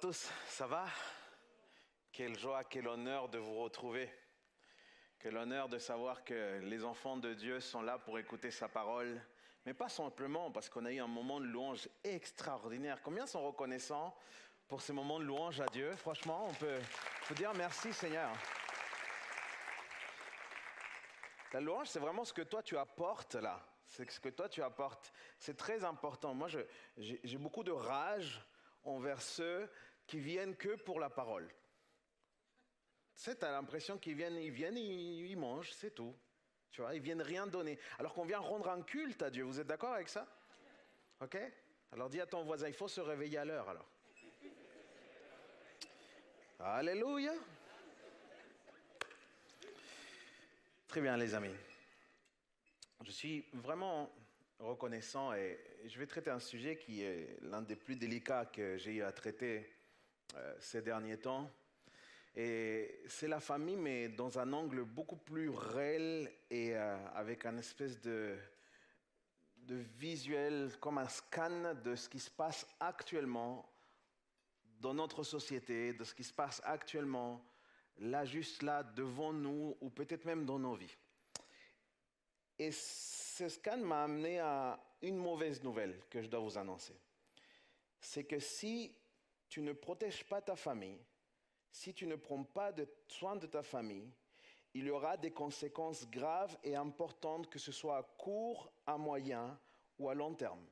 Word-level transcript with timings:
tous, 0.00 0.30
ça 0.46 0.66
va? 0.66 0.86
Quelle 2.12 2.38
joie, 2.38 2.64
quel 2.64 2.86
honneur 2.86 3.28
de 3.28 3.38
vous 3.38 3.60
retrouver. 3.60 4.10
Quel 5.18 5.36
honneur 5.36 5.68
de 5.68 5.78
savoir 5.78 6.24
que 6.24 6.60
les 6.60 6.84
enfants 6.84 7.16
de 7.16 7.34
Dieu 7.34 7.60
sont 7.60 7.82
là 7.82 7.98
pour 7.98 8.18
écouter 8.18 8.50
sa 8.50 8.68
parole. 8.68 9.20
Mais 9.66 9.74
pas 9.74 9.88
simplement 9.88 10.50
parce 10.50 10.68
qu'on 10.68 10.84
a 10.86 10.92
eu 10.92 11.00
un 11.00 11.06
moment 11.06 11.40
de 11.40 11.46
louange 11.46 11.88
extraordinaire. 12.04 13.00
Combien 13.02 13.26
sont 13.26 13.44
reconnaissants 13.44 14.16
pour 14.66 14.80
ces 14.80 14.92
moments 14.92 15.18
de 15.18 15.24
louange 15.24 15.60
à 15.60 15.66
Dieu? 15.66 15.94
Franchement, 15.96 16.46
on 16.48 16.54
peut 16.54 16.80
vous 17.28 17.34
dire 17.34 17.52
merci 17.54 17.92
Seigneur. 17.92 18.30
La 21.52 21.60
louange, 21.60 21.88
c'est 21.88 22.00
vraiment 22.00 22.24
ce 22.24 22.32
que 22.32 22.42
toi 22.42 22.62
tu 22.62 22.78
apportes 22.78 23.34
là. 23.34 23.60
C'est 23.86 24.10
ce 24.10 24.20
que 24.20 24.30
toi 24.30 24.48
tu 24.48 24.62
apportes. 24.62 25.12
C'est 25.38 25.56
très 25.56 25.84
important. 25.84 26.34
Moi, 26.34 26.48
j'ai 26.96 27.38
beaucoup 27.38 27.62
de 27.62 27.72
rage 27.72 28.42
envers 28.84 29.20
ceux 29.22 29.68
qui 30.06 30.18
viennent 30.18 30.56
que 30.56 30.76
pour 30.76 31.00
la 31.00 31.10
parole. 31.10 31.48
Tu 33.22 33.30
as 33.30 33.50
l'impression 33.52 33.98
qu'ils 33.98 34.16
viennent, 34.16 34.36
ils 34.36 34.50
viennent, 34.50 34.76
ils, 34.76 35.36
mangent, 35.36 35.72
c'est 35.72 35.94
tout. 35.94 36.14
Tu 36.70 36.80
vois, 36.80 36.94
ils 36.94 37.02
viennent 37.02 37.22
rien 37.22 37.46
donner. 37.46 37.78
Alors 37.98 38.14
qu'on 38.14 38.24
vient 38.24 38.38
rendre 38.38 38.68
un 38.68 38.82
culte 38.82 39.22
à 39.22 39.30
Dieu. 39.30 39.44
Vous 39.44 39.60
êtes 39.60 39.66
d'accord 39.66 39.92
avec 39.92 40.08
ça? 40.08 40.26
Ok? 41.20 41.38
Alors 41.92 42.08
dis 42.08 42.20
à 42.20 42.26
ton 42.26 42.42
voisin, 42.42 42.68
il 42.68 42.74
faut 42.74 42.88
se 42.88 43.00
réveiller 43.00 43.38
à 43.38 43.44
l'heure 43.44 43.68
alors. 43.68 43.88
Alléluia. 46.58 47.32
Très 50.88 51.00
bien 51.00 51.16
les 51.16 51.34
amis. 51.34 51.54
Je 53.04 53.10
suis 53.10 53.44
vraiment 53.52 54.10
reconnaissant 54.62 55.34
et 55.34 55.58
je 55.84 55.98
vais 55.98 56.06
traiter 56.06 56.30
un 56.30 56.38
sujet 56.38 56.76
qui 56.76 57.02
est 57.02 57.38
l'un 57.42 57.62
des 57.62 57.76
plus 57.76 57.96
délicats 57.96 58.46
que 58.46 58.76
j'ai 58.76 58.94
eu 58.94 59.02
à 59.02 59.12
traiter 59.12 59.68
euh, 60.36 60.54
ces 60.60 60.82
derniers 60.82 61.18
temps. 61.18 61.50
Et 62.34 63.02
c'est 63.08 63.28
la 63.28 63.40
famille, 63.40 63.76
mais 63.76 64.08
dans 64.08 64.38
un 64.38 64.52
angle 64.52 64.84
beaucoup 64.84 65.16
plus 65.16 65.50
réel 65.50 66.32
et 66.50 66.74
euh, 66.74 66.96
avec 67.14 67.44
un 67.44 67.58
espèce 67.58 68.00
de, 68.00 68.36
de 69.58 69.76
visuel, 69.98 70.70
comme 70.80 70.98
un 70.98 71.08
scan 71.08 71.74
de 71.84 71.94
ce 71.94 72.08
qui 72.08 72.18
se 72.18 72.30
passe 72.30 72.66
actuellement 72.80 73.68
dans 74.80 74.94
notre 74.94 75.22
société, 75.22 75.92
de 75.92 76.04
ce 76.04 76.14
qui 76.14 76.24
se 76.24 76.32
passe 76.32 76.62
actuellement 76.64 77.44
là, 77.98 78.24
juste 78.24 78.62
là, 78.62 78.82
devant 78.82 79.32
nous, 79.32 79.76
ou 79.80 79.90
peut-être 79.90 80.24
même 80.24 80.46
dans 80.46 80.58
nos 80.58 80.74
vies. 80.74 80.96
Et 82.62 82.70
ce 82.70 83.48
scan 83.48 83.78
m'a 83.78 84.04
amené 84.04 84.38
à 84.38 84.78
une 85.00 85.16
mauvaise 85.16 85.64
nouvelle 85.64 85.98
que 86.08 86.22
je 86.22 86.28
dois 86.28 86.38
vous 86.38 86.56
annoncer. 86.56 86.94
C'est 88.00 88.22
que 88.22 88.38
si 88.38 88.94
tu 89.48 89.62
ne 89.62 89.72
protèges 89.72 90.22
pas 90.22 90.40
ta 90.40 90.54
famille, 90.54 91.00
si 91.72 91.92
tu 91.92 92.06
ne 92.06 92.14
prends 92.14 92.44
pas 92.44 92.70
de 92.70 92.86
soin 93.08 93.34
de 93.34 93.48
ta 93.48 93.64
famille, 93.64 94.08
il 94.74 94.84
y 94.84 94.90
aura 94.90 95.16
des 95.16 95.32
conséquences 95.32 96.08
graves 96.08 96.56
et 96.62 96.76
importantes, 96.76 97.50
que 97.50 97.58
ce 97.58 97.72
soit 97.72 97.96
à 97.96 98.04
court, 98.04 98.72
à 98.86 98.96
moyen 98.96 99.58
ou 99.98 100.08
à 100.08 100.14
long 100.14 100.32
terme. 100.32 100.64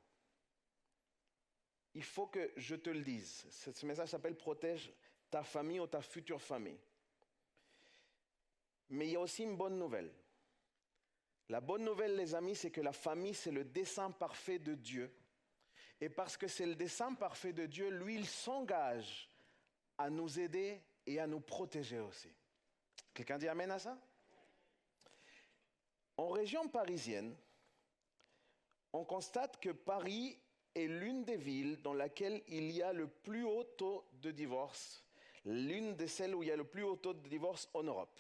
Il 1.95 2.05
faut 2.05 2.29
que 2.29 2.53
je 2.57 2.77
te 2.77 2.91
le 2.91 3.03
dise. 3.03 3.49
Ce 3.51 3.85
message 3.85 4.11
s'appelle 4.11 4.37
Protège 4.37 4.93
ta 5.29 5.43
famille 5.43 5.81
ou 5.81 5.89
ta 5.89 6.03
future 6.03 6.41
famille. 6.41 6.79
Mais 8.91 9.09
il 9.09 9.13
y 9.15 9.17
a 9.17 9.21
aussi 9.21 9.43
une 9.43 9.57
bonne 9.57 9.77
nouvelle. 9.77 10.13
La 11.51 11.61
bonne 11.61 11.83
nouvelle, 11.83 12.15
les 12.15 12.37
amis, 12.37 12.55
c'est 12.55 12.71
que 12.71 12.81
la 12.81 12.93
famille, 12.93 13.35
c'est 13.35 13.51
le 13.51 13.65
dessein 13.65 14.13
parfait 14.13 14.61
de 14.61 14.77
Dieu. 14.77 15.13
Et 16.01 16.09
parce 16.09 16.37
que 16.37 16.47
c'est 16.47 16.65
le 16.65 16.77
dessein 16.77 17.13
parfait 17.15 17.53
de 17.53 17.67
Dieu, 17.67 17.91
lui, 17.91 18.15
il 18.15 18.27
s'engage 18.27 19.29
à 19.99 20.11
nous 20.11 20.39
aider 20.39 20.81
et 21.07 21.19
à 21.19 21.27
nous 21.27 21.41
protéger 21.41 21.99
aussi. 21.99 22.33
Quelqu'un 23.13 23.37
dit 23.37 23.49
Amen 23.49 23.69
à 23.73 23.81
ça? 23.81 23.99
En 26.17 26.29
région 26.29 26.69
parisienne, 26.69 27.35
on 28.93 29.05
constate 29.05 29.59
que 29.59 29.71
Paris 29.71 30.39
est 30.77 30.87
l'une 30.87 31.25
des 31.25 31.37
villes 31.37 31.83
dans 31.83 31.95
laquelle 31.95 32.45
il 32.47 32.71
y 32.71 32.81
a 32.81 32.93
le 32.93 33.09
plus 33.09 33.43
haut 33.43 33.65
taux 33.65 34.05
de 34.23 34.31
divorce, 34.31 35.05
l'une 35.45 35.97
de 35.97 36.07
celles 36.07 36.37
où 36.37 36.45
il 36.45 36.49
y 36.51 36.53
a 36.53 36.57
le 36.57 36.63
plus 36.63 36.85
haut 36.85 36.97
taux 36.97 37.15
de 37.15 37.29
divorce 37.29 37.69
en 37.75 37.83
Europe 37.83 38.17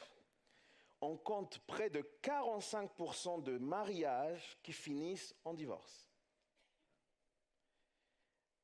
on 1.01 1.17
compte 1.17 1.59
près 1.61 1.91
de 1.91 2.03
45% 2.23 3.43
de 3.43 3.59
mariages 3.59 4.59
qui 4.63 4.73
finissent 4.73 5.35
en 5.45 5.55
divorce. 5.55 6.09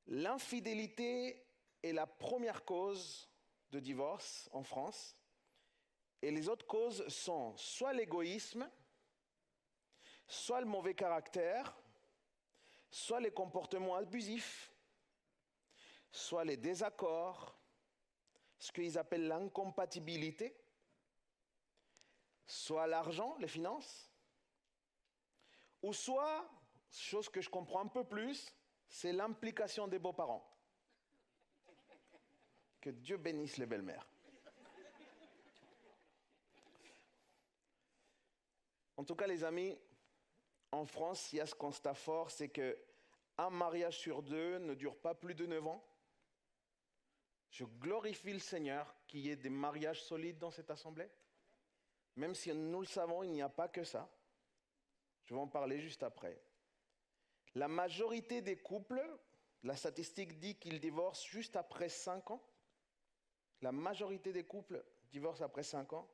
L'infidélité 0.06 1.46
est 1.82 1.92
la 1.92 2.06
première 2.06 2.64
cause 2.64 3.28
de 3.70 3.80
divorce 3.80 4.48
en 4.52 4.62
France. 4.62 5.16
Et 6.22 6.30
les 6.30 6.48
autres 6.48 6.66
causes 6.66 7.06
sont 7.08 7.56
soit 7.56 7.92
l'égoïsme, 7.92 8.70
soit 10.26 10.60
le 10.60 10.66
mauvais 10.66 10.94
caractère, 10.94 11.76
soit 12.90 13.20
les 13.20 13.32
comportements 13.32 13.96
abusifs, 13.96 14.72
soit 16.10 16.44
les 16.44 16.56
désaccords, 16.56 17.58
ce 18.58 18.72
qu'ils 18.72 18.96
appellent 18.96 19.28
l'incompatibilité, 19.28 20.56
soit 22.46 22.86
l'argent, 22.86 23.36
les 23.38 23.48
finances, 23.48 24.10
ou 25.82 25.92
soit, 25.92 26.48
chose 26.90 27.28
que 27.28 27.40
je 27.40 27.50
comprends 27.50 27.82
un 27.82 27.88
peu 27.88 28.04
plus, 28.04 28.52
c'est 28.88 29.12
l'implication 29.12 29.88
des 29.88 29.98
beaux-parents. 29.98 30.48
Que 32.80 32.90
Dieu 32.90 33.16
bénisse 33.16 33.56
les 33.56 33.66
belles-mères. 33.66 34.08
En 38.96 39.04
tout 39.04 39.14
cas, 39.14 39.26
les 39.26 39.44
amis, 39.44 39.78
en 40.72 40.86
France, 40.86 41.32
il 41.32 41.36
y 41.36 41.40
a 41.40 41.46
ce 41.46 41.54
constat 41.54 41.94
fort, 41.94 42.30
c'est 42.30 42.48
que 42.48 42.78
un 43.38 43.50
mariage 43.50 43.98
sur 43.98 44.22
deux 44.22 44.58
ne 44.58 44.74
dure 44.74 44.96
pas 44.96 45.14
plus 45.14 45.34
de 45.34 45.44
neuf 45.46 45.66
ans. 45.66 45.84
Je 47.50 47.64
glorifie 47.64 48.32
le 48.32 48.38
Seigneur 48.38 48.94
qu'il 49.06 49.20
y 49.20 49.30
ait 49.30 49.36
des 49.36 49.50
mariages 49.50 50.02
solides 50.02 50.38
dans 50.38 50.50
cette 50.50 50.70
assemblée. 50.70 51.10
Même 52.16 52.34
si 52.34 52.52
nous 52.52 52.80
le 52.80 52.86
savons, 52.86 53.22
il 53.22 53.30
n'y 53.30 53.42
a 53.42 53.48
pas 53.48 53.68
que 53.68 53.84
ça. 53.84 54.10
Je 55.24 55.34
vais 55.34 55.40
en 55.40 55.48
parler 55.48 55.80
juste 55.80 56.02
après. 56.02 56.40
La 57.54 57.68
majorité 57.68 58.42
des 58.42 58.56
couples, 58.56 59.02
la 59.62 59.76
statistique 59.76 60.38
dit 60.38 60.56
qu'ils 60.56 60.80
divorcent 60.80 61.26
juste 61.28 61.56
après 61.56 61.88
5 61.88 62.30
ans. 62.30 62.42
La 63.62 63.72
majorité 63.72 64.32
des 64.32 64.44
couples 64.44 64.84
divorcent 65.10 65.44
après 65.44 65.62
5 65.62 65.92
ans. 65.92 66.08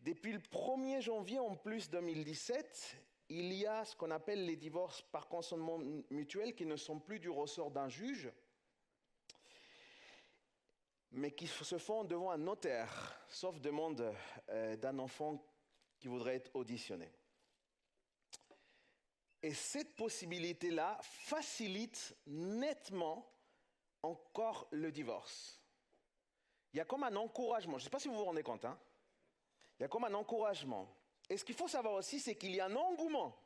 Depuis 0.00 0.32
le 0.32 0.38
1er 0.38 1.00
janvier 1.00 1.38
en 1.38 1.56
plus 1.56 1.90
2017, 1.90 2.96
il 3.30 3.52
y 3.52 3.66
a 3.66 3.84
ce 3.84 3.96
qu'on 3.96 4.10
appelle 4.10 4.44
les 4.44 4.56
divorces 4.56 5.02
par 5.02 5.28
consentement 5.28 5.78
mutuel 6.10 6.54
qui 6.54 6.66
ne 6.66 6.76
sont 6.76 7.00
plus 7.00 7.18
du 7.18 7.30
ressort 7.30 7.70
d'un 7.70 7.88
juge, 7.88 8.30
mais 11.14 11.30
qui 11.30 11.46
se 11.46 11.78
font 11.78 12.04
devant 12.04 12.30
un 12.30 12.38
notaire, 12.38 13.24
sauf 13.28 13.60
demande 13.60 14.12
euh, 14.48 14.76
d'un 14.76 14.98
enfant 14.98 15.44
qui 15.98 16.08
voudrait 16.08 16.36
être 16.36 16.50
auditionné. 16.54 17.10
Et 19.42 19.54
cette 19.54 19.94
possibilité-là 19.94 20.98
facilite 21.02 22.16
nettement 22.26 23.30
encore 24.02 24.66
le 24.70 24.90
divorce. 24.90 25.60
Il 26.72 26.78
y 26.78 26.80
a 26.80 26.84
comme 26.84 27.04
un 27.04 27.14
encouragement, 27.14 27.78
je 27.78 27.82
ne 27.82 27.84
sais 27.84 27.90
pas 27.90 28.00
si 28.00 28.08
vous 28.08 28.16
vous 28.16 28.24
rendez 28.24 28.42
compte, 28.42 28.64
hein? 28.64 28.78
il 29.78 29.82
y 29.82 29.84
a 29.84 29.88
comme 29.88 30.04
un 30.04 30.14
encouragement. 30.14 30.88
Et 31.30 31.36
ce 31.36 31.44
qu'il 31.44 31.54
faut 31.54 31.68
savoir 31.68 31.94
aussi, 31.94 32.18
c'est 32.18 32.34
qu'il 32.34 32.54
y 32.54 32.60
a 32.60 32.66
un 32.66 32.76
engouement 32.76 33.38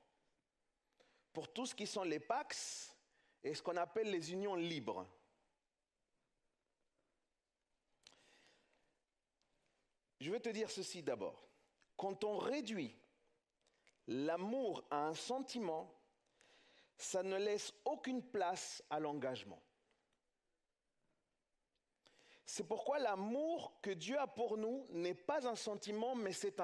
pour 1.34 1.52
tout 1.52 1.66
ce 1.66 1.74
qui 1.74 1.86
sont 1.86 2.02
les 2.02 2.18
PAX 2.18 2.96
et 3.44 3.54
ce 3.54 3.62
qu'on 3.62 3.76
appelle 3.76 4.10
les 4.10 4.32
unions 4.32 4.54
libres. 4.54 5.06
Je 10.20 10.30
veux 10.30 10.40
te 10.40 10.48
dire 10.48 10.70
ceci 10.70 11.02
d'abord. 11.02 11.48
Quand 11.96 12.24
on 12.24 12.38
réduit 12.38 12.94
l'amour 14.06 14.84
à 14.90 15.06
un 15.06 15.14
sentiment, 15.14 15.92
ça 16.96 17.22
ne 17.22 17.36
laisse 17.36 17.72
aucune 17.84 18.22
place 18.22 18.82
à 18.90 18.98
l'engagement. 18.98 19.62
C'est 22.44 22.66
pourquoi 22.66 22.98
l'amour 22.98 23.78
que 23.82 23.90
Dieu 23.90 24.18
a 24.18 24.26
pour 24.26 24.56
nous 24.56 24.86
n'est 24.90 25.14
pas 25.14 25.46
un 25.46 25.54
sentiment, 25.54 26.14
mais 26.14 26.32
c'est 26.32 26.58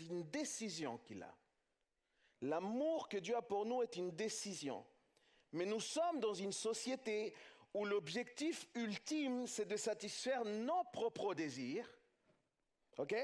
une 0.00 0.22
décision 0.30 0.98
qu'il 0.98 1.22
a. 1.22 1.34
L'amour 2.42 3.08
que 3.08 3.16
Dieu 3.16 3.34
a 3.34 3.42
pour 3.42 3.64
nous 3.64 3.82
est 3.82 3.96
une 3.96 4.10
décision. 4.10 4.84
Mais 5.52 5.64
nous 5.64 5.80
sommes 5.80 6.20
dans 6.20 6.34
une 6.34 6.52
société 6.52 7.34
où 7.72 7.84
l'objectif 7.84 8.68
ultime, 8.74 9.46
c'est 9.46 9.64
de 9.64 9.76
satisfaire 9.76 10.44
nos 10.44 10.84
propres 10.92 11.34
désirs 11.34 11.88
OK? 12.98 13.14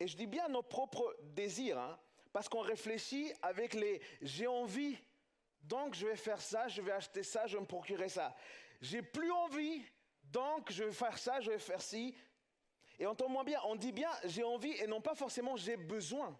Et 0.00 0.06
je 0.06 0.16
dis 0.16 0.26
bien 0.26 0.48
nos 0.48 0.62
propres 0.62 1.16
désirs, 1.22 1.78
hein, 1.78 1.98
parce 2.32 2.48
qu'on 2.48 2.60
réfléchit 2.60 3.32
avec 3.42 3.74
les 3.74 4.00
j'ai 4.22 4.46
envie, 4.46 4.96
donc 5.62 5.94
je 5.94 6.06
vais 6.06 6.16
faire 6.16 6.40
ça, 6.40 6.68
je 6.68 6.80
vais 6.80 6.92
acheter 6.92 7.22
ça, 7.22 7.46
je 7.46 7.56
vais 7.56 7.60
me 7.60 7.66
procurer 7.66 8.08
ça. 8.08 8.34
J'ai 8.80 9.02
plus 9.02 9.32
envie, 9.32 9.82
Donc, 10.32 10.70
je 10.70 10.84
vais 10.84 10.92
faire 10.92 11.18
ça, 11.18 11.40
je 11.40 11.50
vais 11.50 11.58
faire 11.58 11.80
ci. 11.80 12.14
Et 12.98 13.06
entends-moi 13.06 13.44
bien, 13.44 13.60
on 13.64 13.76
dit 13.76 13.92
bien 13.92 14.10
j'ai 14.24 14.44
envie 14.44 14.72
et 14.72 14.86
non 14.86 15.00
pas 15.00 15.14
forcément 15.14 15.56
j'ai 15.56 15.76
besoin. 15.76 16.38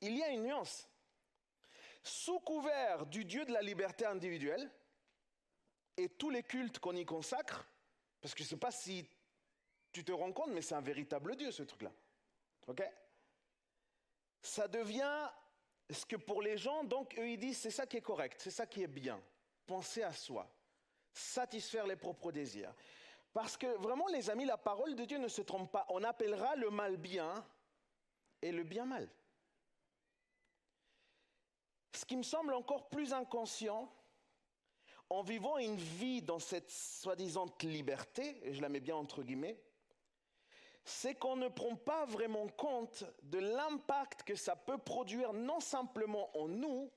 Il 0.00 0.16
y 0.16 0.22
a 0.22 0.28
une 0.28 0.44
nuance. 0.44 0.88
Sous 2.02 2.38
couvert 2.40 3.06
du 3.06 3.24
Dieu 3.24 3.44
de 3.44 3.52
la 3.52 3.62
liberté 3.62 4.06
individuelle 4.06 4.70
et 5.96 6.08
tous 6.08 6.30
les 6.30 6.42
cultes 6.42 6.78
qu'on 6.78 6.96
y 6.96 7.04
consacre, 7.04 7.66
parce 8.20 8.34
que 8.34 8.42
je 8.42 8.48
ne 8.48 8.50
sais 8.50 8.56
pas 8.56 8.70
si 8.70 9.06
tu 9.92 10.04
te 10.04 10.12
rends 10.12 10.32
compte, 10.32 10.50
mais 10.50 10.62
c'est 10.62 10.74
un 10.74 10.80
véritable 10.80 11.36
Dieu 11.36 11.50
ce 11.50 11.62
truc-là. 11.62 11.92
OK? 12.66 12.82
Ça 14.42 14.68
devient 14.68 15.28
ce 15.90 16.06
que 16.06 16.16
pour 16.16 16.42
les 16.42 16.56
gens, 16.56 16.84
donc 16.84 17.18
eux 17.18 17.28
ils 17.28 17.38
disent 17.38 17.58
c'est 17.58 17.70
ça 17.70 17.86
qui 17.86 17.96
est 17.96 18.02
correct, 18.02 18.40
c'est 18.40 18.50
ça 18.50 18.66
qui 18.66 18.82
est 18.82 18.88
bien. 18.88 19.20
Penser 19.66 20.02
à 20.02 20.12
soi, 20.12 20.48
satisfaire 21.12 21.86
les 21.86 21.96
propres 21.96 22.32
désirs. 22.32 22.72
Parce 23.32 23.56
que 23.56 23.66
vraiment, 23.78 24.08
les 24.08 24.28
amis, 24.28 24.44
la 24.44 24.58
parole 24.58 24.96
de 24.96 25.04
Dieu 25.04 25.18
ne 25.18 25.28
se 25.28 25.42
trompe 25.42 25.70
pas. 25.70 25.86
On 25.88 26.02
appellera 26.02 26.56
le 26.56 26.70
mal 26.70 26.96
bien 26.96 27.46
et 28.42 28.50
le 28.50 28.64
bien 28.64 28.84
mal. 28.84 29.08
Ce 31.94 32.04
qui 32.04 32.16
me 32.16 32.22
semble 32.22 32.54
encore 32.54 32.88
plus 32.88 33.12
inconscient, 33.12 33.92
en 35.10 35.22
vivant 35.22 35.58
une 35.58 35.76
vie 35.76 36.22
dans 36.22 36.38
cette 36.38 36.70
soi-disant 36.70 37.46
liberté, 37.62 38.40
et 38.42 38.54
je 38.54 38.62
la 38.62 38.68
mets 38.68 38.80
bien 38.80 38.96
entre 38.96 39.22
guillemets, 39.22 39.60
c'est 40.84 41.14
qu'on 41.14 41.36
ne 41.36 41.48
prend 41.48 41.76
pas 41.76 42.04
vraiment 42.06 42.48
compte 42.48 43.04
de 43.22 43.38
l'impact 43.38 44.22
que 44.22 44.34
ça 44.34 44.56
peut 44.56 44.78
produire 44.78 45.32
non 45.32 45.60
simplement 45.60 46.36
en 46.36 46.48
nous, 46.48 46.90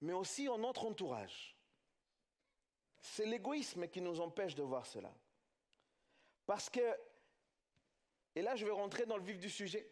mais 0.00 0.12
aussi 0.12 0.48
en 0.48 0.58
notre 0.58 0.86
entourage. 0.86 1.56
C'est 3.00 3.26
l'égoïsme 3.26 3.88
qui 3.88 4.00
nous 4.00 4.20
empêche 4.20 4.54
de 4.54 4.62
voir 4.62 4.86
cela. 4.86 5.12
Parce 6.46 6.68
que, 6.68 6.96
et 8.34 8.42
là 8.42 8.56
je 8.56 8.64
vais 8.64 8.72
rentrer 8.72 9.06
dans 9.06 9.16
le 9.16 9.24
vif 9.24 9.38
du 9.38 9.50
sujet, 9.50 9.90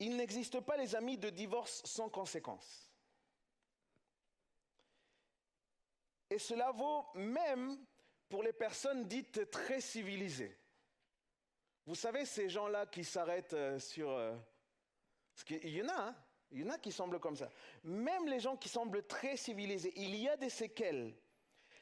il 0.00 0.16
n'existe 0.16 0.60
pas 0.60 0.76
les 0.76 0.94
amis 0.94 1.18
de 1.18 1.30
divorce 1.30 1.82
sans 1.84 2.08
conséquences. 2.08 2.92
Et 6.30 6.38
cela 6.38 6.70
vaut 6.72 7.06
même 7.14 7.78
pour 8.28 8.42
les 8.42 8.52
personnes 8.52 9.06
dites 9.08 9.50
très 9.50 9.80
civilisées. 9.80 10.56
Vous 11.88 11.94
savez, 11.94 12.26
ces 12.26 12.50
gens-là 12.50 12.84
qui 12.84 13.02
s'arrêtent 13.02 13.54
euh, 13.54 13.78
sur... 13.78 14.10
Euh, 14.10 14.36
il 15.48 15.70
y 15.70 15.82
en 15.82 15.88
a, 15.88 16.08
hein 16.08 16.16
il 16.50 16.60
y 16.60 16.64
en 16.64 16.68
a 16.68 16.76
qui 16.76 16.92
semblent 16.92 17.18
comme 17.18 17.34
ça. 17.34 17.50
Même 17.82 18.28
les 18.28 18.40
gens 18.40 18.58
qui 18.58 18.68
semblent 18.68 19.06
très 19.06 19.38
civilisés, 19.38 19.94
il 19.96 20.14
y 20.14 20.28
a 20.28 20.36
des 20.36 20.50
séquelles. 20.50 21.16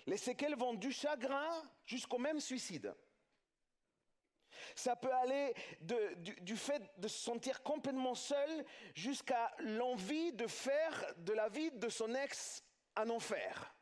Les 0.06 0.16
séquelles 0.16 0.54
vont 0.54 0.74
du 0.74 0.92
chagrin 0.92 1.60
jusqu'au 1.84 2.18
même 2.18 2.38
suicide. 2.38 2.94
Ça 4.76 4.94
peut 4.94 5.12
aller 5.12 5.52
du, 5.80 6.56
fait 6.56 6.84
de 7.00 7.08
se 7.08 7.18
sentir 7.18 7.64
complètement 7.64 8.14
seul 8.14 8.64
jusqu'à 8.94 9.56
l'envie 9.58 10.32
de 10.34 10.46
faire 10.46 11.14
de 11.16 11.32
la 11.32 11.48
vie 11.48 11.72
de 11.72 11.88
son 11.88 12.14
ex 12.14 12.62
un 12.94 13.10
enfer. 13.10 13.74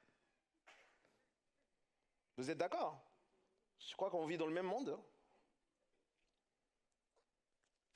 Vous 2.39 2.51
êtes 2.51 2.59
d'accord? 2.59 2.99
Je 3.79 3.95
crois 3.95 4.09
qu'on 4.09 4.25
vit 4.25 4.39
dans 4.39 4.47
le 4.47 4.55
même 4.55 4.65
monde. 4.65 4.89
Hein. 4.89 5.14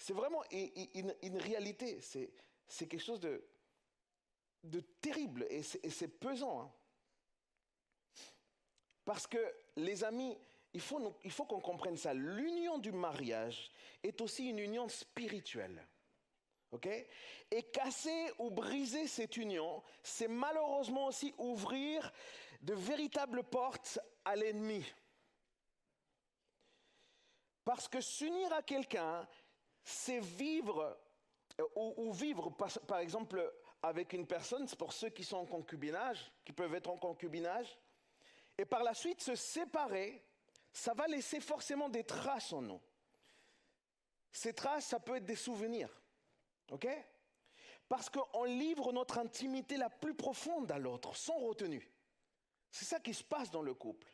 C'est 0.08 0.14
vraiment 0.14 0.42
une, 0.50 1.36
réalité, 1.36 2.00
c'est 2.00 2.86
quelque 2.86 2.98
chose 2.98 3.20
de, 3.20 4.80
terrible 5.02 5.46
et 5.50 5.62
c'est 5.62 6.08
pesant. 6.08 6.62
Hein. 6.62 6.72
Parce 9.04 9.26
que 9.26 9.54
les 9.76 10.04
amis, 10.04 10.34
il 10.72 10.80
faut, 10.80 11.44
qu'on 11.44 11.60
comprenne 11.60 11.98
ça. 11.98 12.14
L'union 12.14 12.78
du 12.78 12.90
mariage 12.90 13.70
est 14.02 14.18
aussi 14.22 14.48
une 14.48 14.60
union 14.60 14.88
spirituelle. 14.88 15.86
Et 17.50 17.64
casser 17.64 18.32
ou 18.38 18.50
briser 18.50 19.06
cette 19.08 19.36
union, 19.36 19.82
c'est 20.02 20.28
malheureusement 20.28 21.08
aussi 21.08 21.34
ouvrir 21.36 22.10
de 22.62 22.72
véritables 22.72 23.44
portes 23.44 23.98
à 24.24 24.36
l'ennemi. 24.36 24.86
Parce 27.62 27.88
que 27.88 28.00
s'unir 28.00 28.50
à 28.54 28.62
quelqu'un, 28.62 29.28
c'est 29.84 30.20
vivre, 30.20 30.98
euh, 31.60 31.64
ou, 31.76 32.12
vivre 32.12 32.50
par, 32.50 32.98
exemple 32.98 33.52
avec 33.82 34.12
une 34.12 34.26
personne, 34.26 34.66
c'est 34.68 34.78
pour 34.78 34.92
ceux 34.92 35.10
qui 35.10 35.24
sont 35.24 35.38
en 35.38 35.46
concubinage, 35.46 36.32
qui 36.44 36.52
peuvent 36.52 36.74
être 36.74 36.90
en 36.90 36.96
concubinage, 36.96 37.78
et 38.56 38.64
par 38.64 38.82
la 38.82 38.94
suite 38.94 39.20
se 39.20 39.34
séparer 39.34 40.22
ça 40.72 40.94
va 40.94 41.06
laisser 41.06 41.40
forcément 41.40 41.88
des 41.88 42.04
traces 42.04 42.52
en 42.52 42.62
nous. 42.62 42.80
Ces 44.30 44.54
traces, 44.54 44.86
ça 44.86 45.00
peut 45.00 45.16
être 45.16 45.24
des 45.24 45.36
souvenirs. 45.36 45.90
OK? 46.70 46.86
Parce 47.88 48.10
qu'on 48.10 48.44
livre 48.44 48.92
notre 48.92 49.18
intimité 49.18 49.76
la 49.76 49.90
plus 49.90 50.14
profonde 50.14 50.70
à 50.70 50.78
l'autre, 50.78 51.16
sans 51.16 51.38
retenue. 51.38 51.90
C'est 52.70 52.84
ça 52.84 53.00
qui 53.00 53.14
se 53.14 53.24
passe 53.24 53.50
dans 53.50 53.62
le 53.62 53.74
couple. 53.74 54.06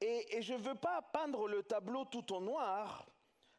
Et, 0.00 0.38
et 0.38 0.42
je 0.42 0.54
ne 0.54 0.58
veux 0.58 0.74
pas 0.74 1.02
peindre 1.02 1.46
le 1.46 1.62
tableau 1.62 2.06
tout 2.06 2.32
en 2.32 2.40
noir, 2.40 3.06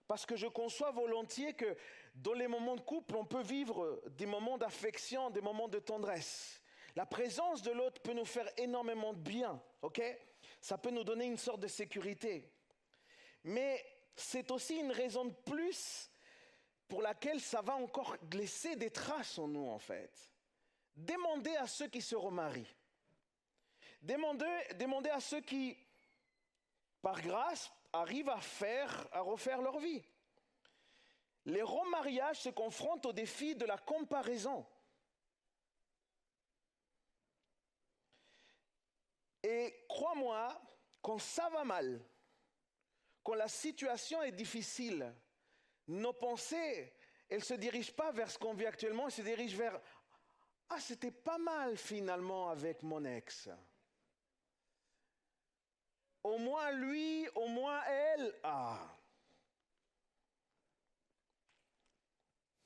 parce 0.08 0.26
que 0.26 0.36
je 0.36 0.48
conçois 0.48 0.92
volontiers 0.92 1.54
que 1.54 1.78
dans 2.16 2.34
les 2.34 2.48
moments 2.48 2.76
de 2.76 2.82
couple, 2.82 3.16
on 3.16 3.26
peut 3.26 3.42
vivre 3.42 4.02
des 4.12 4.26
moments 4.26 4.58
d'affection, 4.58 5.30
des 5.30 5.42
moments 5.42 5.68
de 5.68 5.80
tendresse. 5.80 6.62
La 6.96 7.06
présence 7.06 7.62
de 7.62 7.72
l'autre 7.72 8.02
peut 8.02 8.14
nous 8.14 8.26
faire 8.26 8.48
énormément 8.58 9.14
de 9.14 9.20
bien, 9.20 9.62
ok? 9.82 10.02
Ça 10.62 10.78
peut 10.78 10.92
nous 10.92 11.04
donner 11.04 11.26
une 11.26 11.38
sorte 11.38 11.60
de 11.62 11.68
sécurité. 11.68 12.52
Mais 13.44 13.84
c'est 14.16 14.52
aussi 14.52 14.78
une 14.78 14.92
raison 14.92 15.26
de 15.26 15.34
plus 15.34 16.10
pour 16.88 17.02
laquelle 17.02 17.42
ça 17.42 17.62
va 17.62 17.76
encore 17.76 18.16
laisser 18.34 18.76
des 18.76 18.92
traces 18.92 19.40
en 19.40 19.48
nous, 19.48 19.68
en 19.68 19.80
fait. 19.80 20.12
Demandez 20.96 21.56
à 21.56 21.66
ceux 21.66 21.88
qui 21.88 22.02
se 22.02 22.16
remarient. 22.16 22.76
Demandez, 24.02 24.46
demandez 24.76 25.10
à 25.10 25.20
ceux 25.20 25.42
qui, 25.42 25.78
par 27.04 27.22
grâce, 27.22 27.70
arrivent 27.92 28.30
à 28.30 28.40
faire, 28.40 29.08
à 29.12 29.20
refaire 29.20 29.62
leur 29.62 29.78
vie. 29.78 30.02
Les 31.46 31.62
remariages 31.62 32.40
se 32.40 32.50
confrontent 32.50 33.06
au 33.06 33.12
défi 33.12 33.56
de 33.56 33.66
la 33.66 33.78
comparaison. 33.78 34.66
Et 39.44 39.86
crois-moi, 39.90 40.60
quand 41.02 41.20
ça 41.20 41.50
va 41.50 41.66
mal, 41.66 42.02
quand 43.22 43.34
la 43.34 43.50
situation 43.50 44.24
est 44.24 44.32
difficile, 44.32 45.14
nos 45.88 46.14
pensées, 46.14 46.94
elles 47.28 47.40
ne 47.40 47.44
se 47.44 47.54
dirigent 47.56 47.92
pas 47.92 48.14
vers 48.14 48.32
ce 48.32 48.40
qu'on 48.40 48.54
vit 48.54 48.66
actuellement, 48.66 49.08
elles 49.08 49.12
se 49.12 49.22
dirigent 49.22 49.58
vers 49.58 49.82
Ah, 50.70 50.80
c'était 50.80 51.12
pas 51.12 51.38
mal 51.38 51.78
finalement 51.78 52.50
avec 52.50 52.82
mon 52.82 53.04
ex. 53.04 53.50
Au 56.24 56.38
moins 56.38 56.72
lui, 56.72 57.28
au 57.36 57.48
moins 57.48 57.84
elle. 57.84 58.34
Ah. 58.44 58.98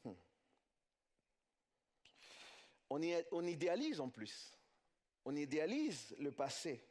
Hmm. 0.04 0.14
On, 2.90 3.02
on 3.32 3.46
idéalise 3.46 4.00
en 4.00 4.10
plus. 4.10 4.56
On 5.26 5.36
idéalise 5.36 6.16
le 6.20 6.32
passé. 6.32 6.84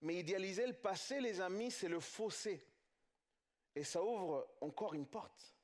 Mais 0.00 0.16
idéaliser 0.16 0.66
le 0.66 0.74
passé, 0.74 1.20
les 1.20 1.40
amis, 1.40 1.70
c'est 1.70 1.88
le 1.88 2.00
fossé. 2.00 2.64
Et 3.74 3.82
ça 3.82 4.02
ouvre 4.02 4.46
encore 4.60 4.94
une 4.94 5.06
porte. 5.06 5.54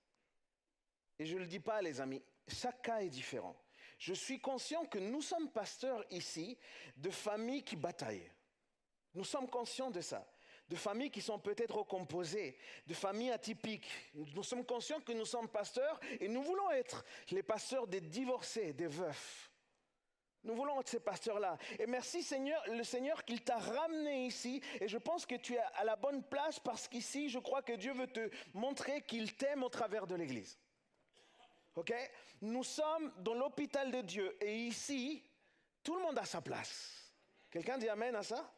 Et 1.19 1.27
je 1.27 1.35
ne 1.35 1.41
le 1.41 1.47
dis 1.47 1.61
pas, 1.61 1.81
les 1.83 2.01
amis, 2.01 2.23
chaque 2.49 2.83
cas 2.83 3.01
est 3.01 3.11
différent. 3.11 3.57
Je 3.99 4.13
suis 4.13 4.41
conscient 4.41 4.85
que 4.87 4.99
nous 4.99 5.23
sommes 5.23 5.51
pasteurs 5.51 6.05
ici 6.11 6.59
de 6.97 7.11
familles 7.11 7.63
qui 7.63 7.77
bataillent. 7.77 8.31
Nous 9.15 9.25
sommes 9.25 9.49
conscients 9.49 9.91
de 9.91 10.01
ça. 10.01 10.27
De 10.69 10.77
familles 10.77 11.11
qui 11.11 11.21
sont 11.21 11.39
peut-être 11.39 11.77
recomposées, 11.77 12.57
de 12.87 12.95
familles 12.95 13.33
atypiques. 13.33 13.89
Nous 14.15 14.43
sommes 14.43 14.65
conscients 14.65 15.01
que 15.01 15.13
nous 15.13 15.27
sommes 15.27 15.49
pasteurs 15.49 16.01
et 16.21 16.27
nous 16.27 16.43
voulons 16.43 16.71
être 16.71 17.05
les 17.31 17.43
pasteurs 17.43 17.87
des 17.87 18.01
divorcés, 18.01 18.73
des 18.73 18.87
veufs. 18.87 19.51
Nous 20.43 20.55
voulons 20.55 20.81
être 20.81 20.89
ces 20.89 21.01
pasteurs-là. 21.01 21.57
Et 21.79 21.87
merci 21.87 22.23
Seigneur, 22.23 22.63
le 22.69 22.85
Seigneur 22.85 23.25
qu'il 23.25 23.43
t'a 23.43 23.59
ramené 23.59 24.27
ici. 24.27 24.63
Et 24.81 24.89
je 24.89 24.99
pense 24.99 25.25
que 25.25 25.35
tu 25.35 25.55
es 25.55 25.61
à 25.77 25.85
la 25.85 25.97
bonne 25.97 26.23
place 26.23 26.61
parce 26.61 26.87
qu'ici, 26.87 27.31
je 27.31 27.39
crois 27.39 27.63
que 27.63 27.73
Dieu 27.73 27.93
veut 27.93 28.07
te 28.07 28.31
montrer 28.53 29.03
qu'il 29.03 29.35
t'aime 29.37 29.63
au 29.63 29.71
travers 29.71 30.07
de 30.07 30.15
l'Église. 30.15 30.59
OK? 31.77 31.93
Nous 32.43 32.63
sommes 32.63 33.13
dans 33.19 33.35
l'hôpital 33.35 33.91
de 33.91 34.03
Dieu. 34.03 34.37
Et 34.43 34.55
ici, 34.55 35.25
tout 35.83 35.95
le 35.95 36.03
monde 36.03 36.19
a 36.19 36.25
sa 36.25 36.43
place. 36.43 37.11
Quelqu'un 37.51 37.79
dit 37.79 37.89
Amen 37.89 38.15
à 38.15 38.23
ça? 38.23 38.53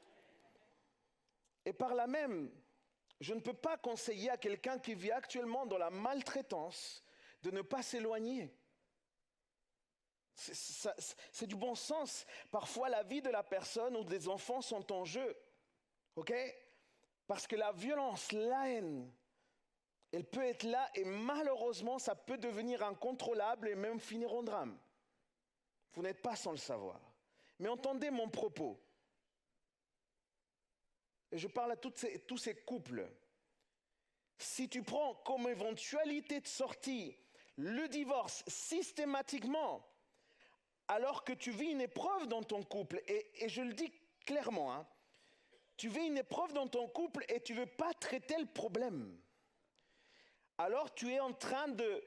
Et 1.66 1.72
par 1.72 1.94
là 1.94 2.06
même, 2.06 2.50
je 3.20 3.34
ne 3.34 3.40
peux 3.40 3.52
pas 3.52 3.76
conseiller 3.76 4.30
à 4.30 4.36
quelqu'un 4.36 4.78
qui 4.78 4.94
vit 4.94 5.10
actuellement 5.10 5.66
dans 5.66 5.78
la 5.78 5.90
maltraitance 5.90 7.04
de 7.42 7.50
ne 7.50 7.60
pas 7.60 7.82
s'éloigner. 7.82 8.56
C'est 10.34 11.46
du 11.46 11.56
bon 11.56 11.74
sens. 11.74 12.24
Parfois, 12.50 12.88
la 12.88 13.02
vie 13.02 13.20
de 13.20 13.30
la 13.30 13.42
personne 13.42 13.96
ou 13.96 14.04
des 14.04 14.28
enfants 14.28 14.60
sont 14.60 14.92
en 14.92 15.04
jeu. 15.04 15.36
OK? 16.14 16.32
Parce 17.26 17.48
que 17.48 17.56
la 17.56 17.72
violence, 17.72 18.30
la 18.30 18.70
haine, 18.70 19.10
elle 20.12 20.24
peut 20.24 20.44
être 20.44 20.62
là 20.62 20.88
et 20.94 21.04
malheureusement, 21.04 21.98
ça 21.98 22.14
peut 22.14 22.38
devenir 22.38 22.84
incontrôlable 22.84 23.68
et 23.68 23.74
même 23.74 23.98
finir 23.98 24.32
en 24.32 24.44
drame. 24.44 24.78
Vous 25.94 26.02
n'êtes 26.02 26.22
pas 26.22 26.36
sans 26.36 26.52
le 26.52 26.58
savoir. 26.58 27.00
Mais 27.58 27.68
entendez 27.68 28.10
mon 28.10 28.28
propos. 28.28 28.78
Je 31.32 31.48
parle 31.48 31.72
à 31.72 31.76
tous 31.76 32.38
ces 32.38 32.54
couples. 32.54 33.08
Si 34.38 34.68
tu 34.68 34.82
prends 34.82 35.14
comme 35.16 35.48
éventualité 35.48 36.40
de 36.40 36.46
sortie 36.46 37.16
le 37.56 37.88
divorce 37.88 38.44
systématiquement, 38.46 39.86
alors 40.88 41.24
que 41.24 41.32
tu 41.32 41.50
vis 41.50 41.70
une 41.70 41.80
épreuve 41.80 42.26
dans 42.26 42.42
ton 42.42 42.62
couple, 42.62 43.02
et, 43.08 43.48
je 43.48 43.62
le 43.62 43.72
dis 43.72 43.92
clairement, 44.24 44.72
hein, 44.72 44.86
tu 45.76 45.88
vis 45.88 46.06
une 46.06 46.18
épreuve 46.18 46.52
dans 46.52 46.68
ton 46.68 46.86
couple 46.88 47.24
et 47.28 47.40
tu 47.40 47.54
ne 47.54 47.60
veux 47.60 47.66
pas 47.66 47.92
traiter 47.94 48.36
le 48.38 48.46
problème, 48.46 49.18
alors 50.58 50.94
tu 50.94 51.10
es 51.10 51.20
en 51.20 51.32
train 51.32 51.68
de 51.68 52.04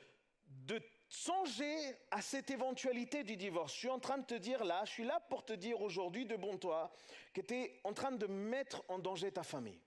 songer 1.09 1.97
à 2.11 2.21
cette 2.21 2.51
éventualité 2.51 3.23
du 3.23 3.35
divorce. 3.35 3.73
Je 3.73 3.79
suis 3.79 3.89
en 3.89 3.99
train 3.99 4.19
de 4.19 4.25
te 4.25 4.35
dire 4.35 4.63
là, 4.63 4.85
je 4.85 4.91
suis 4.91 5.03
là 5.03 5.19
pour 5.29 5.43
te 5.43 5.53
dire 5.53 5.81
aujourd'hui 5.81 6.25
de 6.25 6.35
bon 6.35 6.57
toi 6.57 6.93
que 7.33 7.41
tu 7.41 7.55
es 7.55 7.81
en 7.83 7.93
train 7.93 8.11
de 8.11 8.27
mettre 8.27 8.83
en 8.87 8.99
danger 8.99 9.31
ta 9.31 9.43
famille. 9.43 9.81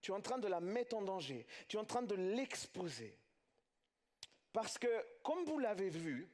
Tu 0.00 0.10
es 0.10 0.14
en 0.14 0.20
train 0.20 0.38
de 0.38 0.48
la 0.48 0.60
mettre 0.60 0.96
en 0.96 1.02
danger. 1.02 1.46
Tu 1.68 1.76
es 1.76 1.80
en 1.80 1.84
train 1.84 2.02
de 2.02 2.14
l'exposer. 2.14 3.18
Parce 4.52 4.78
que, 4.78 5.04
comme 5.22 5.44
vous 5.44 5.58
l'avez 5.58 5.88
vu, 5.88 6.30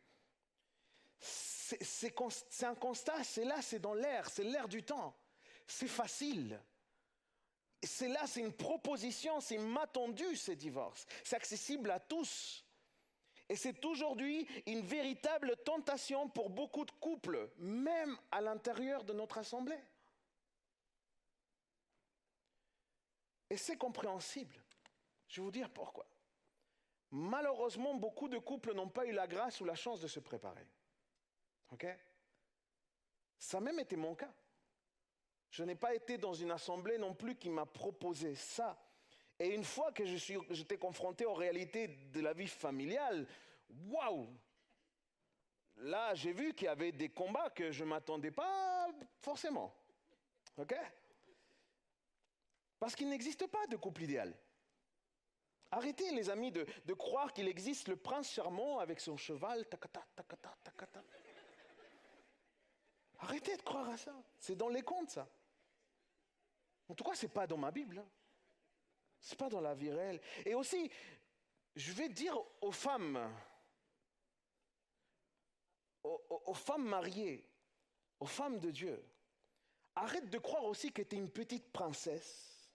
c'est 1.19 2.15
un 2.63 2.75
constat, 2.75 3.23
c'est 3.25 3.45
là, 3.45 3.63
c'est 3.63 3.79
dans 3.79 3.95
l'air, 3.95 4.29
c'est 4.29 4.45
l'air 4.45 4.69
du 4.69 4.83
temps. 4.83 5.17
C'est 5.67 5.89
facile. 5.89 6.61
C'est 7.83 8.09
là, 8.09 8.27
c'est 8.27 8.41
une 8.41 8.53
proposition, 8.53 9.41
c'est 9.41 9.59
m'attendu 9.59 10.37
ces 10.37 10.57
divorces. 10.57 11.07
C'est 11.25 11.37
accessible 11.37 11.91
à 11.91 12.01
tous. 12.01 12.65
Et 13.51 13.57
c'est 13.57 13.85
aujourd'hui 13.85 14.47
une 14.67 14.83
véritable 14.83 15.57
tentation 15.65 16.29
pour 16.29 16.51
beaucoup 16.51 16.85
de 16.85 16.93
couples, 16.93 17.51
même 17.59 18.17
à 18.31 18.41
l'intérieur 18.41 19.03
de 19.03 19.13
notre 19.13 19.39
assemblée. 19.39 19.83
Et 23.51 23.57
c'est 23.57 23.77
compréhensible. 23.77 24.55
Je 25.27 25.41
vais 25.41 25.45
vous 25.45 25.51
dire 25.51 25.69
pourquoi. 25.69 26.07
Malheureusement, 27.11 27.97
beaucoup 27.97 28.29
de 28.29 28.39
couples 28.39 28.73
n'ont 28.73 28.89
pas 28.89 29.05
eu 29.05 29.11
la 29.11 29.27
grâce 29.27 29.61
ou 29.61 29.65
la 29.65 29.75
chance 29.75 30.01
de 30.01 30.07
se 30.07 30.21
préparer. 30.21 30.69
OK? 31.73 31.89
Ça 33.37 33.57
a 33.57 33.61
même 33.61 33.81
été 33.81 33.97
mon 33.97 34.15
cas. 34.15 34.33
Je 35.51 35.65
n'ai 35.65 35.75
pas 35.75 35.93
été 35.93 36.19
dans 36.19 36.35
une 36.35 36.53
assemblée 36.53 36.99
non 36.99 37.17
plus 37.17 37.35
qui 37.35 37.51
m'a 37.51 37.67
proposé 37.67 38.37
ça. 38.37 38.81
Et 39.41 39.49
une 39.55 39.65
fois 39.65 39.91
que 39.91 40.05
j'étais 40.05 40.77
confronté 40.77 41.25
aux 41.25 41.33
réalités 41.33 41.89
de 41.89 42.21
la 42.21 42.35
vie 42.35 42.47
familiale, 42.47 43.27
waouh 43.89 44.29
Là, 45.77 46.15
j'ai 46.15 46.33
vu 46.33 46.53
qu'il 46.53 46.67
y 46.67 46.69
avait 46.69 46.93
des 46.93 47.09
combats 47.09 47.49
que 47.49 47.73
je 47.73 47.85
ne 47.85 47.89
m'attendais 47.89 48.31
pas 48.31 48.87
forcément. 49.23 49.75
OK? 50.59 50.75
Parce 52.79 52.95
qu'il 52.95 53.09
n'existe 53.09 53.47
pas 53.47 53.67
de 53.67 53.77
couple 53.77 54.03
idéal. 54.03 54.37
Arrêtez, 55.71 56.11
les 56.11 56.29
amis, 56.29 56.53
de, 56.53 56.67
de 56.85 56.93
croire 56.93 57.33
qu'il 57.33 57.49
existe 57.49 57.89
le 57.89 57.97
prince 57.97 58.31
charmant 58.31 58.79
avec 58.79 59.01
son 59.01 59.17
cheval. 59.17 59.67
Takata, 59.71 60.05
takata, 60.15 60.55
takata. 60.63 61.03
Arrêtez 63.21 63.57
de 63.57 63.63
croire 63.63 63.89
à 63.89 63.97
ça. 63.97 64.15
C'est 64.39 64.57
dans 64.57 64.69
les 64.69 64.83
contes, 64.83 65.11
ça. 65.11 65.27
En 66.91 66.95
tout 66.95 67.05
cas, 67.05 67.15
ce 67.15 67.25
n'est 67.25 67.33
pas 67.33 67.47
dans 67.47 67.57
ma 67.57 67.71
Bible. 67.71 68.01
Hein. 68.01 68.09
Ce 69.21 69.33
n'est 69.33 69.37
pas 69.37 69.49
dans 69.49 69.61
la 69.61 69.75
vie 69.75 69.91
réelle. 69.91 70.21
Et 70.45 70.55
aussi, 70.55 70.91
je 71.77 71.93
vais 71.93 72.09
dire 72.09 72.37
aux 72.61 72.73
femmes, 72.73 73.33
aux, 76.03 76.55
femmes 76.55 76.89
mariées, 76.89 77.47
aux 78.19 78.27
femmes 78.27 78.59
de 78.59 78.71
Dieu, 78.71 79.05
arrête 79.95 80.31
de 80.31 80.39
croire 80.39 80.65
aussi 80.65 80.93
que 80.93 81.03
tu 81.03 81.17
es 81.17 81.19
une 81.19 81.31
petite 81.31 81.71
princesse, 81.71 82.71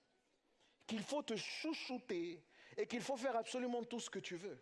qu'il 0.85 1.01
faut 1.01 1.23
te 1.23 1.35
chouchouter 1.35 2.43
et 2.77 2.87
qu'il 2.87 3.01
faut 3.01 3.17
faire 3.17 3.35
absolument 3.35 3.83
tout 3.83 3.99
ce 3.99 4.09
que 4.09 4.19
tu 4.19 4.35
veux. 4.35 4.61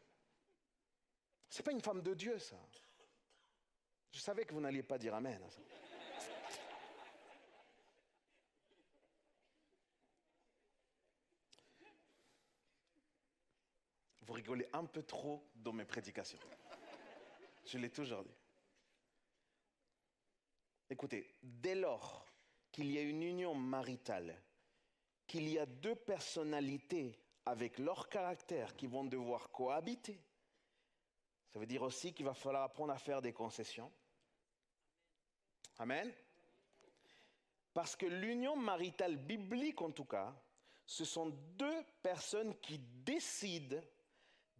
Ce 1.49 1.59
n'est 1.59 1.63
pas 1.63 1.71
une 1.71 1.81
femme 1.81 2.01
de 2.01 2.13
Dieu, 2.13 2.39
ça. 2.39 2.57
Je 4.11 4.19
savais 4.19 4.45
que 4.45 4.53
vous 4.53 4.61
n'alliez 4.61 4.83
pas 4.83 4.97
dire 4.97 5.13
Amen 5.15 5.41
à 5.43 5.49
ça. 5.49 5.61
Vous 14.33 14.37
rigolez 14.37 14.67
un 14.73 14.85
peu 14.85 15.03
trop 15.03 15.47
dans 15.53 15.73
mes 15.73 15.85
prédications. 15.85 16.39
Je 17.67 17.77
l'ai 17.77 17.91
toujours 17.91 18.23
dit. 18.23 18.33
Écoutez, 20.89 21.35
dès 21.43 21.75
lors 21.75 22.25
qu'il 22.71 22.91
y 22.91 22.97
a 22.97 23.03
une 23.03 23.21
union 23.21 23.53
maritale, 23.53 24.35
qu'il 25.27 25.47
y 25.47 25.59
a 25.59 25.67
deux 25.67 25.93
personnalités 25.93 27.15
avec 27.45 27.77
leur 27.77 28.09
caractère 28.09 28.75
qui 28.75 28.87
vont 28.87 29.03
devoir 29.03 29.51
cohabiter, 29.51 30.19
ça 31.51 31.59
veut 31.59 31.67
dire 31.67 31.83
aussi 31.83 32.11
qu'il 32.11 32.25
va 32.25 32.33
falloir 32.33 32.63
apprendre 32.63 32.93
à 32.93 32.97
faire 32.97 33.21
des 33.21 33.33
concessions. 33.33 33.91
Amen. 35.77 36.11
Parce 37.71 37.95
que 37.95 38.07
l'union 38.07 38.55
maritale 38.55 39.15
biblique, 39.15 39.83
en 39.83 39.91
tout 39.91 40.05
cas, 40.05 40.33
ce 40.87 41.05
sont 41.05 41.29
deux 41.29 41.85
personnes 42.01 42.59
qui 42.61 42.79
décident 42.79 43.79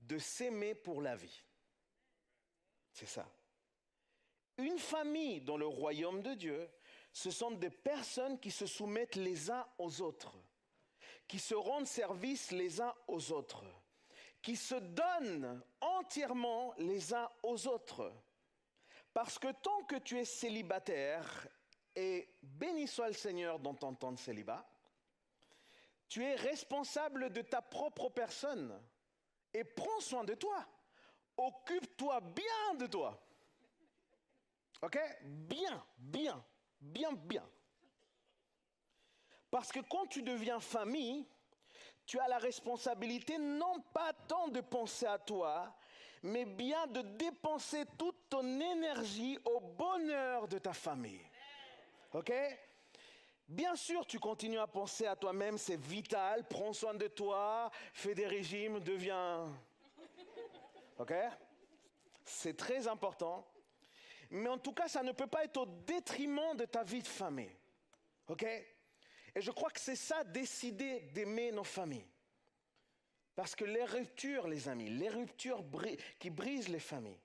de 0.08 0.18
s'aimer 0.18 0.76
pour 0.76 1.02
la 1.02 1.16
vie. 1.16 1.44
C'est 2.92 3.08
ça. 3.08 3.28
Une 4.58 4.78
famille 4.78 5.42
dans 5.42 5.58
le 5.58 5.66
royaume 5.66 6.22
de 6.22 6.34
Dieu, 6.36 6.70
ce 7.12 7.32
sont 7.32 7.52
des 7.52 7.70
personnes 7.70 8.40
qui 8.40 8.52
se 8.52 8.66
soumettent 8.66 9.16
les 9.16 9.50
uns 9.50 9.68
aux 9.78 10.02
autres, 10.02 10.36
qui 11.28 11.40
se 11.40 11.56
rendent 11.56 11.88
service 11.88 12.52
les 12.52 12.82
uns 12.82 12.94
aux 13.08 13.32
autres, 13.32 13.64
qui 14.42 14.56
se 14.56 14.76
donnent 14.76 15.64
entièrement 15.82 16.74
les 16.78 17.14
uns 17.14 17.30
aux 17.42 17.68
autres. 17.68 18.12
Parce 19.14 19.40
que 19.40 19.52
tant 19.52 19.84
que 19.84 19.96
tu 19.96 20.20
es 20.20 20.26
célibataire, 20.26 21.48
et 21.96 22.28
béni 22.42 22.88
soit 22.88 23.08
le 23.08 23.14
Seigneur 23.14 23.60
dans 23.60 23.76
ton 23.76 23.94
temps 23.94 24.12
de 24.12 24.20
célibat, 24.20 24.68
tu 26.08 26.24
es 26.24 26.36
responsable 26.36 27.32
de 27.32 27.42
ta 27.42 27.62
propre 27.62 28.10
personne 28.10 28.80
et 29.54 29.64
prends 29.64 30.00
soin 30.00 30.24
de 30.24 30.34
toi. 30.34 30.66
Occupe-toi 31.38 32.20
bien 32.22 32.76
de 32.78 32.88
toi. 32.88 33.20
OK? 34.82 35.00
Bien, 35.24 35.84
bien, 35.98 36.44
bien, 36.80 37.14
bien. 37.14 37.48
Parce 39.50 39.72
que 39.72 39.80
quand 39.80 40.08
tu 40.08 40.22
deviens 40.22 40.60
famille, 40.60 41.26
tu 42.06 42.20
as 42.20 42.28
la 42.28 42.38
responsabilité 42.38 43.38
non 43.38 43.82
pas 43.94 44.14
tant 44.28 44.48
de 44.48 44.62
penser 44.62 45.06
à 45.06 45.18
toi, 45.18 45.74
mais 46.22 46.46
bien 46.46 46.88
de 46.88 47.02
dépenser 47.02 47.86
toute 47.98 48.30
ton 48.30 48.60
énergie 48.60 49.38
au 49.46 49.60
bonheur 49.60 50.48
de 50.48 50.58
ta 50.58 50.74
famille. 50.74 51.26
OK? 52.14 52.32
Bien 53.48 53.76
sûr, 53.76 54.06
tu 54.06 54.20
continues 54.20 54.60
à 54.60 54.68
penser 54.68 55.06
à 55.06 55.16
toi-même, 55.16 55.58
c'est 55.58 55.80
vital, 55.80 56.48
prends 56.48 56.74
soin 56.74 56.94
de 56.94 57.08
toi, 57.08 57.70
fais 57.94 58.16
des 58.16 58.28
régimes, 58.28 58.80
deviens... 58.80 59.46
OK? 60.98 61.14
C'est 62.24 62.56
très 62.56 62.88
important. 62.88 63.46
Mais 64.30 64.50
en 64.50 64.58
tout 64.58 64.74
cas, 64.74 64.88
ça 64.88 65.04
ne 65.04 65.12
peut 65.12 65.28
pas 65.28 65.44
être 65.44 65.58
au 65.58 65.66
détriment 65.66 66.56
de 66.56 66.66
ta 66.66 66.84
vie 66.84 67.02
de 67.02 67.08
famille. 67.08 67.56
OK? 68.28 68.44
Et 68.44 69.42
je 69.42 69.52
crois 69.52 69.70
que 69.70 69.80
c'est 69.80 69.96
ça, 69.96 70.24
décider 70.24 71.02
d'aimer 71.14 71.52
nos 71.52 71.64
familles. 71.64 72.08
Parce 73.36 73.56
que 73.56 73.66
les 73.66 73.84
ruptures, 73.84 74.48
les 74.48 74.70
amis, 74.70 74.90
les 74.90 75.10
ruptures 75.10 75.64
qui 76.20 76.30
brisent 76.30 76.70
les 76.70 76.80
familles, 76.80 77.20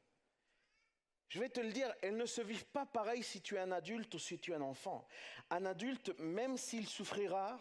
je 1.28 1.40
vais 1.40 1.48
te 1.50 1.60
le 1.60 1.72
dire, 1.72 1.94
elles 2.00 2.16
ne 2.16 2.26
se 2.26 2.40
vivent 2.40 2.66
pas 2.66 2.86
pareil 2.86 3.22
si 3.22 3.42
tu 3.42 3.56
es 3.56 3.58
un 3.58 3.72
adulte 3.72 4.14
ou 4.14 4.18
si 4.18 4.38
tu 4.38 4.52
es 4.52 4.54
un 4.54 4.62
enfant. 4.62 5.06
Un 5.50 5.66
adulte, 5.66 6.18
même 6.18 6.56
s'il 6.56 6.88
souffrira, 6.88 7.60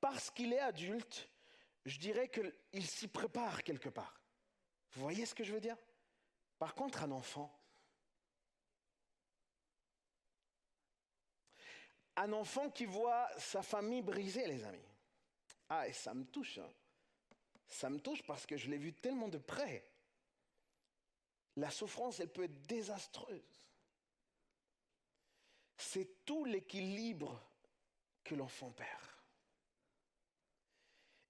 parce 0.00 0.30
qu'il 0.30 0.52
est 0.52 0.60
adulte, 0.60 1.28
je 1.84 1.98
dirais 1.98 2.30
qu'il 2.30 2.86
s'y 2.86 3.08
prépare 3.08 3.62
quelque 3.62 3.90
part. 3.90 4.20
Vous 4.92 5.02
voyez 5.02 5.26
ce 5.26 5.34
que 5.34 5.44
je 5.44 5.52
veux 5.52 5.60
dire? 5.60 5.76
Par 6.58 6.74
contre, 6.74 7.02
un 7.02 7.10
enfant, 7.10 7.52
un 12.16 12.32
enfant 12.32 12.70
qui 12.70 12.86
voit 12.86 13.28
sa 13.38 13.62
famille 13.62 14.02
brisée, 14.02 14.46
les 14.46 14.64
amis. 14.64 14.88
Ah, 15.68 15.88
et 15.88 15.92
ça 15.92 16.14
me 16.14 16.24
touche. 16.24 16.58
Hein. 16.58 16.70
Ça 17.66 17.90
me 17.90 17.98
touche 18.00 18.22
parce 18.22 18.46
que 18.46 18.56
je 18.56 18.70
l'ai 18.70 18.76
vu 18.78 18.92
tellement 18.92 19.28
de 19.28 19.38
près. 19.38 19.91
La 21.56 21.70
souffrance, 21.70 22.20
elle 22.20 22.32
peut 22.32 22.44
être 22.44 22.62
désastreuse. 22.66 23.66
C'est 25.76 26.24
tout 26.24 26.44
l'équilibre 26.44 27.40
que 28.24 28.34
l'enfant 28.34 28.70
perd. 28.70 29.02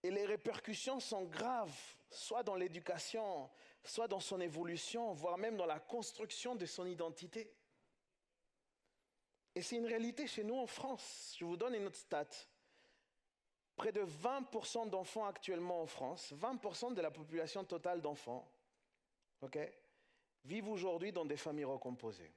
Et 0.02 0.10
les 0.10 0.26
répercussions 0.26 1.00
sont 1.00 1.24
graves, 1.24 1.76
soit 2.10 2.42
dans 2.42 2.56
l'éducation, 2.56 3.50
soit 3.84 4.08
dans 4.08 4.20
son 4.20 4.40
évolution, 4.40 5.12
voire 5.12 5.38
même 5.38 5.56
dans 5.56 5.66
la 5.66 5.80
construction 5.80 6.54
de 6.54 6.66
son 6.66 6.86
identité. 6.86 7.52
Et 9.54 9.62
c'est 9.62 9.76
une 9.76 9.86
réalité 9.86 10.26
chez 10.26 10.44
nous 10.44 10.56
en 10.56 10.66
France. 10.66 11.36
Je 11.38 11.44
vous 11.44 11.56
donne 11.56 11.74
une 11.74 11.86
autre 11.86 11.96
stat. 11.96 12.28
Près 13.76 13.92
de 13.92 14.04
20% 14.04 14.90
d'enfants 14.90 15.26
actuellement 15.26 15.82
en 15.82 15.86
France, 15.86 16.32
20% 16.32 16.94
de 16.94 17.00
la 17.00 17.10
population 17.10 17.64
totale 17.64 18.02
d'enfants, 18.02 18.50
vivent 20.44 20.68
aujourd'hui 20.68 21.12
dans 21.12 21.24
des 21.24 21.36
familles 21.36 21.64
recomposées. 21.64 22.32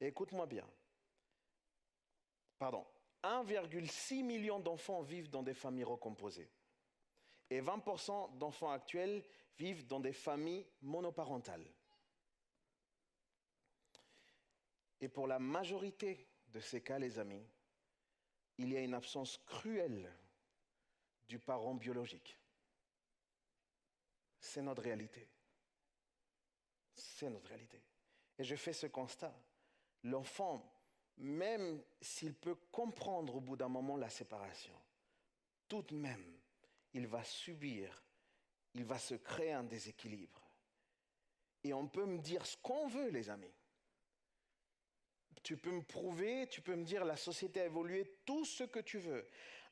Écoute-moi 0.00 0.46
bien. 0.46 0.68
Pardon. 2.58 2.86
1,6 3.22 4.24
million 4.24 4.58
d'enfants 4.58 5.02
vivent 5.02 5.30
dans 5.30 5.42
des 5.42 5.54
familles 5.54 5.84
recomposées. 5.84 6.50
Et 7.50 7.60
20% 7.60 8.36
d'enfants 8.38 8.70
actuels 8.70 9.22
vivent 9.58 9.86
dans 9.86 10.00
des 10.00 10.12
familles 10.12 10.66
monoparentales. 10.80 11.70
Et 15.00 15.08
pour 15.08 15.26
la 15.26 15.38
majorité 15.38 16.28
de 16.48 16.60
ces 16.60 16.82
cas, 16.82 16.98
les 16.98 17.18
amis, 17.18 17.44
il 18.58 18.72
y 18.72 18.76
a 18.76 18.80
une 18.80 18.94
absence 18.94 19.38
cruelle 19.46 20.12
du 21.28 21.38
parent 21.38 21.74
biologique. 21.74 22.38
C'est 24.38 24.62
notre 24.62 24.82
réalité. 24.82 25.28
C'est 26.94 27.30
notre 27.30 27.48
réalité. 27.48 27.82
Et 28.38 28.44
je 28.44 28.56
fais 28.56 28.72
ce 28.72 28.86
constat. 28.86 29.34
L'enfant, 30.04 30.70
même 31.18 31.82
s'il 32.00 32.34
peut 32.34 32.56
comprendre 32.70 33.36
au 33.36 33.40
bout 33.40 33.56
d'un 33.56 33.68
moment 33.68 33.96
la 33.96 34.10
séparation, 34.10 34.74
tout 35.68 35.82
de 35.82 35.94
même, 35.94 36.38
il 36.92 37.06
va 37.06 37.22
subir, 37.24 38.04
il 38.74 38.84
va 38.84 38.98
se 38.98 39.14
créer 39.14 39.52
un 39.52 39.64
déséquilibre. 39.64 40.40
Et 41.64 41.72
on 41.72 41.86
peut 41.86 42.06
me 42.06 42.18
dire 42.18 42.44
ce 42.44 42.56
qu'on 42.56 42.88
veut, 42.88 43.08
les 43.08 43.30
amis 43.30 43.54
tu 45.42 45.56
peux 45.56 45.70
me 45.70 45.82
prouver, 45.82 46.46
tu 46.48 46.60
peux 46.60 46.76
me 46.76 46.84
dire 46.84 47.04
la 47.04 47.16
société 47.16 47.60
a 47.60 47.66
évolué, 47.66 48.18
tout 48.24 48.44
ce 48.44 48.64
que 48.64 48.78
tu 48.78 48.98
veux. 48.98 49.26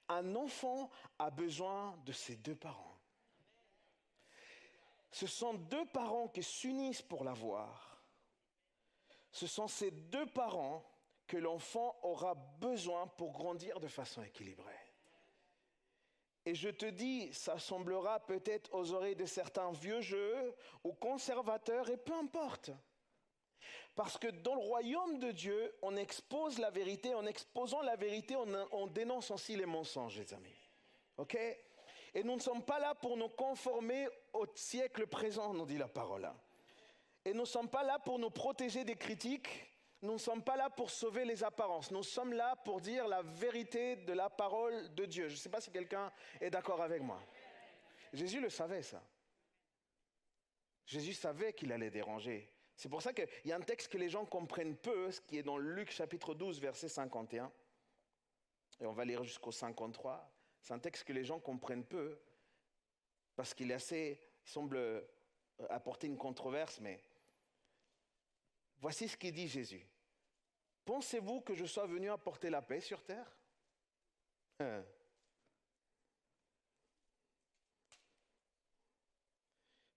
Un 0.09 0.35
enfant 0.35 0.91
a 1.19 1.31
besoin 1.31 1.97
de 2.05 2.13
ses 2.13 2.37
deux 2.37 2.57
parents. 2.57 2.90
Ce 5.11 5.27
sont 5.27 5.55
deux 5.55 5.87
parents 5.87 6.29
qui 6.29 6.43
s'unissent 6.43 7.03
pour 7.03 7.25
l'avoir. 7.25 8.05
Ce 9.33 9.47
sont 9.47 9.69
ces 9.69 9.91
deux 9.91 10.27
parents 10.27 10.85
que 11.27 11.37
l'enfant 11.37 11.99
aura 12.03 12.35
besoin 12.35 13.07
pour 13.07 13.33
grandir 13.33 13.79
de 13.81 13.89
façon 13.89 14.23
équilibrée. 14.23 14.91
Et 16.47 16.55
je 16.55 16.71
te 16.71 16.87
dis, 16.87 17.33
ça 17.33 17.59
semblera 17.59 18.21
peut-être 18.21 18.73
aux 18.75 18.93
oreilles 18.93 19.17
de 19.17 19.27
certains 19.27 19.71
vieux 19.73 20.01
jeux 20.01 20.55
ou 20.83 20.93
conservateurs, 20.93 21.91
et 21.91 21.97
peu 21.97 22.15
importe. 22.15 22.71
Parce 23.95 24.17
que 24.17 24.29
dans 24.29 24.55
le 24.55 24.61
royaume 24.61 25.19
de 25.19 25.31
Dieu, 25.31 25.77
on 25.83 25.97
expose 25.97 26.59
la 26.59 26.71
vérité. 26.71 27.15
En 27.15 27.27
exposant 27.27 27.83
la 27.83 27.97
vérité, 27.97 28.35
on, 28.73 28.87
dénonce 28.87 29.31
aussi 29.31 29.57
les 29.57 29.67
mensonges, 29.67 30.19
les 30.19 30.33
amis. 30.33 30.71
OK? 31.19 31.37
Et 32.15 32.25
nous 32.25 32.35
ne 32.35 32.41
sommes 32.41 32.65
pas 32.65 32.79
là 32.79 32.95
pour 32.95 33.17
nous 33.17 33.29
conformer 33.29 34.09
au 34.33 34.47
siècle 34.55 35.07
présent, 35.07 35.55
nous 35.55 35.67
dit 35.67 35.79
la 35.79 35.89
parole. 35.89 36.31
Et 37.25 37.33
nous 37.33 37.41
ne 37.41 37.47
sommes 37.47 37.69
pas 37.69 37.83
là 37.83 37.99
pour 37.99 38.19
nous 38.19 38.31
protéger 38.31 38.85
des 38.85 38.97
critiques. 38.97 39.67
Nous 40.03 40.15
ne 40.15 40.19
sommes 40.19 40.43
pas 40.43 40.57
là 40.57 40.71
pour 40.71 40.91
sauver 40.91 41.25
les 41.25 41.45
apparences. 41.45 41.91
Nous 41.91 42.03
sommes 42.03 42.33
là 42.33 42.57
pour 42.65 42.81
dire 42.81 43.07
la 43.07 43.23
vérité 43.23 43.97
de 43.97 44.13
la 44.13 44.31
parole 44.31 44.95
de 44.95 45.05
Dieu. 45.05 45.29
Je 45.29 45.35
ne 45.35 45.39
sais 45.39 45.51
pas 45.51 45.61
si 45.61 45.71
quelqu'un 45.71 46.11
est 46.41 46.51
d'accord 46.51 46.81
avec 46.81 47.03
moi. 47.03 47.23
Jésus 48.13 48.41
le 48.41 48.49
savait, 48.49 48.83
ça. 48.83 49.03
Jésus 50.87 51.13
savait 51.13 51.53
qu'il 51.53 51.71
allait 51.71 51.91
déranger. 51.91 52.51
C'est 52.75 52.89
pour 52.89 53.03
ça 53.03 53.13
qu'il 53.13 53.29
y 53.45 53.53
a 53.53 53.57
un 53.57 53.61
texte 53.61 53.89
que 53.89 53.99
les 53.99 54.09
gens 54.09 54.25
comprennent 54.25 54.77
peu, 54.77 55.13
ce 55.13 55.21
qui 55.21 55.37
est 55.37 55.43
dans 55.43 55.59
Luc 55.59 55.91
chapitre 55.91 56.35
12, 56.35 56.61
verset 56.61 56.89
51. 56.89 57.53
Et 58.81 58.87
on 58.87 58.93
va 58.93 59.05
lire 59.05 59.23
jusqu'au 59.23 59.53
53. 59.53 60.29
C'est 60.61 60.75
un 60.75 60.79
texte 60.79 61.05
que 61.05 61.13
les 61.13 61.25
gens 61.25 61.41
comprennent 61.41 61.85
peu, 61.85 62.19
parce 63.35 63.55
qu'il 63.55 63.71
est 63.71 63.75
assez, 63.75 64.21
semble 64.45 64.77
euh, 64.77 65.03
apporter 65.69 66.07
une 66.07 66.19
controverse, 66.19 66.81
mais 66.81 67.03
voici 68.79 69.09
ce 69.09 69.17
qu'il 69.17 69.33
dit 69.33 69.49
Jésus. 69.49 69.87
Pensez-vous 70.85 71.41
que 71.41 71.55
je 71.55 71.65
sois 71.65 71.87
venu 71.87 72.11
apporter 72.11 72.51
la 72.51 72.63
paix 72.63 72.81
sur 72.81 73.03
terre? 73.03 73.37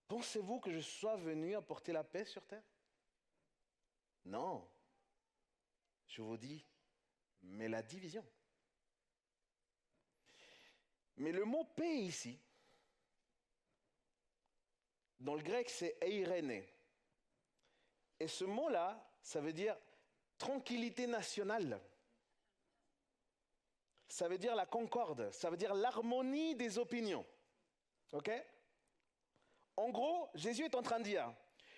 Pensez-vous 0.08 0.60
que 0.60 0.72
je 0.72 0.80
sois 0.80 1.18
venu 1.18 1.56
apporter 1.56 1.92
la 1.92 2.04
paix 2.04 2.24
sur 2.24 2.46
terre? 2.46 2.64
Non, 4.26 4.66
je 6.08 6.22
vous 6.22 6.38
dis, 6.38 6.66
mais 7.42 7.68
la 7.68 7.82
division. 7.82 8.24
Mais 11.18 11.32
le 11.32 11.46
mot 11.46 11.64
paix 11.64 11.98
ici, 11.98 12.40
dans 15.20 15.36
le 15.36 15.44
grec, 15.44 15.70
c'est 15.70 15.98
eirene. 16.02 16.64
Et 18.20 18.28
ce 18.28 18.44
mot-là, 18.44 19.10
ça 19.22 19.40
veut 19.40 19.54
dire 19.54 19.78
tranquillité 20.38 21.08
nationale. 21.08 21.80
Ça 24.08 24.28
veut 24.28 24.38
dire 24.38 24.56
la 24.56 24.66
concorde, 24.66 25.32
ça 25.32 25.50
veut 25.50 25.58
dire 25.58 25.74
l'harmonie 25.74 26.56
des 26.56 26.78
opinions. 26.78 27.26
OK? 28.12 28.30
En 29.76 29.90
gros, 29.90 30.30
Jésus 30.36 30.66
est 30.66 30.76
en 30.76 30.84
train 30.84 31.00
de 31.00 31.06
dire, 31.06 31.34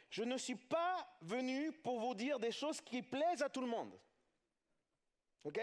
je 0.10 0.24
ne 0.24 0.38
suis 0.38 0.56
pas 0.56 1.08
venu 1.21 1.71
pour 1.71 2.00
vous 2.00 2.15
dire 2.15 2.39
des 2.39 2.52
choses 2.52 2.82
qui 2.82 3.02
plaisent 3.02 3.41
à 3.41 3.50
tout 3.50 3.62
le 3.62 3.67
monde. 3.67 3.98
OK? 5.43 5.60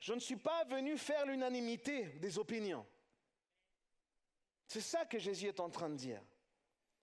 Je 0.00 0.12
ne 0.12 0.20
suis 0.20 0.36
pas 0.36 0.64
venu 0.64 0.96
faire 0.96 1.26
l'unanimité 1.26 2.04
des 2.18 2.38
opinions. 2.38 2.86
C'est 4.68 4.80
ça 4.80 5.04
que 5.04 5.18
Jésus 5.18 5.46
est 5.46 5.60
en 5.60 5.70
train 5.70 5.88
de 5.88 5.96
dire. 5.96 6.22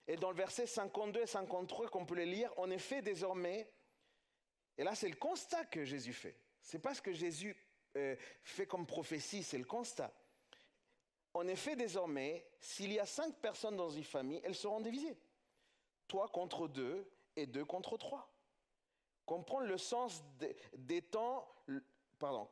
Et 0.08 0.15
dans 0.15 0.30
le 0.30 0.38
verset 0.38 0.67
52 0.67 1.21
et 1.21 1.28
53 1.28 1.89
qu'on 1.89 2.06
peut 2.06 2.15
les 2.15 2.25
lire, 2.25 2.54
en 2.58 2.69
effet, 2.69 3.01
désormais, 3.01 3.69
et 4.78 4.84
là 4.84 4.95
c'est 4.95 5.10
le 5.10 5.15
constat 5.15 5.65
que 5.65 5.84
Jésus 5.84 6.13
fait. 6.13 6.38
C'est 6.62 6.80
pas 6.80 6.93
ce 6.93 7.01
que 7.01 7.12
Jésus 7.12 7.56
euh, 7.97 8.15
fait 8.43 8.67
comme 8.67 8.86
prophétie, 8.86 9.43
c'est 9.43 9.58
le 9.58 9.65
constat. 9.65 10.13
En 11.34 11.47
effet, 11.47 11.75
désormais, 11.75 12.47
s'il 12.62 12.93
y 12.93 12.99
a 12.99 13.06
cinq 13.06 13.36
personnes 13.41 13.75
dans 13.75 13.89
une 13.89 14.06
famille, 14.06 14.39
elles 14.45 14.56
seront 14.56 14.80
divisées 14.80 15.17
toi 16.08 16.28
contre 16.30 16.67
deux 16.67 17.10
et 17.36 17.45
deux 17.45 17.65
contre 17.65 17.97
trois. 17.97 18.32
Comprendre 19.25 19.65
le 19.65 19.78
sens 19.78 20.23
des 20.73 21.01
temps, 21.01 21.47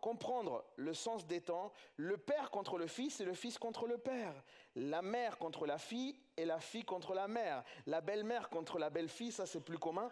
comprendre 0.01 0.63
le 0.75 0.93
sens 0.93 1.25
des 1.25 1.41
temps, 1.41 1.71
le 1.95 2.17
père 2.17 2.51
contre 2.51 2.77
le 2.77 2.87
fils 2.87 3.19
et 3.19 3.25
le 3.25 3.33
fils 3.33 3.57
contre 3.57 3.87
le 3.87 3.97
père, 3.97 4.33
la 4.75 5.01
mère 5.01 5.37
contre 5.37 5.65
la 5.65 5.77
fille 5.77 6.17
et 6.37 6.45
la 6.45 6.59
fille 6.59 6.85
contre 6.85 7.13
la 7.13 7.27
mère, 7.27 7.63
la 7.85 8.01
belle-mère 8.01 8.49
contre 8.49 8.79
la 8.79 8.89
belle-fille, 8.89 9.31
ça 9.31 9.45
c'est 9.45 9.63
plus 9.63 9.77
commun, 9.77 10.11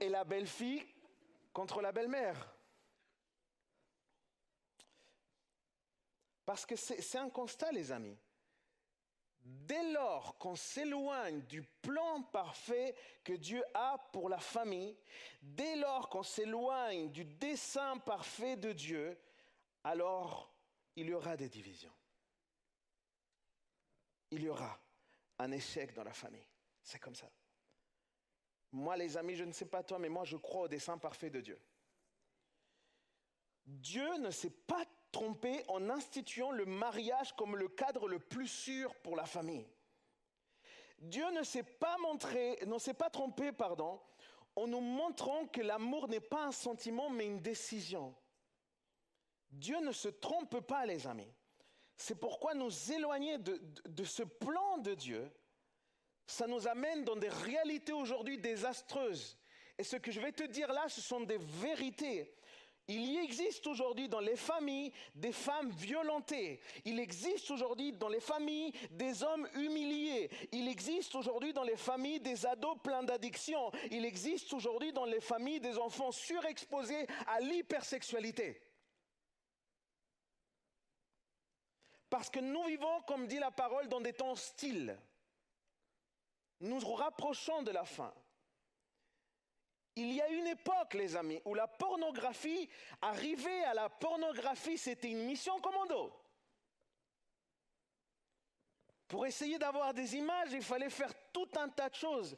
et 0.00 0.08
la 0.08 0.24
belle-fille 0.24 0.86
contre 1.52 1.80
la 1.80 1.92
belle-mère. 1.92 2.54
Parce 6.44 6.66
que 6.66 6.74
c'est 6.74 7.18
un 7.18 7.30
constat, 7.30 7.70
les 7.70 7.92
amis. 7.92 8.18
Dès 9.52 9.90
lors 9.90 10.38
qu'on 10.38 10.54
s'éloigne 10.54 11.40
du 11.42 11.62
plan 11.62 12.22
parfait 12.22 12.94
que 13.24 13.32
Dieu 13.32 13.64
a 13.74 13.98
pour 14.12 14.28
la 14.28 14.38
famille, 14.38 14.96
dès 15.42 15.74
lors 15.74 16.08
qu'on 16.08 16.22
s'éloigne 16.22 17.10
du 17.10 17.24
dessein 17.24 17.98
parfait 17.98 18.56
de 18.56 18.72
Dieu, 18.72 19.18
alors 19.82 20.54
il 20.94 21.08
y 21.08 21.14
aura 21.14 21.36
des 21.36 21.48
divisions. 21.48 21.92
Il 24.30 24.42
y 24.44 24.48
aura 24.48 24.80
un 25.40 25.50
échec 25.50 25.92
dans 25.94 26.04
la 26.04 26.14
famille. 26.14 26.46
C'est 26.84 27.00
comme 27.00 27.16
ça. 27.16 27.28
Moi, 28.70 28.96
les 28.96 29.16
amis, 29.16 29.34
je 29.34 29.42
ne 29.42 29.52
sais 29.52 29.66
pas 29.66 29.82
toi, 29.82 29.98
mais 29.98 30.08
moi, 30.08 30.24
je 30.24 30.36
crois 30.36 30.62
au 30.62 30.68
dessein 30.68 30.96
parfait 30.96 31.30
de 31.30 31.40
Dieu. 31.40 31.60
Dieu 33.66 34.16
ne 34.18 34.30
s'est 34.30 34.50
pas 34.50 34.84
trompé 35.12 35.64
en 35.68 35.90
instituant 35.90 36.50
le 36.50 36.64
mariage 36.64 37.34
comme 37.36 37.56
le 37.56 37.68
cadre 37.68 38.08
le 38.08 38.18
plus 38.18 38.48
sûr 38.48 38.94
pour 38.96 39.16
la 39.16 39.24
famille. 39.24 39.66
Dieu 40.98 41.28
ne 41.32 41.42
s'est 41.42 41.62
pas 41.62 41.96
montré, 41.98 42.58
ne 42.66 42.78
s'est 42.78 42.94
pas 42.94 43.10
trompé, 43.10 43.52
pardon, 43.52 44.00
en 44.56 44.66
nous 44.66 44.80
montrant 44.80 45.46
que 45.46 45.60
l'amour 45.60 46.08
n'est 46.08 46.20
pas 46.20 46.44
un 46.44 46.52
sentiment 46.52 47.08
mais 47.08 47.26
une 47.26 47.40
décision. 47.40 48.14
Dieu 49.50 49.80
ne 49.80 49.92
se 49.92 50.08
trompe 50.08 50.60
pas, 50.60 50.86
les 50.86 51.06
amis. 51.06 51.32
C'est 51.96 52.18
pourquoi 52.18 52.54
nous 52.54 52.92
éloigner 52.92 53.38
de, 53.38 53.60
de 53.86 54.04
ce 54.04 54.22
plan 54.22 54.78
de 54.78 54.94
Dieu, 54.94 55.30
ça 56.26 56.46
nous 56.46 56.68
amène 56.68 57.04
dans 57.04 57.16
des 57.16 57.28
réalités 57.28 57.92
aujourd'hui 57.92 58.38
désastreuses. 58.38 59.36
Et 59.78 59.82
ce 59.82 59.96
que 59.96 60.12
je 60.12 60.20
vais 60.20 60.32
te 60.32 60.44
dire 60.44 60.72
là, 60.72 60.88
ce 60.88 61.00
sont 61.00 61.20
des 61.20 61.38
vérités 61.38 62.32
Il 62.92 63.06
y 63.08 63.18
existe 63.18 63.68
aujourd'hui 63.68 64.08
dans 64.08 64.18
les 64.18 64.34
familles 64.34 64.92
des 65.14 65.30
femmes 65.30 65.70
violentées. 65.70 66.60
Il 66.84 66.98
existe 66.98 67.48
aujourd'hui 67.52 67.92
dans 67.92 68.08
les 68.08 68.18
familles 68.18 68.72
des 68.90 69.22
hommes 69.22 69.48
humiliés. 69.54 70.28
Il 70.50 70.66
existe 70.66 71.14
aujourd'hui 71.14 71.52
dans 71.52 71.62
les 71.62 71.76
familles 71.76 72.18
des 72.18 72.44
ados 72.44 72.76
pleins 72.82 73.04
d'addictions. 73.04 73.70
Il 73.92 74.04
existe 74.04 74.52
aujourd'hui 74.52 74.92
dans 74.92 75.04
les 75.04 75.20
familles 75.20 75.60
des 75.60 75.78
enfants 75.78 76.10
surexposés 76.10 77.06
à 77.28 77.38
l'hypersexualité. 77.38 78.60
Parce 82.08 82.28
que 82.28 82.40
nous 82.40 82.64
vivons, 82.64 83.02
comme 83.06 83.28
dit 83.28 83.38
la 83.38 83.52
parole, 83.52 83.86
dans 83.86 84.00
des 84.00 84.14
temps 84.14 84.32
hostiles. 84.32 84.98
Nous 86.58 86.80
nous 86.80 86.94
rapprochons 86.94 87.62
de 87.62 87.70
la 87.70 87.84
fin. 87.84 88.12
Il 89.96 90.12
y 90.12 90.20
a 90.20 90.28
une 90.28 90.46
époque, 90.46 90.94
les 90.94 91.16
amis, 91.16 91.40
où 91.44 91.54
la 91.54 91.66
pornographie, 91.66 92.68
arriver 93.00 93.64
à 93.64 93.74
la 93.74 93.88
pornographie, 93.88 94.78
c'était 94.78 95.10
une 95.10 95.24
mission 95.24 95.60
commando. 95.60 96.12
Pour 99.08 99.26
essayer 99.26 99.58
d'avoir 99.58 99.92
des 99.92 100.14
images, 100.14 100.52
il 100.52 100.62
fallait 100.62 100.90
faire 100.90 101.12
tout 101.32 101.48
un 101.56 101.68
tas 101.68 101.88
de 101.88 101.96
choses. 101.96 102.36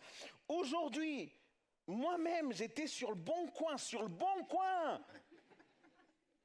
Aujourd'hui, 0.49 1.31
moi-même, 1.87 2.53
j'étais 2.53 2.87
sur 2.87 3.11
le 3.11 3.17
bon 3.17 3.47
coin, 3.49 3.77
sur 3.77 4.03
le 4.03 4.09
bon 4.09 4.45
coin, 4.45 5.05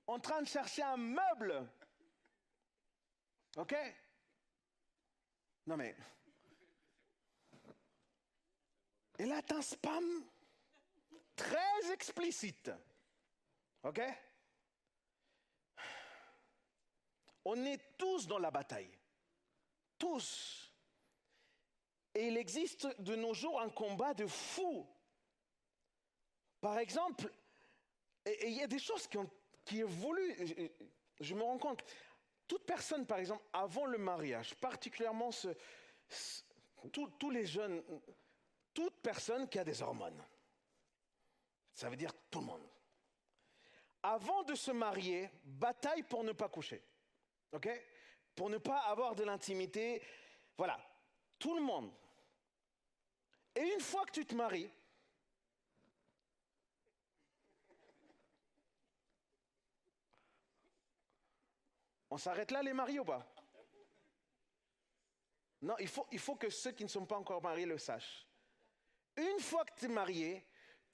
en 0.06 0.20
train 0.20 0.42
de 0.42 0.48
chercher 0.48 0.84
un 0.84 0.98
meuble. 0.98 1.70
OK? 3.56 3.76
Non 5.66 5.78
mais... 5.78 5.96
Et 9.20 9.26
là, 9.26 9.42
t'as 9.42 9.56
un 9.56 9.62
spam? 9.62 10.26
Très 11.38 11.94
explicite. 11.94 12.70
OK? 13.84 14.02
On 17.46 17.64
est 17.64 17.98
tous 17.98 18.28
dans 18.28 18.40
la 18.40 18.52
bataille. 18.52 18.92
Tous. 19.98 20.74
Et 22.14 22.28
il 22.28 22.38
existe 22.38 22.88
de 23.00 23.16
nos 23.16 23.34
jours 23.34 23.62
un 23.62 23.70
combat 23.70 24.14
de 24.14 24.28
fou. 24.28 24.86
Par 26.60 26.78
exemple, 26.80 27.32
il 28.26 28.52
y 28.52 28.62
a 28.62 28.68
des 28.68 28.80
choses 28.80 29.08
qui, 29.08 29.18
ont, 29.18 29.30
qui 29.64 29.80
évoluent. 29.80 30.36
Je 31.22 31.36
me 31.36 31.44
rends 31.44 31.58
compte. 31.58 31.84
Toute 32.48 32.66
personne, 32.66 33.06
par 33.06 33.20
exemple, 33.20 33.44
avant 33.54 33.86
le 33.86 33.98
mariage, 33.98 34.56
particulièrement 34.56 35.30
tous 36.92 37.30
les 37.30 37.46
jeunes, 37.46 37.84
toute 38.74 39.02
personne 39.02 39.48
qui 39.48 39.60
a 39.60 39.64
des 39.64 39.82
hormones, 39.82 40.22
ça 41.78 41.92
veut 41.92 41.96
dire 41.96 42.12
tout 42.32 42.40
le 42.40 42.48
monde. 42.48 42.68
Avant 44.02 44.42
de 44.42 44.56
se 44.56 44.72
marier, 44.72 45.30
bataille 45.44 46.02
pour 46.02 46.24
ne 46.24 46.32
pas 46.32 46.50
coucher. 46.50 46.84
OK? 47.52 47.70
Pour 48.36 48.50
ne 48.50 48.58
pas 48.58 48.80
avoir 48.80 49.14
de 49.14 49.24
l'intimité. 49.24 50.02
Voilà, 50.58 50.80
tout 51.38 51.56
le 51.56 51.62
monde. 51.62 51.94
Et 53.54 53.62
une 53.62 53.80
fois 53.80 54.08
que 54.08 54.12
tu 54.12 54.26
te 54.26 54.34
maries, 54.34 54.72
on 62.10 62.18
s'arrête 62.18 62.50
là 62.50 62.64
les 62.64 62.74
mariés 62.74 63.02
ou 63.02 63.06
pas? 63.06 63.24
Non, 65.62 65.76
il 65.78 65.88
faut, 65.88 66.08
il 66.12 66.20
faut 66.20 66.36
que 66.36 66.50
ceux 66.50 66.72
qui 66.72 66.84
ne 66.84 66.90
sont 66.90 67.06
pas 67.06 67.18
encore 67.18 67.44
mariés 67.44 67.68
le 67.68 67.78
sachent. 67.78 68.26
Une 69.16 69.40
fois 69.40 69.64
que 69.64 69.80
tu 69.80 69.86
es 69.86 69.90
marié, 69.90 70.47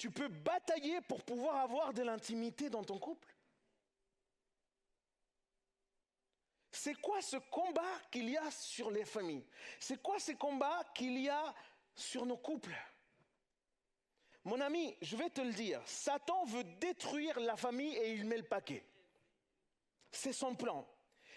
tu 0.03 0.11
peux 0.11 0.27
batailler 0.27 0.99
pour 0.99 1.23
pouvoir 1.23 1.61
avoir 1.61 1.93
de 1.93 2.03
l'intimité 2.03 2.69
dans 2.69 2.83
ton 2.83 2.99
couple. 2.99 3.33
C'est 6.69 6.95
quoi 6.95 7.21
ce 7.21 7.37
combat 7.37 8.01
qu'il 8.11 8.29
y 8.29 8.35
a 8.35 8.51
sur 8.51 8.91
les 8.91 9.05
familles? 9.05 9.47
C'est 9.79 10.01
quoi 10.01 10.19
ce 10.19 10.33
combat 10.33 10.83
qu'il 10.93 11.17
y 11.21 11.29
a 11.29 11.55
sur 11.95 12.25
nos 12.25 12.35
couples? 12.35 12.75
Mon 14.43 14.59
ami, 14.59 14.93
je 15.01 15.15
vais 15.15 15.29
te 15.29 15.39
le 15.39 15.53
dire, 15.53 15.81
Satan 15.85 16.43
veut 16.43 16.65
détruire 16.81 17.39
la 17.39 17.55
famille 17.55 17.95
et 17.95 18.11
il 18.11 18.25
met 18.25 18.35
le 18.35 18.43
paquet. 18.43 18.85
C'est 20.11 20.33
son 20.33 20.53
plan. 20.53 20.85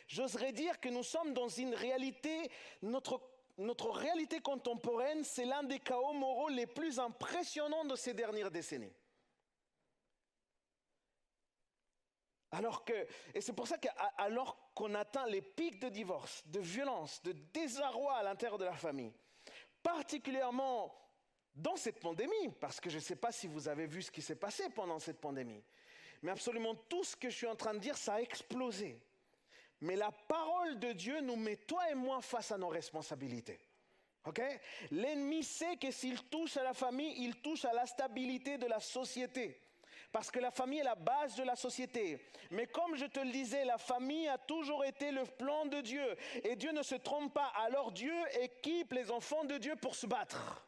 J'oserais 0.08 0.50
dire 0.50 0.80
que 0.80 0.88
nous 0.88 1.04
sommes 1.04 1.34
dans 1.34 1.48
une 1.48 1.72
réalité, 1.72 2.50
notre 2.82 3.20
notre 3.58 3.90
réalité 3.90 4.40
contemporaine, 4.40 5.24
c'est 5.24 5.44
l'un 5.44 5.62
des 5.62 5.80
chaos 5.80 6.12
moraux 6.12 6.48
les 6.48 6.66
plus 6.66 6.98
impressionnants 6.98 7.84
de 7.84 7.96
ces 7.96 8.12
dernières 8.14 8.50
décennies. 8.50 8.92
Alors 12.52 12.84
que, 12.84 13.06
et 13.34 13.40
c'est 13.40 13.52
pour 13.52 13.66
ça 13.66 13.76
qu'alors 13.78 14.72
qu'on 14.74 14.94
atteint 14.94 15.26
les 15.26 15.42
pics 15.42 15.80
de 15.80 15.88
divorce, 15.88 16.42
de 16.46 16.60
violence, 16.60 17.22
de 17.22 17.32
désarroi 17.32 18.14
à 18.14 18.22
l'intérieur 18.22 18.58
de 18.58 18.64
la 18.64 18.76
famille, 18.76 19.12
particulièrement 19.82 20.94
dans 21.54 21.76
cette 21.76 22.00
pandémie, 22.00 22.50
parce 22.60 22.80
que 22.80 22.90
je 22.90 22.96
ne 22.96 23.00
sais 23.00 23.16
pas 23.16 23.32
si 23.32 23.46
vous 23.46 23.68
avez 23.68 23.86
vu 23.86 24.02
ce 24.02 24.10
qui 24.10 24.22
s'est 24.22 24.36
passé 24.36 24.68
pendant 24.70 24.98
cette 24.98 25.20
pandémie, 25.20 25.62
mais 26.22 26.30
absolument 26.30 26.74
tout 26.74 27.04
ce 27.04 27.16
que 27.16 27.30
je 27.30 27.36
suis 27.36 27.46
en 27.46 27.56
train 27.56 27.74
de 27.74 27.78
dire, 27.78 27.96
ça 27.96 28.14
a 28.14 28.20
explosé. 28.20 29.00
Mais 29.80 29.96
la 29.96 30.10
parole 30.10 30.78
de 30.78 30.92
Dieu 30.92 31.20
nous 31.20 31.36
met 31.36 31.56
toi 31.56 31.90
et 31.90 31.94
moi 31.94 32.20
face 32.22 32.50
à 32.52 32.58
nos 32.58 32.68
responsabilités. 32.68 33.60
OK? 34.24 34.42
L'ennemi 34.90 35.44
sait 35.44 35.76
que 35.76 35.90
s'il 35.90 36.22
touche 36.24 36.56
à 36.56 36.62
la 36.62 36.74
famille, 36.74 37.14
il 37.18 37.40
touche 37.40 37.64
à 37.64 37.72
la 37.72 37.86
stabilité 37.86 38.58
de 38.58 38.66
la 38.66 38.80
société. 38.80 39.60
Parce 40.12 40.30
que 40.30 40.38
la 40.38 40.50
famille 40.50 40.78
est 40.78 40.84
la 40.84 40.94
base 40.94 41.36
de 41.36 41.42
la 41.42 41.56
société. 41.56 42.18
Mais 42.50 42.66
comme 42.66 42.96
je 42.96 43.06
te 43.06 43.20
le 43.20 43.30
disais, 43.30 43.64
la 43.64 43.76
famille 43.76 44.28
a 44.28 44.38
toujours 44.38 44.84
été 44.84 45.10
le 45.10 45.24
plan 45.24 45.66
de 45.66 45.80
Dieu. 45.80 46.16
Et 46.44 46.56
Dieu 46.56 46.72
ne 46.72 46.82
se 46.82 46.94
trompe 46.94 47.34
pas. 47.34 47.52
Alors 47.56 47.92
Dieu 47.92 48.14
équipe 48.40 48.92
les 48.92 49.10
enfants 49.10 49.44
de 49.44 49.58
Dieu 49.58 49.76
pour 49.76 49.94
se 49.94 50.06
battre. 50.06 50.66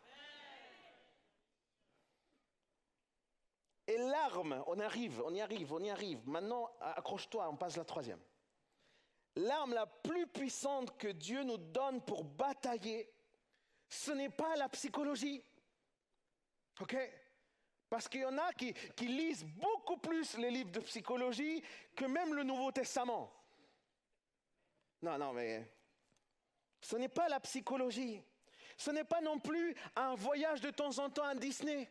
Et 3.86 3.96
l'arme, 3.96 4.62
on 4.66 4.78
arrive, 4.80 5.22
on 5.24 5.34
y 5.34 5.40
arrive, 5.40 5.72
on 5.72 5.82
y 5.82 5.88
arrive. 5.88 6.20
Maintenant, 6.28 6.70
accroche-toi, 6.80 7.48
on 7.48 7.56
passe 7.56 7.78
la 7.78 7.86
troisième. 7.86 8.20
L'arme 9.38 9.72
la 9.72 9.86
plus 9.86 10.26
puissante 10.26 10.98
que 10.98 11.06
Dieu 11.06 11.44
nous 11.44 11.58
donne 11.58 12.02
pour 12.04 12.24
batailler, 12.24 13.08
ce 13.88 14.10
n'est 14.10 14.30
pas 14.30 14.56
la 14.56 14.68
psychologie. 14.68 15.44
OK? 16.80 16.96
Parce 17.88 18.08
qu'il 18.08 18.22
y 18.22 18.24
en 18.24 18.36
a 18.36 18.52
qui, 18.52 18.74
lisent 19.00 19.44
beaucoup 19.44 19.96
plus 19.98 20.36
les 20.38 20.50
livres 20.50 20.72
de 20.72 20.80
psychologie 20.80 21.62
que 21.94 22.04
même 22.04 22.34
le 22.34 22.42
Nouveau 22.42 22.72
Testament. 22.72 23.32
Non, 25.02 25.16
non, 25.16 25.32
mais 25.32 25.72
ce 26.80 26.96
n'est 26.96 27.08
pas 27.08 27.28
la 27.28 27.38
psychologie. 27.38 28.20
Ce 28.76 28.90
n'est 28.90 29.04
pas 29.04 29.20
non 29.20 29.38
plus 29.38 29.72
un 29.94 30.16
voyage 30.16 30.60
de 30.60 30.70
temps 30.70 30.98
en 30.98 31.10
temps 31.10 31.24
à 31.24 31.36
Disney. 31.36 31.88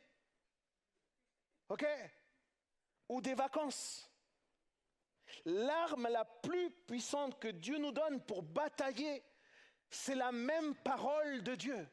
OK? 1.69 1.85
Ou 3.07 3.21
des 3.21 3.35
vacances. 3.35 4.11
L'arme 5.45 6.07
la 6.09 6.25
plus 6.25 6.69
puissante 6.71 7.39
que 7.39 7.47
Dieu 7.47 7.77
nous 7.77 7.91
donne 7.91 8.21
pour 8.21 8.43
batailler, 8.43 9.23
c'est 9.89 10.15
la 10.15 10.31
même 10.31 10.75
parole 10.75 11.43
de 11.43 11.55
Dieu. 11.55 11.87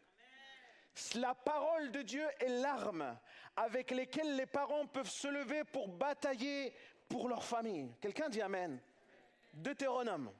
La 1.16 1.34
parole 1.34 1.90
de 1.90 2.02
Dieu 2.02 2.24
est 2.40 2.48
l'arme 2.48 3.18
avec 3.56 3.90
laquelle 3.90 4.36
les 4.36 4.46
parents 4.46 4.86
peuvent 4.86 5.10
se 5.10 5.28
lever 5.28 5.64
pour 5.64 5.88
batailler 5.88 6.72
pour 7.08 7.28
leur 7.28 7.44
famille. 7.44 7.92
Quelqu'un 8.00 8.28
dit 8.28 8.40
Amen. 8.40 8.80
Deutéronome, 9.52 10.32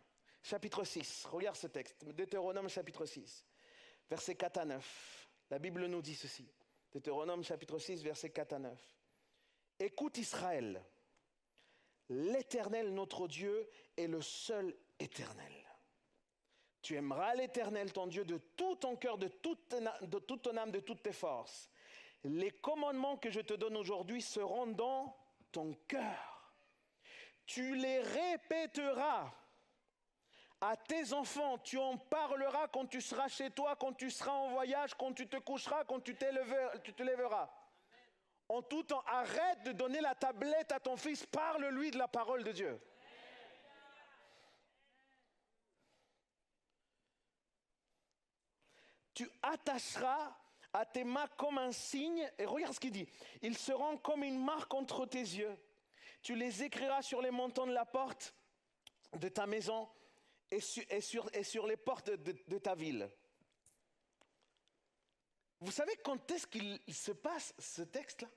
chapitre 0.43 0.85
6. 0.85 1.27
Regarde 1.27 1.57
ce 1.57 1.69
texte. 1.69 2.05
Deutéronome, 2.05 2.69
chapitre 2.69 3.05
6, 3.07 3.45
versets 4.11 4.35
4 4.35 4.59
à 4.59 4.65
9. 4.65 5.29
La 5.51 5.59
Bible 5.59 5.87
nous 5.87 6.03
dit 6.03 6.15
ceci. 6.15 6.49
Deutéronome, 6.93 7.43
chapitre 7.45 7.79
6, 7.79 8.03
versets 8.03 8.31
4 8.31 8.53
à 8.55 8.59
9. 8.59 8.97
Écoute 9.81 10.19
Israël 10.19 10.83
L'Éternel, 12.09 12.93
notre 12.93 13.29
Dieu, 13.29 13.69
est 13.97 14.07
le 14.07 14.21
seul 14.21 14.75
éternel. 14.99 15.53
Tu 16.83 16.97
aimeras 16.97 17.35
l'Éternel, 17.35 17.93
ton 17.93 18.07
Dieu, 18.07 18.25
de 18.25 18.37
tout 18.37 18.77
ton 18.77 18.97
cœur, 18.97 19.17
de 19.17 19.29
toute, 19.29 19.69
ton 20.43 20.57
âme, 20.57 20.71
de 20.71 20.81
toutes 20.81 21.03
tes 21.03 21.13
forces. 21.13 21.71
Les 22.25 22.51
commandements 22.51 23.17
que 23.17 23.31
je 23.31 23.41
te 23.41 23.55
donne 23.55 23.77
aujourd'hui 23.77 24.21
seront 24.21 24.67
dans 24.67 25.17
ton 25.51 25.75
cœur. 25.89 26.53
Tu 27.47 27.75
les 27.77 28.01
répéteras 28.01 29.33
à 30.61 30.77
tes 30.77 31.13
enfants, 31.13 31.59
tu 31.59 31.79
en 31.79 31.97
parleras 31.97 32.69
quand 32.69 32.87
tu 32.87 33.01
seras 33.01 33.29
chez 33.29 33.51
toi, 33.51 33.77
quand 33.77 33.93
tu 33.93 34.11
seras 34.11 34.33
en 34.33 34.49
voyage, 34.49 34.95
quand 34.95 35.13
tu 35.13 35.27
te 35.27 35.37
coucheras, 35.37 35.85
quand 35.85 36.01
tu, 36.01 36.17
tu 36.83 36.95
te 36.95 37.03
lèveras 37.03 37.51
en 38.49 38.63
tout 38.63 38.83
temps, 38.83 39.03
arrête 39.07 39.63
de 39.65 39.73
donner 39.73 40.01
la 40.01 40.15
tablette 40.15 40.73
à 40.73 40.81
ton 40.81 40.97
fils, 40.97 41.25
parle-lui 41.27 41.91
de 41.91 41.99
la 41.99 42.09
parole 42.09 42.45
de 42.45 42.53
Dieu. 42.53 42.81
Tu 49.15 49.31
attacheras 49.43 50.37
à 50.73 50.85
tes 50.85 51.05
mains 51.05 51.29
comme 51.37 51.59
un 51.59 51.73
signe, 51.73 52.29
et 52.37 52.45
regarde 52.45 52.75
ce 52.75 52.81
qu'il 52.81 52.91
dit, 52.91 53.09
ils 53.43 53.57
seront 53.57 53.97
comme 53.97 54.25
une 54.25 54.45
marque 54.45 54.75
entre 54.75 55.07
tes 55.07 55.19
yeux. 55.19 55.57
tu 56.23 56.35
les 56.35 56.63
écriras 56.63 57.03
sur 57.03 57.23
les 57.23 57.31
montants 57.31 57.67
de 57.67 57.73
la 57.73 57.85
porte 57.85 58.35
de 59.15 59.29
ta 59.29 59.47
maison 59.47 59.89
et 60.51 60.61
sur, 60.61 61.67
les 61.67 61.77
portes 61.77 62.11
de 62.11 62.59
ta 62.59 62.75
ville. 62.75 63.11
Vous 65.65 65.73
savez 65.73 65.97
quand 66.05 66.31
est-ce 66.31 66.47
qu'il 66.47 66.95
se 66.95 67.13
passe 67.13 67.55
ce 67.59 67.81
texte-là? 67.81 68.29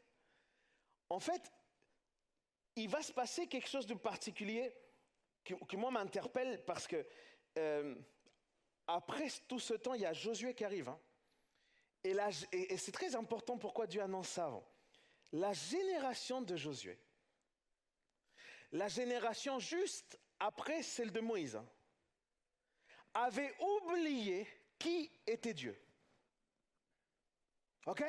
En 1.09 1.19
fait, 1.19 1.51
il 2.77 2.87
va 2.89 3.01
se 3.01 3.11
passer 3.11 3.47
quelque 3.47 3.67
chose 3.67 3.85
de 3.85 3.95
particulier 3.95 4.73
qui, 5.43 5.75
moi 5.75 5.91
m'interpelle 5.91 6.63
parce 6.63 6.87
que 6.87 7.05
euh, 7.57 7.95
après 8.87 9.27
tout 9.45 9.59
ce 9.59 9.73
temps, 9.73 9.93
il 9.93 10.01
y 10.01 10.05
a 10.05 10.13
Josué 10.13 10.53
qui 10.53 10.63
arrive. 10.63 10.87
Hein. 10.87 10.99
Et, 12.05 12.15
et, 12.53 12.77
c'est 12.77 12.93
très 12.93 13.13
important 13.13 13.57
pourquoi 13.57 13.87
Dieu 13.87 14.01
annonce 14.01 14.29
ça 14.29 14.45
avant. 14.45 14.65
La 15.33 15.51
génération 15.51 16.41
de 16.41 16.55
Josué, 16.55 16.97
la 18.71 18.87
génération 18.87 19.59
juste 19.59 20.17
après 20.39 20.81
celle 20.81 21.11
de 21.11 21.19
Moïse, 21.19 21.57
hein, 21.57 21.67
avait 23.13 23.53
oublié 23.59 24.47
qui 24.79 25.11
était 25.25 25.53
Dieu. 25.53 25.77
OK? 27.87 28.03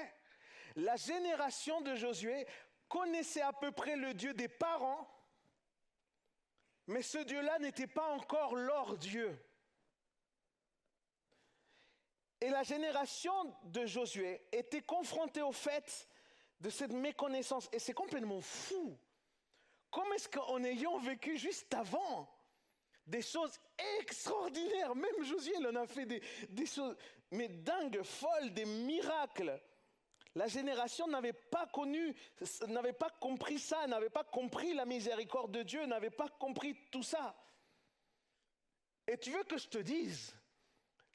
La 0.76 0.96
génération 0.96 1.80
de 1.80 1.94
Josué 1.94 2.46
connaissait 2.88 3.42
à 3.42 3.52
peu 3.52 3.72
près 3.72 3.96
le 3.96 4.12
Dieu 4.12 4.34
des 4.34 4.48
parents, 4.48 5.08
mais 6.86 7.02
ce 7.02 7.18
Dieu-là 7.18 7.58
n'était 7.58 7.86
pas 7.86 8.08
encore 8.08 8.54
leur 8.54 8.96
Dieu. 8.96 9.38
Et 12.40 12.50
la 12.50 12.62
génération 12.62 13.32
de 13.64 13.84
Josué 13.84 14.46
était 14.52 14.82
confrontée 14.82 15.42
au 15.42 15.52
fait 15.52 16.08
de 16.60 16.70
cette 16.70 16.92
méconnaissance. 16.92 17.68
Et 17.72 17.78
c'est 17.78 17.94
complètement 17.94 18.40
fou. 18.40 18.96
Comment 19.90 20.12
est-ce 20.14 20.28
qu'en 20.28 20.62
ayant 20.62 20.98
vécu 20.98 21.36
juste 21.36 21.72
avant? 21.74 22.28
Des 23.08 23.22
choses 23.22 23.58
extraordinaires, 23.98 24.94
même 24.94 25.24
Josué, 25.24 25.54
il 25.58 25.66
en 25.66 25.74
a 25.76 25.86
fait 25.86 26.06
des, 26.06 26.66
choses, 26.66 26.96
mais 27.30 27.48
dingues, 27.48 28.02
folles, 28.02 28.52
des 28.52 28.66
miracles. 28.66 29.60
La 30.34 30.46
génération 30.46 31.08
n'avait 31.08 31.32
pas 31.32 31.66
connu, 31.66 32.14
n'avait 32.68 32.92
pas 32.92 33.10
compris 33.10 33.58
ça, 33.58 33.86
n'avait 33.86 34.10
pas 34.10 34.24
compris 34.24 34.74
la 34.74 34.84
miséricorde 34.84 35.52
de 35.52 35.62
Dieu, 35.62 35.84
n'avait 35.86 36.10
pas 36.10 36.28
compris 36.28 36.76
tout 36.90 37.02
ça. 37.02 37.34
Et 39.06 39.16
tu 39.16 39.30
veux 39.30 39.44
que 39.44 39.56
je 39.56 39.68
te 39.68 39.78
dise, 39.78 40.36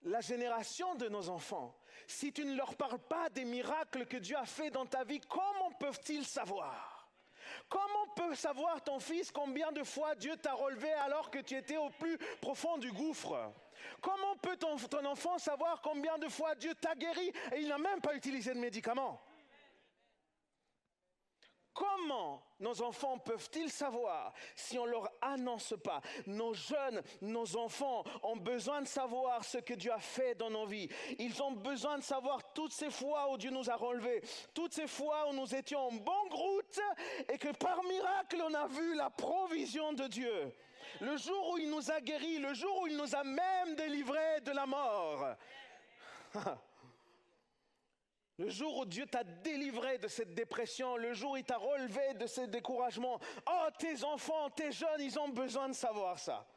la 0.01 0.19
génération 0.19 0.95
de 0.95 1.07
nos 1.07 1.29
enfants, 1.29 1.79
si 2.07 2.33
tu 2.33 2.43
ne 2.43 2.55
leur 2.55 2.75
parles 2.75 2.99
pas 3.07 3.29
des 3.29 3.45
miracles 3.45 4.07
que 4.07 4.17
Dieu 4.17 4.35
a 4.35 4.45
fait 4.45 4.71
dans 4.71 4.87
ta 4.87 5.03
vie, 5.03 5.21
comment 5.21 5.71
peuvent-ils 5.79 6.25
savoir? 6.25 6.92
Comment 7.69 8.07
peut 8.15 8.35
savoir 8.35 8.83
ton 8.83 8.99
fils 8.99 9.31
combien 9.31 9.71
de 9.71 9.83
fois 9.83 10.15
Dieu 10.15 10.35
t'a 10.37 10.53
relevé 10.53 10.91
alors 10.93 11.31
que 11.31 11.39
tu 11.39 11.55
étais 11.55 11.77
au 11.77 11.89
plus 11.89 12.17
profond 12.41 12.77
du 12.77 12.91
gouffre? 12.91 13.51
Comment 14.01 14.35
peut 14.41 14.57
ton, 14.57 14.77
ton 14.77 15.05
enfant 15.05 15.37
savoir 15.37 15.81
combien 15.81 16.17
de 16.17 16.27
fois 16.29 16.55
Dieu 16.55 16.73
t'a 16.75 16.95
guéri 16.95 17.31
et 17.53 17.59
il 17.59 17.67
n'a 17.67 17.77
même 17.77 18.01
pas 18.01 18.15
utilisé 18.15 18.53
de 18.53 18.59
médicaments 18.59 19.19
Comment 21.73 22.43
nos 22.59 22.81
enfants 22.83 23.17
peuvent-ils 23.17 23.69
savoir 23.71 24.31
si 24.55 24.77
on 24.77 24.85
ne 24.85 24.91
leur 24.91 25.09
annonce 25.21 25.73
pas? 25.83 26.01
Nos 26.27 26.53
jeunes, 26.53 27.01
nos 27.21 27.57
enfants 27.57 28.03
ont 28.21 28.35
besoin 28.35 28.81
de 28.81 28.87
savoir 28.87 29.43
ce 29.43 29.57
que 29.57 29.73
Dieu 29.73 29.91
a 29.91 29.99
fait 29.99 30.35
dans 30.35 30.51
nos 30.51 30.67
vies. 30.67 30.87
Ils 31.17 31.41
ont 31.41 31.51
besoin 31.51 31.97
de 31.97 32.03
savoir 32.03 32.53
toutes 32.53 32.73
ces 32.73 32.91
fois 32.91 33.31
où 33.31 33.37
Dieu 33.37 33.49
nous 33.49 33.69
a 33.71 33.75
relevés, 33.75 34.21
toutes 34.53 34.73
ces 34.73 34.87
fois 34.87 35.29
où 35.29 35.33
nous 35.33 35.55
étions 35.55 35.87
en 35.87 35.91
bonne 35.91 36.31
route 36.31 36.79
et 37.27 37.37
que 37.39 37.51
par 37.53 37.83
miracle 37.83 38.43
on 38.43 38.53
a 38.53 38.67
vu 38.67 38.95
la 38.95 39.09
provision 39.09 39.93
de 39.93 40.07
Dieu. 40.07 40.53
Le 41.01 41.17
jour 41.17 41.53
où 41.53 41.57
il 41.57 41.69
nous 41.71 41.89
a 41.89 41.99
guéris, 42.01 42.37
le 42.37 42.53
jour 42.53 42.81
où 42.81 42.87
il 42.87 42.95
nous 42.95 43.15
a 43.15 43.23
même 43.23 43.75
délivrés 43.75 44.41
de 44.41 44.51
la 44.51 44.67
mort. 44.67 45.35
Le 48.37 48.49
jour 48.49 48.77
où 48.79 48.85
Dieu 48.85 49.05
t'a 49.05 49.23
délivré 49.23 49.99
de 49.99 50.07
cette 50.07 50.33
dépression, 50.33 50.97
le 50.97 51.13
jour 51.13 51.31
où 51.31 51.37
il 51.37 51.43
t'a 51.43 51.57
relevé 51.57 52.15
de 52.15 52.25
ce 52.25 52.41
découragement, 52.41 53.19
oh, 53.47 53.67
tes 53.77 54.03
enfants, 54.03 54.49
tes 54.49 54.71
jeunes, 54.71 55.01
ils 55.01 55.19
ont 55.19 55.29
besoin 55.29 55.69
de 55.69 55.73
savoir 55.73 56.17
ça. 56.17 56.47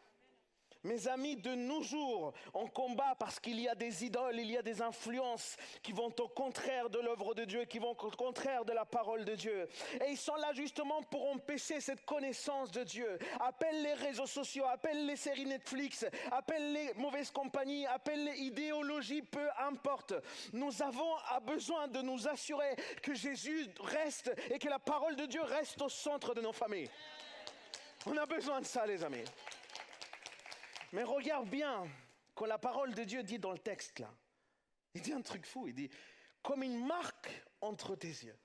Mes 0.86 1.08
amis, 1.08 1.34
de 1.34 1.52
nos 1.52 1.82
jours, 1.82 2.32
on 2.54 2.68
combat 2.68 3.16
parce 3.18 3.40
qu'il 3.40 3.58
y 3.58 3.68
a 3.68 3.74
des 3.74 4.04
idoles, 4.04 4.38
il 4.38 4.52
y 4.52 4.56
a 4.56 4.62
des 4.62 4.80
influences 4.80 5.56
qui 5.82 5.90
vont 5.90 6.14
au 6.20 6.28
contraire 6.28 6.88
de 6.90 7.00
l'œuvre 7.00 7.34
de 7.34 7.44
Dieu, 7.44 7.64
qui 7.64 7.80
vont 7.80 7.90
au 7.90 8.10
contraire 8.12 8.64
de 8.64 8.72
la 8.72 8.84
parole 8.84 9.24
de 9.24 9.34
Dieu. 9.34 9.68
Et 10.06 10.12
ils 10.12 10.16
sont 10.16 10.36
là 10.36 10.52
justement 10.52 11.02
pour 11.02 11.28
empêcher 11.28 11.80
cette 11.80 12.04
connaissance 12.04 12.70
de 12.70 12.84
Dieu. 12.84 13.18
Appelle 13.40 13.82
les 13.82 13.94
réseaux 13.94 14.28
sociaux, 14.28 14.64
appelle 14.66 15.06
les 15.06 15.16
séries 15.16 15.46
Netflix, 15.46 16.06
appelle 16.30 16.72
les 16.72 16.94
mauvaises 16.94 17.32
compagnies, 17.32 17.84
appelle 17.86 18.24
les 18.24 18.38
idéologies, 18.38 19.22
peu 19.22 19.48
importe. 19.66 20.14
Nous 20.52 20.82
avons 20.82 21.16
besoin 21.44 21.88
de 21.88 22.00
nous 22.00 22.28
assurer 22.28 22.76
que 23.02 23.12
Jésus 23.12 23.66
reste 23.80 24.32
et 24.50 24.60
que 24.60 24.68
la 24.68 24.78
parole 24.78 25.16
de 25.16 25.26
Dieu 25.26 25.42
reste 25.42 25.82
au 25.82 25.88
centre 25.88 26.32
de 26.32 26.42
nos 26.42 26.52
familles. 26.52 26.90
On 28.06 28.16
a 28.16 28.24
besoin 28.24 28.60
de 28.60 28.66
ça, 28.66 28.86
les 28.86 29.02
amis. 29.02 29.24
Mais 30.92 31.02
regarde 31.02 31.48
bien, 31.48 31.86
quand 32.34 32.46
la 32.46 32.58
parole 32.58 32.94
de 32.94 33.04
Dieu 33.04 33.22
dit 33.22 33.38
dans 33.38 33.52
le 33.52 33.58
texte 33.58 33.98
là, 33.98 34.12
il 34.94 35.02
dit 35.02 35.12
un 35.12 35.22
truc 35.22 35.44
fou, 35.44 35.68
il 35.68 35.74
dit, 35.74 35.90
comme 36.42 36.62
une 36.62 36.86
marque 36.86 37.30
entre 37.60 37.96
tes 37.96 38.08
yeux. 38.08 38.38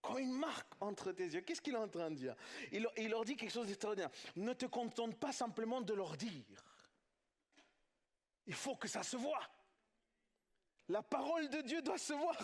Comme 0.00 0.18
une 0.18 0.32
marque 0.32 0.72
entre 0.80 1.12
tes 1.12 1.24
yeux. 1.24 1.40
Qu'est-ce 1.40 1.60
qu'il 1.60 1.74
est 1.74 1.78
en 1.78 1.88
train 1.88 2.10
de 2.10 2.14
dire? 2.14 2.36
Il, 2.70 3.08
leur 3.10 3.24
dit 3.24 3.36
quelque 3.36 3.52
chose 3.52 3.66
d'extraordinaire. 3.66 4.10
Ne 4.36 4.52
te 4.52 4.66
contente 4.66 5.18
pas 5.18 5.32
simplement 5.32 5.80
de 5.80 5.92
leur 5.92 6.16
dire. 6.16 6.64
Il 8.46 8.54
faut 8.54 8.76
que 8.76 8.86
ça 8.86 9.02
se 9.02 9.16
voit. 9.16 9.42
La 10.88 11.02
parole 11.02 11.48
de 11.48 11.60
Dieu 11.62 11.82
doit 11.82 11.98
se 11.98 12.12
voir. 12.12 12.36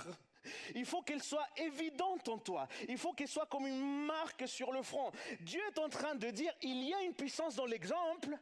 Il 0.75 0.85
faut 0.85 1.03
qu'elle 1.03 1.23
soit 1.23 1.47
évidente 1.57 2.29
en 2.29 2.39
toi. 2.39 2.67
Il 2.89 2.99
faut 2.99 3.13
qu'elle 3.13 3.29
soit 3.29 3.47
comme 3.47 3.67
une 3.67 4.05
marque 4.05 4.49
sur 4.49 4.73
le 4.73 4.83
front. 4.83 5.13
Dieu 5.41 5.63
est 5.69 5.79
en 5.79 5.89
train 5.89 6.17
de 6.17 6.29
dire, 6.31 6.53
il 6.63 6.83
y 6.83 6.93
a 6.93 7.03
une 7.03 7.15
puissance 7.15 7.55
dans 7.55 7.67
l'exemple, 7.67 8.37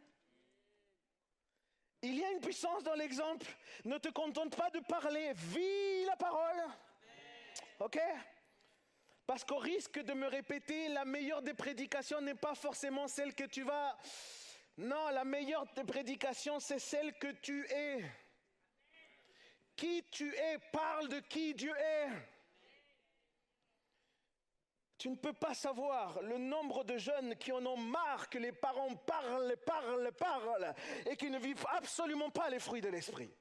il 2.03 2.19
y 2.19 2.25
a 2.25 2.31
une 2.31 2.41
puissance 2.41 2.83
dans 2.83 2.95
l'exemple. 2.95 3.47
Ne 3.85 3.99
te 3.99 4.09
contente 4.09 4.57
pas 4.57 4.71
de 4.71 4.81
parler, 4.81 5.33
vis 5.35 6.05
la 6.07 6.17
parole. 6.17 6.63
OK? 7.81 7.99
Parce 9.27 9.45
qu'au 9.45 9.59
risque 9.59 10.01
de 10.01 10.13
me 10.13 10.27
répéter, 10.27 10.89
la 10.89 11.05
meilleure 11.05 11.43
des 11.43 11.55
prédications 11.55 12.21
n'est 12.21 12.35
pas 12.35 12.55
forcément 12.55 13.07
celle 13.07 13.35
que 13.35 13.45
tu 13.45 13.63
vas... 13.63 13.97
Non, 14.77 15.09
la 15.11 15.25
meilleure 15.25 15.67
des 15.75 15.85
prédications, 15.85 16.59
c'est 16.59 16.79
celle 16.79 17.13
que 17.19 17.31
tu 17.43 17.67
es. 17.71 18.03
Qui 19.77 20.05
tu 20.11 20.35
es, 20.35 20.59
parle 20.73 21.09
de 21.09 21.21
qui 21.21 21.55
Dieu 21.55 21.75
est. 21.77 22.09
Tu 25.01 25.09
ne 25.09 25.17
peux 25.17 25.33
pas 25.33 25.55
savoir 25.55 26.21
le 26.21 26.37
nombre 26.37 26.85
de 26.85 26.99
jeunes 26.99 27.35
qui 27.37 27.53
en 27.53 27.65
ont 27.65 27.79
marre 27.79 28.29
que 28.29 28.37
les 28.37 28.53
parents 28.53 28.95
parlent, 28.97 29.57
parlent, 29.65 30.13
parlent 30.13 30.75
et 31.07 31.17
qui 31.17 31.31
ne 31.31 31.39
vivent 31.39 31.65
absolument 31.71 32.29
pas 32.29 32.51
les 32.51 32.59
fruits 32.59 32.83
de 32.83 32.91
l'esprit. 32.91 33.35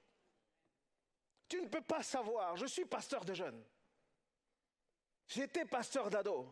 Tu 1.49 1.59
ne 1.59 1.67
peux 1.67 1.81
pas 1.81 2.01
savoir. 2.01 2.55
Je 2.55 2.65
suis 2.65 2.85
pasteur 2.85 3.25
de 3.25 3.33
jeunes. 3.33 3.61
J'étais 5.27 5.65
pasteur 5.65 6.09
d'ados. 6.09 6.47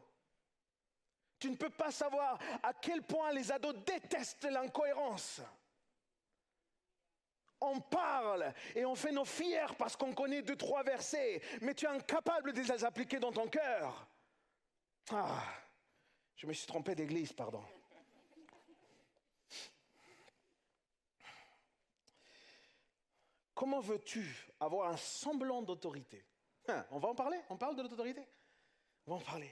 Tu 1.39 1.51
ne 1.51 1.55
peux 1.55 1.69
pas 1.69 1.91
savoir 1.91 2.37
à 2.61 2.73
quel 2.73 3.01
point 3.01 3.31
les 3.31 3.49
ados 3.49 3.75
détestent 3.85 4.51
l'incohérence. 4.51 5.39
On 7.61 7.79
parle 7.79 8.53
et 8.75 8.83
on 8.83 8.93
fait 8.93 9.13
nos 9.13 9.23
fiers 9.23 9.73
parce 9.77 9.95
qu'on 9.95 10.13
connaît 10.13 10.41
deux, 10.41 10.57
trois 10.57 10.83
versets, 10.83 11.41
mais 11.61 11.73
tu 11.73 11.85
es 11.85 11.87
incapable 11.87 12.51
de 12.51 12.59
les 12.59 12.83
appliquer 12.83 13.19
dans 13.19 13.31
ton 13.31 13.47
cœur. 13.47 14.05
Ah, 15.11 15.43
je 16.35 16.47
me 16.47 16.53
suis 16.53 16.67
trompé 16.67 16.95
d'église, 16.95 17.31
pardon. 17.33 17.63
Comment 23.53 23.79
veux-tu 23.79 24.51
avoir 24.59 24.91
un 24.91 24.97
semblant 24.97 25.61
d'autorité? 25.61 26.23
Hein, 26.67 26.85
On 26.91 26.99
va 26.99 27.09
en 27.09 27.15
parler? 27.15 27.39
On 27.49 27.57
parle 27.57 27.75
de 27.75 27.81
l'autorité? 27.81 28.21
On 29.07 29.11
va 29.11 29.17
en 29.17 29.21
parler. 29.21 29.51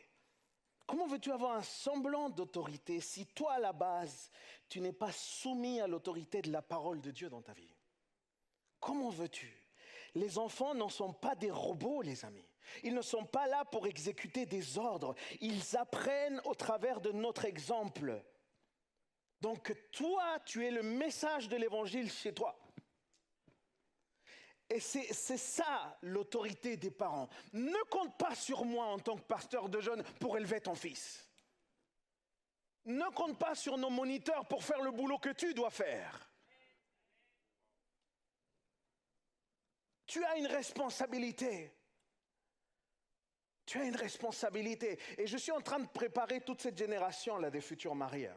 Comment 0.86 1.08
veux-tu 1.08 1.32
avoir 1.32 1.54
un 1.54 1.64
semblant 1.64 2.30
d'autorité 2.30 3.00
si 3.02 3.26
toi, 3.26 3.54
à 3.54 3.60
la 3.60 3.74
base, 3.74 4.30
tu 4.70 4.80
n'es 4.82 4.94
pas 4.94 5.12
soumis 5.12 5.80
à 5.80 5.88
l'autorité 5.88 6.42
de 6.42 6.52
la 6.52 6.62
parole 6.62 7.02
de 7.02 7.10
Dieu 7.10 7.30
dans 7.30 7.42
ta 7.42 7.54
vie? 7.54 7.74
Comment 8.80 9.10
veux-tu? 9.10 9.52
Les 10.14 10.38
enfants 10.38 10.76
n'en 10.76 10.90
sont 10.90 11.14
pas 11.14 11.34
des 11.34 11.50
robots, 11.50 12.04
les 12.04 12.24
amis. 12.26 12.48
Ils 12.84 12.94
ne 12.94 13.02
sont 13.02 13.26
pas 13.26 13.48
là 13.48 13.66
pour 13.66 13.88
exécuter 13.88 14.46
des 14.46 14.78
ordres. 14.78 15.16
Ils 15.42 15.78
apprennent 15.78 16.42
au 16.46 16.56
travers 16.56 17.02
de 17.02 17.12
notre 17.12 17.46
exemple. 17.46 18.24
Donc 19.42 19.74
toi, 19.92 20.40
tu 20.46 20.66
es 20.66 20.72
le 20.72 20.84
message 20.84 21.48
de 21.50 21.56
l'évangile 21.56 22.12
chez 22.12 22.34
toi. 22.34 22.58
Et 24.70 24.80
c'est 24.80 25.38
ça 25.38 25.98
l'autorité 26.02 26.76
des 26.76 26.90
parents. 26.90 27.30
Ne 27.54 27.90
compte 27.90 28.18
pas 28.18 28.34
sur 28.34 28.66
moi 28.66 28.86
en 28.86 28.98
tant 28.98 29.16
que 29.16 29.22
pasteur 29.22 29.70
de 29.70 29.80
jeunes 29.80 30.04
pour 30.20 30.38
élever 30.38 30.60
ton 30.60 30.74
fils. 30.74 31.30
Ne 32.86 33.08
compte 33.14 33.38
pas 33.38 33.56
sur 33.56 33.78
nos 33.78 33.90
moniteurs 33.90 34.48
pour 34.48 34.64
faire 34.64 34.82
le 34.82 34.92
boulot 34.92 35.20
que 35.20 35.30
tu 35.30 35.54
dois 35.54 35.70
faire. 35.70 36.30
Tu 40.08 40.24
as 40.24 40.38
une 40.38 40.48
responsabilité. 40.48 41.72
Tu 43.66 43.80
as 43.80 43.86
une 43.86 43.96
responsabilité. 43.96 45.00
Et 45.18 45.28
je 45.28 45.38
suis 45.38 45.52
en 45.52 45.62
train 45.62 45.80
de 45.80 45.88
préparer 45.88 46.42
toute 46.42 46.62
cette 46.62 46.78
génération-là 46.78 47.50
des 47.50 47.62
futurs 47.62 47.96
mariés. 47.96 48.30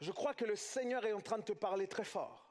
Je 0.00 0.12
crois 0.12 0.34
que 0.34 0.44
le 0.44 0.56
Seigneur 0.56 1.04
est 1.04 1.12
en 1.12 1.20
train 1.20 1.38
de 1.38 1.44
te 1.44 1.52
parler 1.52 1.86
très 1.86 2.04
fort. 2.04 2.44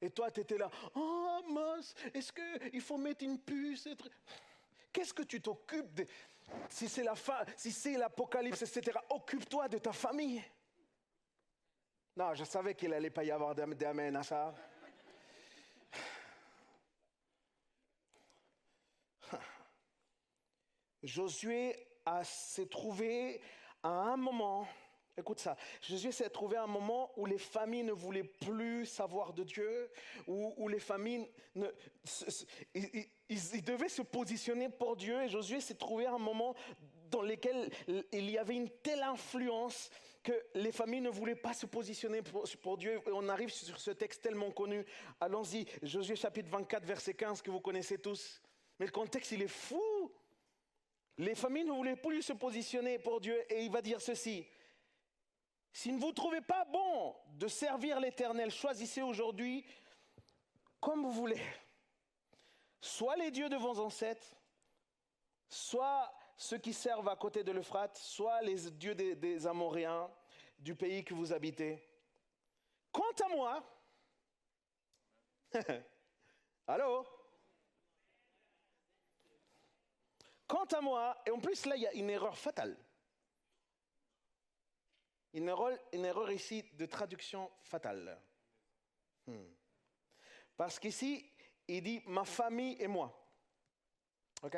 Et 0.00 0.10
toi, 0.10 0.30
tu 0.30 0.40
étais 0.40 0.58
là, 0.58 0.70
oh 0.94 1.40
mince, 1.48 1.94
est-ce 2.12 2.32
qu'il 2.32 2.80
faut 2.80 2.98
mettre 2.98 3.24
une 3.24 3.38
puce 3.38 3.88
Qu'est-ce 4.92 5.14
que 5.14 5.22
tu 5.22 5.40
t'occupes 5.40 5.92
de... 5.94 6.06
Si 6.68 6.88
c'est 6.88 7.02
la 7.02 7.14
fin, 7.14 7.44
si 7.56 7.72
c'est 7.72 7.96
l'apocalypse, 7.96 8.62
etc., 8.62 8.98
occupe-toi 9.10 9.68
de 9.68 9.78
ta 9.78 9.92
famille. 9.92 10.42
Non, 12.16 12.34
je 12.34 12.44
savais 12.44 12.74
qu'il 12.74 12.90
n'allait 12.90 13.10
pas 13.10 13.24
y 13.24 13.30
avoir 13.30 13.54
d'amen 13.54 14.16
à 14.16 14.22
ça. 14.22 14.54
Josué 21.06 21.76
s'est 22.22 22.66
trouvé 22.66 23.40
à 23.82 23.88
un 23.88 24.16
moment, 24.16 24.66
écoute 25.16 25.40
ça, 25.40 25.56
Josué 25.80 26.12
s'est 26.12 26.30
trouvé 26.30 26.56
à 26.56 26.64
un 26.64 26.68
moment 26.68 27.12
où 27.16 27.26
les 27.26 27.38
familles 27.38 27.84
ne 27.84 27.92
voulaient 27.92 28.24
plus 28.24 28.86
savoir 28.86 29.32
de 29.32 29.44
Dieu, 29.44 29.90
où, 30.26 30.68
les 30.68 30.80
familles, 30.80 31.28
ne, 31.54 31.68
ils, 32.74 33.64
devaient 33.64 33.88
se 33.88 34.02
positionner 34.02 34.68
pour 34.68 34.96
Dieu, 34.96 35.22
et 35.22 35.28
Josué 35.28 35.60
s'est 35.60 35.74
trouvé 35.74 36.06
à 36.06 36.14
un 36.14 36.18
moment 36.18 36.54
dans 37.10 37.22
lequel 37.22 37.70
il 38.12 38.28
y 38.28 38.36
avait 38.36 38.56
une 38.56 38.70
telle 38.82 39.02
influence 39.02 39.90
que 40.24 40.32
les 40.54 40.72
familles 40.72 41.02
ne 41.02 41.08
voulaient 41.08 41.36
pas 41.36 41.54
se 41.54 41.66
positionner 41.66 42.20
pour, 42.20 42.44
pour, 42.60 42.76
Dieu. 42.76 43.00
Et 43.06 43.12
on 43.12 43.28
arrive 43.28 43.50
sur 43.50 43.78
ce 43.78 43.92
texte 43.92 44.22
tellement 44.22 44.50
connu. 44.50 44.84
Allons-y, 45.20 45.66
Josué 45.82 46.16
chapitre 46.16 46.50
24, 46.50 46.84
verset 46.84 47.14
15, 47.14 47.42
que 47.42 47.52
vous 47.52 47.60
connaissez 47.60 47.98
tous. 47.98 48.42
Mais 48.80 48.86
le 48.86 48.92
contexte, 48.92 49.30
il 49.30 49.42
est 49.42 49.48
fou. 49.48 49.80
Les 51.18 51.34
familles 51.34 51.64
ne 51.64 51.72
voulaient 51.72 51.96
plus 51.96 52.22
se 52.22 52.32
positionner 52.34 52.98
pour 52.98 53.20
Dieu 53.20 53.40
et 53.52 53.64
il 53.64 53.70
va 53.70 53.80
dire 53.80 54.00
ceci. 54.00 54.46
Si 55.72 55.92
ne 55.92 55.98
vous 55.98 56.12
trouvez 56.12 56.40
pas 56.40 56.64
bon 56.66 57.14
de 57.34 57.48
servir 57.48 58.00
l'Éternel, 58.00 58.50
choisissez 58.50 59.02
aujourd'hui 59.02 59.64
comme 60.80 61.02
vous 61.02 61.12
voulez. 61.12 61.42
Soit 62.80 63.16
les 63.16 63.30
dieux 63.30 63.48
de 63.48 63.56
vos 63.56 63.78
ancêtres, 63.80 64.36
soit 65.48 66.12
ceux 66.36 66.58
qui 66.58 66.72
servent 66.72 67.08
à 67.08 67.16
côté 67.16 67.42
de 67.42 67.52
l'Euphrate, 67.52 67.96
soit 67.96 68.42
les 68.42 68.70
dieux 68.70 68.94
des, 68.94 69.16
des 69.16 69.46
Amoréens 69.46 70.10
du 70.58 70.74
pays 70.74 71.04
que 71.04 71.14
vous 71.14 71.32
habitez. 71.32 71.82
Quant 72.92 73.24
à 73.24 73.28
moi, 73.28 73.62
allô? 76.66 77.06
Quant 80.46 80.64
à 80.64 80.80
moi, 80.80 81.22
et 81.26 81.30
en 81.30 81.40
plus 81.40 81.66
là, 81.66 81.76
il 81.76 81.82
y 81.82 81.86
a 81.86 81.92
une 81.94 82.10
erreur 82.10 82.36
fatale. 82.36 82.76
Une 85.32 85.48
erreur, 85.48 86.30
ici 86.30 86.62
de 86.74 86.86
traduction 86.86 87.50
fatale. 87.62 88.18
Hmm. 89.26 89.44
Parce 90.56 90.78
qu'ici, 90.78 91.30
il 91.68 91.82
dit 91.82 92.02
ma 92.06 92.24
famille 92.24 92.76
et 92.80 92.86
moi. 92.86 93.12
OK? 94.42 94.56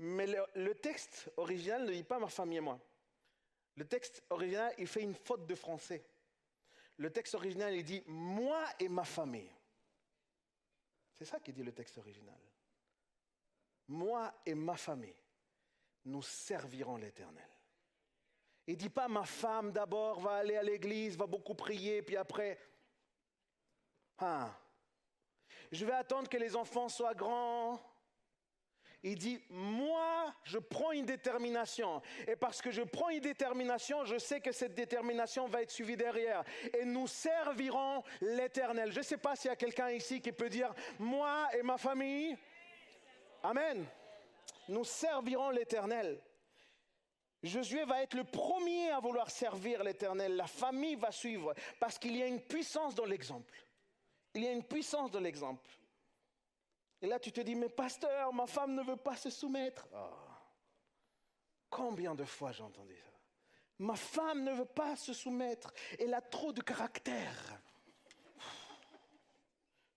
Mais 0.00 0.26
le, 0.26 0.44
le, 0.54 0.74
texte 0.74 1.32
original 1.36 1.84
ne 1.86 1.92
dit 1.92 2.04
pas 2.04 2.18
ma 2.18 2.28
famille 2.28 2.58
et 2.58 2.62
moi. 2.62 2.78
Le 3.76 3.86
texte 3.86 4.22
original, 4.30 4.74
il 4.78 4.86
fait 4.86 5.02
une 5.02 5.14
faute 5.14 5.46
de 5.46 5.54
français. 5.54 6.04
Le 6.98 7.12
texte 7.12 7.34
original, 7.34 7.74
il 7.74 7.84
dit 7.84 8.02
moi 8.06 8.64
et 8.78 8.88
ma 8.88 9.04
famille. 9.04 9.50
C'est 11.14 11.24
ça 11.24 11.40
qui 11.40 11.52
dit 11.52 11.62
le 11.62 11.72
texte 11.72 11.96
original 11.98 12.38
moi 13.88 14.32
et 14.44 14.54
ma 14.54 14.76
famille, 14.76 15.22
nous 16.04 16.22
servirons 16.22 16.96
l'Éternel. 16.96 17.48
Il 18.66 18.76
dit 18.76 18.90
pas 18.90 19.08
ma 19.08 19.24
femme 19.24 19.72
d'abord 19.72 20.20
va 20.20 20.32
aller 20.32 20.56
à 20.56 20.62
l'église, 20.62 21.16
va 21.16 21.26
beaucoup 21.26 21.54
prier, 21.54 22.02
puis 22.02 22.16
après, 22.16 22.58
ah, 24.18 24.50
je 25.72 25.84
vais 25.84 25.92
attendre 25.92 26.28
que 26.28 26.36
les 26.36 26.56
enfants 26.56 26.88
soient 26.88 27.14
grands. 27.14 27.80
Il 29.04 29.16
dit, 29.16 29.40
moi, 29.48 30.34
je 30.42 30.58
prends 30.58 30.90
une 30.90 31.06
détermination. 31.06 32.02
Et 32.26 32.34
parce 32.34 32.60
que 32.60 32.72
je 32.72 32.82
prends 32.82 33.10
une 33.10 33.20
détermination, 33.20 34.04
je 34.04 34.18
sais 34.18 34.40
que 34.40 34.50
cette 34.50 34.74
détermination 34.74 35.46
va 35.46 35.62
être 35.62 35.70
suivie 35.70 35.96
derrière. 35.96 36.42
Et 36.76 36.84
nous 36.84 37.06
servirons 37.06 38.02
l'Éternel. 38.20 38.90
Je 38.90 38.98
ne 38.98 39.04
sais 39.04 39.16
pas 39.16 39.36
s'il 39.36 39.50
y 39.50 39.52
a 39.52 39.56
quelqu'un 39.56 39.90
ici 39.90 40.20
qui 40.20 40.32
peut 40.32 40.48
dire, 40.48 40.74
moi 40.98 41.48
et 41.56 41.62
ma 41.62 41.78
famille, 41.78 42.36
Amen. 43.42 43.86
Nous 44.68 44.84
servirons 44.84 45.50
l'Éternel. 45.50 46.20
Josué 47.42 47.84
va 47.84 48.02
être 48.02 48.14
le 48.14 48.24
premier 48.24 48.90
à 48.90 49.00
vouloir 49.00 49.30
servir 49.30 49.84
l'Éternel. 49.84 50.34
La 50.36 50.46
famille 50.46 50.96
va 50.96 51.12
suivre 51.12 51.54
parce 51.78 51.98
qu'il 51.98 52.16
y 52.16 52.22
a 52.22 52.26
une 52.26 52.40
puissance 52.40 52.94
dans 52.94 53.04
l'exemple. 53.04 53.54
Il 54.34 54.44
y 54.44 54.48
a 54.48 54.52
une 54.52 54.64
puissance 54.64 55.10
dans 55.10 55.20
l'exemple. 55.20 55.70
Et 57.00 57.06
là, 57.06 57.20
tu 57.20 57.30
te 57.30 57.40
dis, 57.40 57.54
mais 57.54 57.68
pasteur, 57.68 58.32
ma 58.32 58.46
femme 58.46 58.74
ne 58.74 58.82
veut 58.82 58.96
pas 58.96 59.16
se 59.16 59.30
soumettre. 59.30 59.86
Ah. 59.94 60.10
Combien 61.70 62.14
de 62.14 62.24
fois 62.24 62.50
j'ai 62.50 62.64
entendu 62.64 62.96
ça? 62.96 63.12
Ma 63.78 63.94
femme 63.94 64.42
ne 64.42 64.52
veut 64.52 64.64
pas 64.64 64.96
se 64.96 65.12
soumettre. 65.12 65.72
Elle 65.98 66.14
a 66.14 66.20
trop 66.20 66.52
de 66.52 66.60
caractère. 66.60 67.60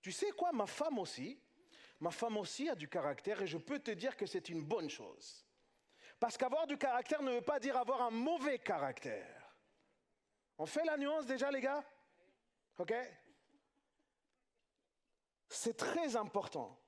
Tu 0.01 0.11
sais 0.11 0.31
quoi, 0.31 0.51
ma 0.51 0.67
femme 0.67 0.99
aussi, 0.99 1.39
Ma 2.01 2.09
femme 2.09 2.37
aussi 2.37 2.67
a 2.67 2.75
du 2.75 2.89
caractère 2.89 3.41
et 3.41 3.47
je 3.47 3.59
peux 3.59 3.79
te 3.79 3.91
dire 3.91 4.17
que 4.17 4.25
c'est 4.25 4.49
une 4.49 4.63
bonne 4.63 4.89
chose. 4.89 5.45
Parce 6.19 6.35
qu'avoir 6.35 6.65
du 6.65 6.77
caractère 6.77 7.21
ne 7.21 7.31
veut 7.31 7.41
pas 7.41 7.59
dire 7.59 7.77
avoir 7.77 8.01
un 8.01 8.09
mauvais 8.09 8.59
caractère. 8.59 9.55
On 10.57 10.65
fait 10.65 10.83
la 10.83 10.97
nuance 10.97 11.27
déjà, 11.27 11.51
les 11.51 11.61
gars? 11.61 11.83
OK? 12.79 12.93
C'est 15.47 15.77
très 15.77 16.15
important. 16.15 16.79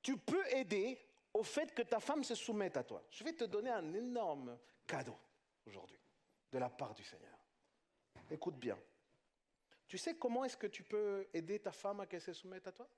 Tu 0.00 0.16
peux 0.16 0.46
aider 0.54 1.04
au 1.34 1.42
fait 1.42 1.74
que 1.74 1.82
ta 1.82 1.98
femme 1.98 2.22
se 2.22 2.36
soumette 2.36 2.76
à 2.76 2.84
toi. 2.84 3.04
Je 3.10 3.24
vais 3.24 3.32
te 3.32 3.44
donner 3.44 3.70
un 3.70 3.92
énorme 3.94 4.58
cadeau 4.86 5.18
aujourd'hui 5.66 5.98
de 6.52 6.58
la 6.58 6.70
part 6.70 6.94
du 6.94 7.02
Seigneur. 7.02 7.36
Écoute 8.30 8.56
bien. 8.56 8.78
Tu 9.88 9.98
sais 9.98 10.16
comment 10.16 10.44
est-ce 10.44 10.56
que 10.56 10.68
tu 10.68 10.84
peux 10.84 11.28
aider 11.32 11.58
ta 11.58 11.72
femme 11.72 12.00
à 12.00 12.06
qu'elle 12.06 12.20
se 12.20 12.32
soumette 12.32 12.66
à 12.68 12.72
toi? 12.72 12.88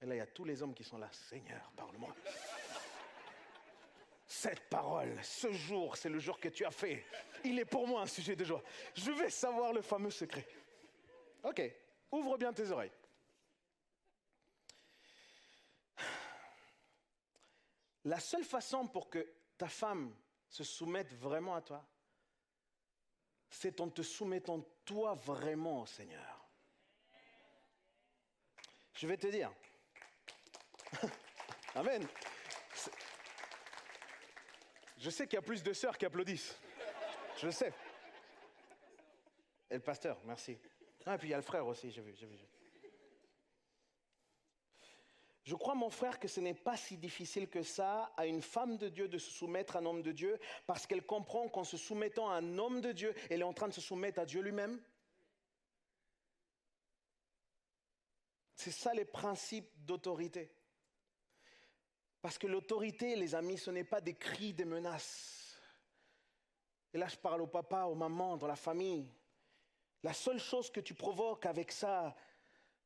Et 0.00 0.06
là, 0.06 0.14
il 0.14 0.18
y 0.18 0.20
a 0.20 0.26
tous 0.26 0.44
les 0.44 0.62
hommes 0.62 0.74
qui 0.74 0.84
sont 0.84 0.98
là. 0.98 1.10
Seigneur, 1.12 1.70
parle-moi. 1.76 2.14
Cette 4.26 4.68
parole, 4.68 5.18
ce 5.22 5.50
jour, 5.52 5.96
c'est 5.96 6.08
le 6.08 6.18
jour 6.18 6.38
que 6.38 6.48
tu 6.48 6.64
as 6.64 6.70
fait. 6.70 7.06
Il 7.44 7.58
est 7.58 7.64
pour 7.64 7.86
moi 7.86 8.02
un 8.02 8.06
sujet 8.06 8.36
de 8.36 8.44
joie. 8.44 8.62
Je 8.94 9.10
vais 9.12 9.30
savoir 9.30 9.72
le 9.72 9.80
fameux 9.80 10.10
secret. 10.10 10.46
Ok, 11.42 11.62
ouvre 12.10 12.36
bien 12.36 12.52
tes 12.52 12.70
oreilles. 12.70 12.92
La 18.04 18.20
seule 18.20 18.44
façon 18.44 18.86
pour 18.86 19.08
que 19.08 19.26
ta 19.56 19.68
femme 19.68 20.14
se 20.48 20.64
soumette 20.64 21.12
vraiment 21.14 21.54
à 21.54 21.62
toi, 21.62 21.84
c'est 23.48 23.80
en 23.80 23.88
te 23.88 24.02
soumettant 24.02 24.60
toi 24.84 25.14
vraiment 25.14 25.82
au 25.82 25.86
Seigneur. 25.86 26.46
Je 28.92 29.06
vais 29.06 29.16
te 29.16 29.26
dire, 29.26 29.52
Amen. 31.74 32.06
Je 34.98 35.10
sais 35.10 35.26
qu'il 35.26 35.34
y 35.34 35.38
a 35.38 35.42
plus 35.42 35.62
de 35.62 35.72
sœurs 35.72 35.96
qui 35.98 36.06
applaudissent. 36.06 36.56
Je 37.38 37.50
sais. 37.50 37.72
Et 39.70 39.74
le 39.74 39.80
pasteur, 39.80 40.18
merci. 40.24 40.58
Ah, 41.04 41.14
et 41.14 41.18
puis 41.18 41.28
il 41.28 41.30
y 41.30 41.34
a 41.34 41.38
le 41.38 41.42
frère 41.42 41.66
aussi, 41.66 41.90
j'ai 41.90 42.00
vu, 42.00 42.14
j'ai 42.14 42.26
vu. 42.26 42.36
Je 45.44 45.54
crois, 45.54 45.76
mon 45.76 45.90
frère, 45.90 46.18
que 46.18 46.26
ce 46.26 46.40
n'est 46.40 46.54
pas 46.54 46.76
si 46.76 46.96
difficile 46.96 47.48
que 47.48 47.62
ça 47.62 48.12
à 48.16 48.26
une 48.26 48.42
femme 48.42 48.76
de 48.78 48.88
Dieu 48.88 49.06
de 49.06 49.16
se 49.16 49.30
soumettre 49.30 49.76
à 49.76 49.78
un 49.78 49.86
homme 49.86 50.02
de 50.02 50.10
Dieu, 50.10 50.40
parce 50.66 50.88
qu'elle 50.88 51.06
comprend 51.06 51.48
qu'en 51.48 51.62
se 51.62 51.76
soumettant 51.76 52.28
à 52.28 52.38
un 52.38 52.58
homme 52.58 52.80
de 52.80 52.90
Dieu, 52.90 53.14
elle 53.30 53.42
est 53.42 53.44
en 53.44 53.52
train 53.52 53.68
de 53.68 53.72
se 53.72 53.80
soumettre 53.80 54.18
à 54.18 54.26
Dieu 54.26 54.40
lui-même. 54.40 54.82
C'est 58.56 58.72
ça 58.72 58.92
les 58.92 59.04
principes 59.04 59.70
d'autorité. 59.76 60.50
Parce 62.26 62.38
que 62.38 62.48
l'autorité, 62.48 63.14
les 63.14 63.36
amis, 63.36 63.56
ce 63.56 63.70
n'est 63.70 63.84
pas 63.84 64.00
des 64.00 64.14
cris, 64.14 64.52
des 64.52 64.64
menaces. 64.64 65.60
Et 66.92 66.98
là, 66.98 67.06
je 67.06 67.14
parle 67.14 67.40
au 67.40 67.46
papa, 67.46 67.84
aux 67.84 67.94
mamans, 67.94 68.36
dans 68.36 68.48
la 68.48 68.56
famille. 68.56 69.08
La 70.02 70.12
seule 70.12 70.40
chose 70.40 70.68
que 70.68 70.80
tu 70.80 70.92
provoques 70.92 71.46
avec 71.46 71.70
ça, 71.70 72.16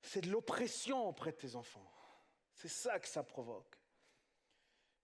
c'est 0.02 0.20
de 0.20 0.30
l'oppression 0.30 1.08
auprès 1.08 1.32
de 1.32 1.38
tes 1.38 1.56
enfants. 1.56 1.90
C'est 2.52 2.68
ça 2.68 3.00
que 3.00 3.08
ça 3.08 3.22
provoque. 3.22 3.78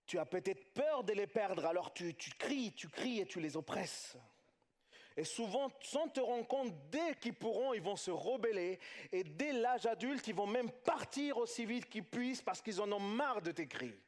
Tu 0.04 0.18
as 0.18 0.26
peut-être 0.26 0.74
peur 0.74 1.02
de 1.02 1.14
les 1.14 1.26
perdre, 1.26 1.64
alors 1.64 1.94
tu, 1.94 2.14
tu 2.14 2.28
cries, 2.32 2.74
tu 2.74 2.90
cries 2.90 3.20
et 3.20 3.26
tu 3.26 3.40
les 3.40 3.56
oppresses. 3.56 4.18
Et 5.16 5.24
souvent, 5.24 5.70
sans 5.80 6.08
te 6.08 6.20
rendre 6.20 6.46
compte, 6.46 6.74
dès 6.90 7.14
qu'ils 7.14 7.38
pourront, 7.38 7.72
ils 7.72 7.80
vont 7.80 7.96
se 7.96 8.10
rebeller. 8.10 8.80
Et 9.12 9.24
dès 9.24 9.54
l'âge 9.54 9.86
adulte, 9.86 10.28
ils 10.28 10.34
vont 10.34 10.46
même 10.46 10.70
partir 10.70 11.38
aussi 11.38 11.64
vite 11.64 11.88
qu'ils 11.88 12.04
puissent 12.04 12.42
parce 12.42 12.60
qu'ils 12.60 12.82
en 12.82 12.92
ont 12.92 13.00
marre 13.00 13.40
de 13.40 13.50
tes 13.50 13.66
cris. 13.66 13.98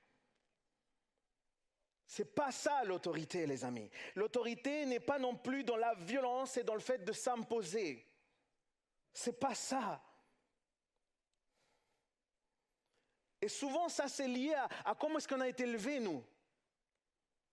C'est 2.10 2.34
pas 2.34 2.50
ça 2.50 2.84
l'autorité, 2.84 3.46
les 3.46 3.66
amis. 3.66 3.90
L'autorité 4.14 4.86
n'est 4.86 4.98
pas 4.98 5.18
non 5.18 5.36
plus 5.36 5.62
dans 5.62 5.76
la 5.76 5.94
violence 5.94 6.56
et 6.56 6.64
dans 6.64 6.72
le 6.72 6.80
fait 6.80 7.04
de 7.04 7.12
s'imposer. 7.12 8.02
C'est 9.12 9.38
pas 9.38 9.54
ça. 9.54 10.02
Et 13.42 13.48
souvent, 13.48 13.90
ça 13.90 14.08
c'est 14.08 14.26
lié 14.26 14.54
à, 14.86 14.94
comment 14.94 15.18
est-ce 15.18 15.28
qu'on 15.28 15.42
a 15.42 15.48
été 15.48 15.64
élevé, 15.64 16.00
nous. 16.00 16.24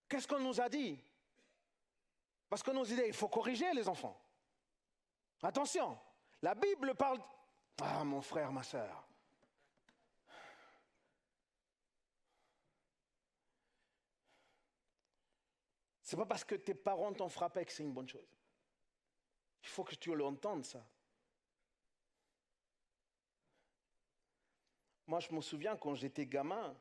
Qu'est-ce 0.07 0.25
qu'on 0.25 0.39
nous 0.39 0.61
a 0.61 0.69
dit? 0.69 0.97
Parce 2.47 2.63
que 2.63 2.71
nos 2.71 2.85
idées, 2.85 3.07
il 3.07 3.13
faut 3.13 3.27
corriger 3.27 3.73
les 3.73 3.89
enfants. 3.89 4.17
Attention, 5.43 5.99
la 6.41 6.55
Bible 6.55 6.95
parle... 6.95 7.19
Ah, 7.81 8.05
mon 8.05 8.21
frère, 8.21 8.53
ma 8.53 8.63
soeur. 8.63 9.04
C'est 16.15 16.19
pas 16.19 16.25
parce 16.27 16.45
que 16.45 16.55
tes 16.55 16.73
parents 16.73 17.11
t'ont 17.11 17.27
frappé 17.27 17.65
que 17.65 17.73
c'est 17.73 17.83
une 17.83 17.91
bonne 17.91 18.07
chose. 18.07 18.25
Il 19.61 19.67
faut 19.67 19.83
que 19.83 19.95
tu 19.95 20.15
l'entendes, 20.15 20.63
ça. 20.63 20.81
Moi, 25.07 25.19
je 25.19 25.33
me 25.33 25.41
souviens 25.41 25.75
quand 25.75 25.93
j'étais 25.93 26.25
gamin, 26.25 26.73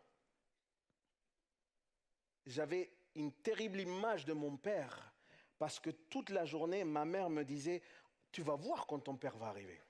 j'avais 2.46 2.92
une 3.16 3.32
terrible 3.32 3.80
image 3.80 4.24
de 4.24 4.34
mon 4.34 4.56
père 4.56 5.12
parce 5.58 5.80
que 5.80 5.90
toute 5.90 6.30
la 6.30 6.44
journée, 6.44 6.84
ma 6.84 7.04
mère 7.04 7.28
me 7.28 7.42
disait, 7.42 7.82
tu 8.30 8.42
vas 8.42 8.54
voir 8.54 8.86
quand 8.86 9.00
ton 9.00 9.16
père 9.16 9.36
va 9.36 9.48
arriver. 9.48 9.80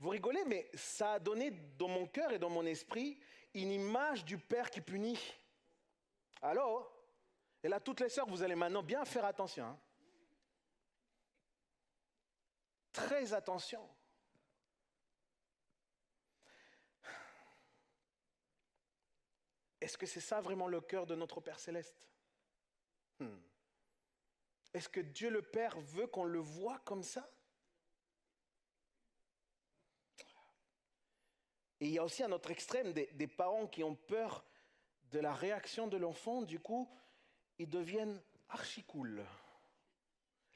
Vous 0.00 0.08
rigolez, 0.08 0.44
mais 0.46 0.68
ça 0.74 1.12
a 1.12 1.18
donné 1.20 1.52
dans 1.78 1.86
mon 1.86 2.08
cœur 2.08 2.32
et 2.32 2.40
dans 2.40 2.50
mon 2.50 2.66
esprit 2.66 3.20
une 3.54 3.70
image 3.70 4.24
du 4.24 4.36
père 4.36 4.68
qui 4.68 4.80
punit. 4.80 5.38
Alors, 6.42 6.92
et 7.62 7.68
là, 7.68 7.80
toutes 7.80 8.00
les 8.00 8.08
sœurs, 8.08 8.26
vous 8.26 8.42
allez 8.42 8.54
maintenant 8.54 8.82
bien 8.82 9.04
faire 9.04 9.24
attention. 9.24 9.64
Hein. 9.64 9.78
Très 12.92 13.32
attention. 13.32 13.88
Est-ce 19.80 19.96
que 19.96 20.06
c'est 20.06 20.20
ça 20.20 20.40
vraiment 20.40 20.68
le 20.68 20.80
cœur 20.80 21.06
de 21.06 21.14
notre 21.14 21.40
Père 21.40 21.58
céleste? 21.58 22.08
Hmm. 23.20 23.38
Est-ce 24.74 24.88
que 24.88 25.00
Dieu 25.00 25.30
le 25.30 25.42
Père 25.42 25.78
veut 25.80 26.06
qu'on 26.06 26.24
le 26.24 26.40
voit 26.40 26.78
comme 26.80 27.02
ça? 27.02 27.28
Et 31.80 31.86
il 31.86 31.92
y 31.92 31.98
a 31.98 32.04
aussi 32.04 32.24
à 32.24 32.28
notre 32.28 32.50
extrême 32.50 32.92
des 32.92 33.26
parents 33.28 33.68
qui 33.68 33.84
ont 33.84 33.94
peur 33.94 34.47
de 35.10 35.20
la 35.20 35.34
réaction 35.34 35.86
de 35.86 35.96
l'enfant, 35.96 36.42
du 36.42 36.60
coup, 36.60 36.88
ils 37.58 37.68
deviennent 37.68 38.20
archi 38.48 38.84
cool. 38.84 39.24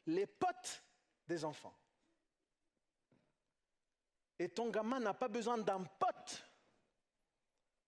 Les 0.07 0.27
potes 0.27 0.83
des 1.27 1.45
enfants. 1.45 1.75
Et 4.39 4.49
ton 4.49 4.71
gamin 4.71 5.01
n'a 5.01 5.15
pas 5.15 5.29
besoin 5.29 5.59
d'un 5.59 5.85
pote. 5.85 6.45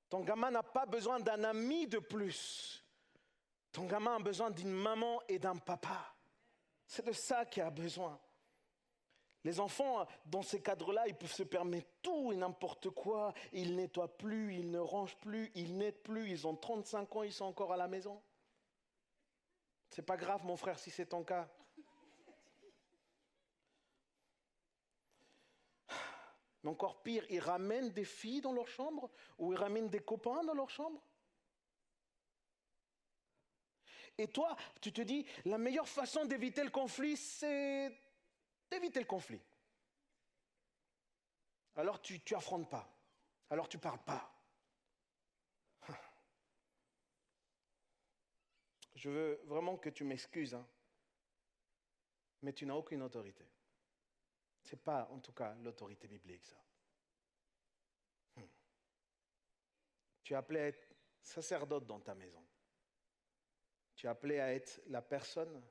Ton 0.08 0.20
gamin 0.20 0.50
n'a 0.50 0.62
pas 0.62 0.86
besoin 0.86 1.18
d'un 1.18 1.42
ami 1.44 1.86
de 1.86 1.98
plus. 1.98 2.84
Ton 3.72 3.86
gamin 3.86 4.16
a 4.16 4.20
besoin 4.20 4.50
d'une 4.50 4.70
maman 4.70 5.20
et 5.28 5.38
d'un 5.38 5.56
papa. 5.56 6.14
C'est 6.86 7.04
de 7.04 7.12
ça 7.12 7.44
qu'il 7.44 7.62
a 7.62 7.70
besoin. 7.70 8.20
Les 9.44 9.60
enfants, 9.60 10.06
dans 10.24 10.42
ces 10.42 10.62
cadres-là, 10.62 11.06
ils 11.06 11.14
peuvent 11.14 11.30
se 11.30 11.42
permettre 11.42 11.88
tout 12.00 12.32
et 12.32 12.36
n'importe 12.36 12.88
quoi. 12.90 13.34
Ils 13.52 13.76
nettoient 13.76 14.16
plus, 14.16 14.54
ils 14.54 14.70
ne 14.70 14.78
rangent 14.78 15.18
plus, 15.18 15.52
ils 15.54 15.76
n'aident 15.76 16.02
plus. 16.02 16.30
Ils 16.30 16.46
ont 16.46 16.56
35 16.56 17.14
ans, 17.16 17.22
ils 17.22 17.32
sont 17.32 17.44
encore 17.44 17.72
à 17.72 17.76
la 17.76 17.86
maison. 17.86 18.22
C'est 19.90 20.02
pas 20.02 20.16
grave, 20.16 20.44
mon 20.44 20.56
frère, 20.56 20.78
si 20.78 20.90
c'est 20.90 21.06
ton 21.06 21.22
cas. 21.22 21.48
Mais 26.62 26.70
encore 26.70 27.02
pire, 27.02 27.26
ils 27.28 27.40
ramènent 27.40 27.90
des 27.90 28.06
filles 28.06 28.40
dans 28.40 28.52
leur 28.52 28.66
chambre 28.66 29.10
ou 29.36 29.52
ils 29.52 29.58
ramènent 29.58 29.90
des 29.90 30.00
copains 30.00 30.42
dans 30.42 30.54
leur 30.54 30.70
chambre? 30.70 31.00
Et 34.16 34.28
toi, 34.28 34.56
tu 34.80 34.90
te 34.90 35.02
dis, 35.02 35.26
la 35.44 35.58
meilleure 35.58 35.88
façon 35.88 36.24
d'éviter 36.24 36.64
le 36.64 36.70
conflit, 36.70 37.16
c'est 37.16 37.92
d'éviter 38.74 39.00
le 39.00 39.06
conflit. 39.06 39.40
Alors 41.76 42.00
tu 42.00 42.20
n'affrontes 42.30 42.68
pas. 42.68 42.88
Alors 43.50 43.68
tu 43.68 43.78
parles 43.78 44.02
pas. 44.04 44.32
Je 48.94 49.10
veux 49.10 49.40
vraiment 49.44 49.76
que 49.76 49.90
tu 49.90 50.04
m'excuses, 50.04 50.54
hein. 50.54 50.66
mais 52.42 52.52
tu 52.52 52.66
n'as 52.66 52.74
aucune 52.74 53.02
autorité. 53.02 53.44
Ce 54.62 54.74
n'est 54.74 54.82
pas, 54.82 55.08
en 55.10 55.20
tout 55.20 55.32
cas, 55.32 55.54
l'autorité 55.56 56.08
biblique, 56.08 56.44
ça. 56.44 56.56
Hmm. 58.36 58.48
Tu 60.22 60.32
es 60.32 60.36
appelé 60.36 60.60
à 60.60 60.68
être 60.68 60.88
sacerdote 61.20 61.86
dans 61.86 62.00
ta 62.00 62.14
maison. 62.14 62.42
Tu 63.94 64.06
es 64.06 64.08
appelé 64.08 64.40
à 64.40 64.52
être 64.54 64.80
la 64.86 65.02
personne 65.02 65.62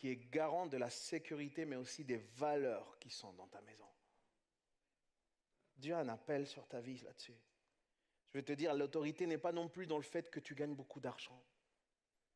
qui 0.00 0.08
est 0.08 0.16
garant 0.30 0.66
de 0.66 0.78
la 0.78 0.88
sécurité, 0.90 1.66
mais 1.66 1.76
aussi 1.76 2.04
des 2.04 2.16
valeurs 2.16 2.98
qui 2.98 3.10
sont 3.10 3.32
dans 3.34 3.46
ta 3.48 3.60
maison. 3.60 3.86
Dieu 5.76 5.94
a 5.94 6.00
un 6.00 6.08
appel 6.08 6.46
sur 6.46 6.66
ta 6.66 6.80
vie 6.80 6.98
là-dessus. 7.00 7.38
Je 8.32 8.38
vais 8.38 8.42
te 8.42 8.52
dire, 8.52 8.74
l'autorité 8.74 9.26
n'est 9.26 9.38
pas 9.38 9.52
non 9.52 9.68
plus 9.68 9.86
dans 9.86 9.98
le 9.98 10.02
fait 10.02 10.30
que 10.30 10.40
tu 10.40 10.54
gagnes 10.54 10.74
beaucoup 10.74 11.00
d'argent, 11.00 11.40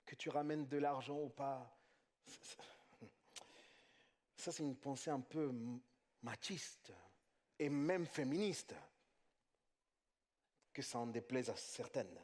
que 0.04 0.14
tu 0.14 0.28
ramènes 0.28 0.68
de 0.68 0.76
l'argent 0.76 1.18
ou 1.18 1.30
pas. 1.30 1.74
Ça, 4.36 4.52
c'est 4.52 4.62
une 4.62 4.76
pensée 4.76 5.10
un 5.10 5.20
peu 5.20 5.50
machiste 6.22 6.92
et 7.58 7.70
même 7.70 8.06
féministe, 8.06 8.74
que 10.74 10.82
ça 10.82 10.98
en 10.98 11.06
déplaise 11.06 11.48
à 11.48 11.56
certaines. 11.56 12.20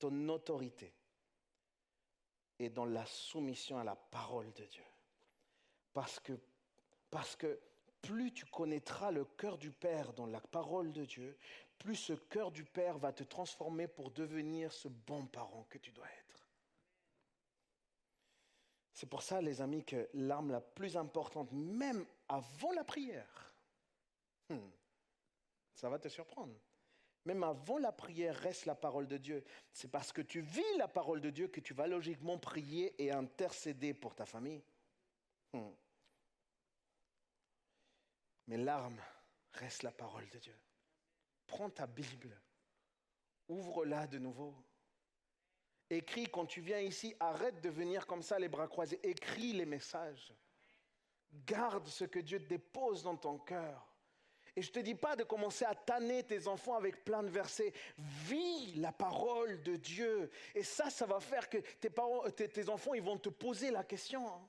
ton 0.00 0.28
autorité 0.30 0.92
est 2.60 2.70
dans 2.70 2.84
la 2.84 3.06
soumission 3.06 3.78
à 3.78 3.84
la 3.84 3.96
parole 3.96 4.52
de 4.52 4.64
Dieu. 4.64 4.84
Parce 5.92 6.20
que, 6.20 6.32
parce 7.10 7.36
que 7.36 7.58
plus 8.02 8.32
tu 8.32 8.46
connaîtras 8.46 9.10
le 9.10 9.24
cœur 9.24 9.58
du 9.58 9.70
Père 9.70 10.12
dans 10.12 10.26
la 10.26 10.40
parole 10.40 10.92
de 10.92 11.04
Dieu, 11.04 11.36
plus 11.78 11.96
ce 11.96 12.12
cœur 12.12 12.50
du 12.50 12.64
Père 12.64 12.98
va 12.98 13.12
te 13.12 13.24
transformer 13.24 13.88
pour 13.88 14.10
devenir 14.10 14.72
ce 14.72 14.88
bon 14.88 15.26
parent 15.26 15.66
que 15.68 15.78
tu 15.78 15.90
dois 15.92 16.06
être. 16.06 16.48
C'est 18.92 19.08
pour 19.08 19.22
ça, 19.22 19.40
les 19.40 19.62
amis, 19.62 19.84
que 19.84 20.08
l'arme 20.12 20.50
la 20.50 20.60
plus 20.60 20.96
importante, 20.96 21.50
même 21.52 22.04
avant 22.28 22.72
la 22.72 22.84
prière, 22.84 23.54
hmm, 24.50 24.58
ça 25.74 25.88
va 25.88 25.98
te 25.98 26.08
surprendre. 26.08 26.54
Même 27.24 27.42
avant 27.42 27.78
la 27.78 27.92
prière 27.92 28.34
reste 28.34 28.66
la 28.66 28.74
parole 28.74 29.06
de 29.06 29.18
Dieu. 29.18 29.44
C'est 29.72 29.90
parce 29.90 30.12
que 30.12 30.22
tu 30.22 30.40
vis 30.40 30.76
la 30.78 30.88
parole 30.88 31.20
de 31.20 31.30
Dieu 31.30 31.48
que 31.48 31.60
tu 31.60 31.74
vas 31.74 31.86
logiquement 31.86 32.38
prier 32.38 32.94
et 33.02 33.12
intercéder 33.12 33.92
pour 33.92 34.14
ta 34.14 34.24
famille. 34.24 34.62
Hmm. 35.52 35.70
Mais 38.46 38.56
l'arme 38.56 39.00
reste 39.52 39.82
la 39.82 39.92
parole 39.92 40.28
de 40.30 40.38
Dieu. 40.38 40.58
Prends 41.46 41.70
ta 41.70 41.86
Bible, 41.86 42.40
ouvre-la 43.48 44.06
de 44.06 44.18
nouveau. 44.18 44.54
Écris 45.90 46.28
quand 46.28 46.46
tu 46.46 46.60
viens 46.60 46.78
ici, 46.78 47.14
arrête 47.18 47.60
de 47.60 47.68
venir 47.68 48.06
comme 48.06 48.22
ça 48.22 48.38
les 48.38 48.48
bras 48.48 48.68
croisés. 48.68 49.00
Écris 49.02 49.52
les 49.52 49.66
messages. 49.66 50.32
Garde 51.32 51.88
ce 51.88 52.04
que 52.04 52.20
Dieu 52.20 52.38
dépose 52.38 53.02
dans 53.02 53.16
ton 53.16 53.38
cœur. 53.38 53.89
Et 54.56 54.62
je 54.62 54.68
ne 54.68 54.74
te 54.74 54.78
dis 54.80 54.94
pas 54.94 55.16
de 55.16 55.24
commencer 55.24 55.64
à 55.64 55.74
tanner 55.74 56.22
tes 56.24 56.48
enfants 56.48 56.74
avec 56.74 57.04
plein 57.04 57.22
de 57.22 57.28
versets. 57.28 57.72
Vis 57.98 58.74
la 58.76 58.92
parole 58.92 59.62
de 59.62 59.76
Dieu. 59.76 60.30
Et 60.54 60.62
ça, 60.62 60.90
ça 60.90 61.06
va 61.06 61.20
faire 61.20 61.48
que 61.48 61.58
tes, 61.58 62.68
enfants, 62.68 62.94
ils 62.94 63.02
vont 63.02 63.18
te 63.18 63.28
poser 63.28 63.70
la 63.70 63.84
question. 63.84 64.26
Hein. 64.26 64.40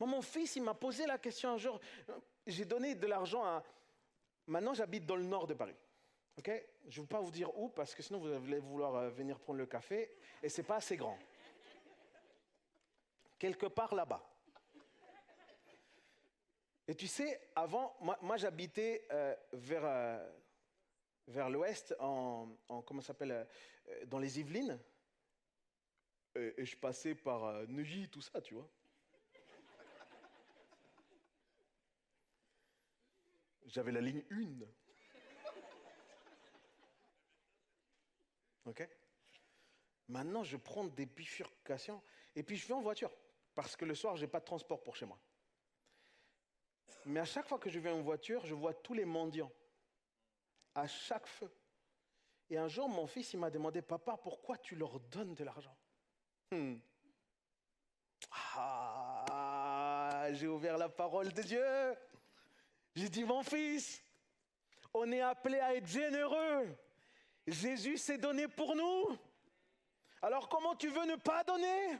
Moi, 0.00 0.08
mon 0.08 0.22
fils, 0.22 0.56
il 0.56 0.62
m'a 0.62 0.74
posé 0.74 1.06
la 1.06 1.18
question 1.18 1.50
un 1.50 1.58
jour. 1.58 1.80
J'ai 2.46 2.64
donné 2.64 2.94
de 2.94 3.06
l'argent 3.06 3.44
à... 3.44 3.62
Maintenant, 4.46 4.74
j'habite 4.74 5.06
dans 5.06 5.16
le 5.16 5.24
nord 5.24 5.46
de 5.46 5.54
Paris. 5.54 5.76
Ok? 6.36 6.50
Je 6.88 7.00
ne 7.00 7.04
veux 7.04 7.08
pas 7.08 7.20
vous 7.20 7.30
dire 7.30 7.56
où, 7.56 7.68
parce 7.68 7.94
que 7.94 8.02
sinon, 8.02 8.18
vous 8.18 8.28
allez 8.28 8.58
vouloir 8.58 8.94
euh, 8.96 9.10
venir 9.10 9.38
prendre 9.38 9.58
le 9.58 9.66
café. 9.66 10.10
Et 10.42 10.48
ce 10.48 10.60
n'est 10.60 10.66
pas 10.66 10.76
assez 10.76 10.96
grand. 10.96 11.18
Quelque 13.38 13.66
part 13.66 13.94
là-bas. 13.94 14.22
Et 16.86 16.94
tu 16.94 17.06
sais, 17.06 17.40
avant, 17.54 17.96
moi, 18.20 18.36
j'habitais 18.36 19.06
euh, 19.10 19.34
vers, 19.52 19.84
euh, 19.84 20.30
vers 21.28 21.48
l'ouest, 21.48 21.94
en, 21.98 22.48
comment 22.86 23.00
s'appelle, 23.00 23.46
euh, 23.88 24.04
dans 24.06 24.18
les 24.18 24.38
Yvelines. 24.38 24.78
Et, 26.34 26.64
je 26.64 26.76
passais 26.76 27.14
par 27.14 27.66
Neuilly, 27.68 28.08
tout 28.08 28.20
ça, 28.20 28.40
tu 28.42 28.54
vois. 28.54 28.68
J'avais 33.66 33.92
la 33.92 34.00
ligne 34.00 34.22
1. 34.30 34.66
OK 38.66 38.88
Maintenant, 40.08 40.44
je 40.44 40.56
prends 40.58 40.84
des 40.84 41.06
bifurcations 41.06 42.02
et 42.36 42.42
puis 42.42 42.56
je 42.56 42.66
vais 42.68 42.74
en 42.74 42.82
voiture 42.82 43.10
parce 43.54 43.74
que 43.74 43.86
le 43.86 43.94
soir, 43.94 44.16
je 44.16 44.22
n'ai 44.22 44.28
pas 44.28 44.40
de 44.40 44.44
transport 44.44 44.82
pour 44.82 44.96
chez 44.96 45.06
moi. 45.06 45.18
Mais 47.04 47.20
à 47.20 47.24
chaque 47.24 47.46
fois 47.46 47.58
que 47.58 47.70
je 47.70 47.78
vais 47.78 47.90
en 47.90 48.02
voiture, 48.02 48.44
je 48.46 48.54
vois 48.54 48.74
tous 48.74 48.94
les 48.94 49.04
mendiants. 49.04 49.52
À 50.74 50.86
chaque 50.86 51.26
feu. 51.26 51.50
Et 52.50 52.58
un 52.58 52.68
jour, 52.68 52.88
mon 52.88 53.06
fils, 53.06 53.32
il 53.32 53.38
m'a 53.38 53.50
demandé, 53.50 53.82
papa, 53.82 54.16
pourquoi 54.16 54.58
tu 54.58 54.74
leur 54.74 55.00
donnes 55.00 55.34
de 55.34 55.44
l'argent? 55.44 55.76
Hmm. 56.50 56.76
Ah, 58.56 60.28
j'ai 60.32 60.48
ouvert 60.48 60.78
la 60.78 60.88
parole 60.88 61.32
de 61.32 61.42
Dieu. 61.42 61.94
J'ai 62.94 63.08
dit, 63.08 63.24
mon 63.24 63.42
fils, 63.42 64.02
on 64.92 65.10
est 65.10 65.20
appelé 65.20 65.58
à 65.58 65.74
être 65.74 65.86
généreux. 65.86 66.76
Jésus 67.46 67.98
s'est 67.98 68.18
donné 68.18 68.48
pour 68.48 68.74
nous. 68.74 69.18
Alors 70.22 70.48
comment 70.48 70.74
tu 70.74 70.88
veux 70.88 71.04
ne 71.04 71.16
pas 71.16 71.44
donner? 71.44 71.98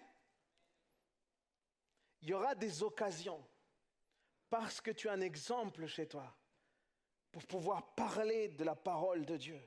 Il 2.22 2.30
y 2.30 2.32
aura 2.32 2.54
des 2.54 2.82
occasions, 2.82 3.44
parce 4.54 4.80
que 4.80 4.92
tu 4.92 5.08
as 5.08 5.12
un 5.14 5.20
exemple 5.20 5.84
chez 5.88 6.06
toi, 6.06 6.32
pour 7.32 7.44
pouvoir 7.44 7.92
parler 7.96 8.46
de 8.46 8.62
la 8.62 8.76
parole 8.76 9.26
de 9.26 9.36
Dieu. 9.36 9.60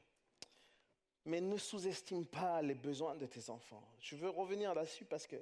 Mais 1.26 1.42
ne 1.42 1.58
sous-estime 1.58 2.26
pas 2.26 2.62
les 2.62 2.74
besoins 2.74 3.14
de 3.16 3.26
tes 3.26 3.50
enfants. 3.50 3.84
Je 4.00 4.16
veux 4.16 4.30
revenir 4.30 4.74
là-dessus 4.74 5.04
parce 5.04 5.28
que 5.28 5.36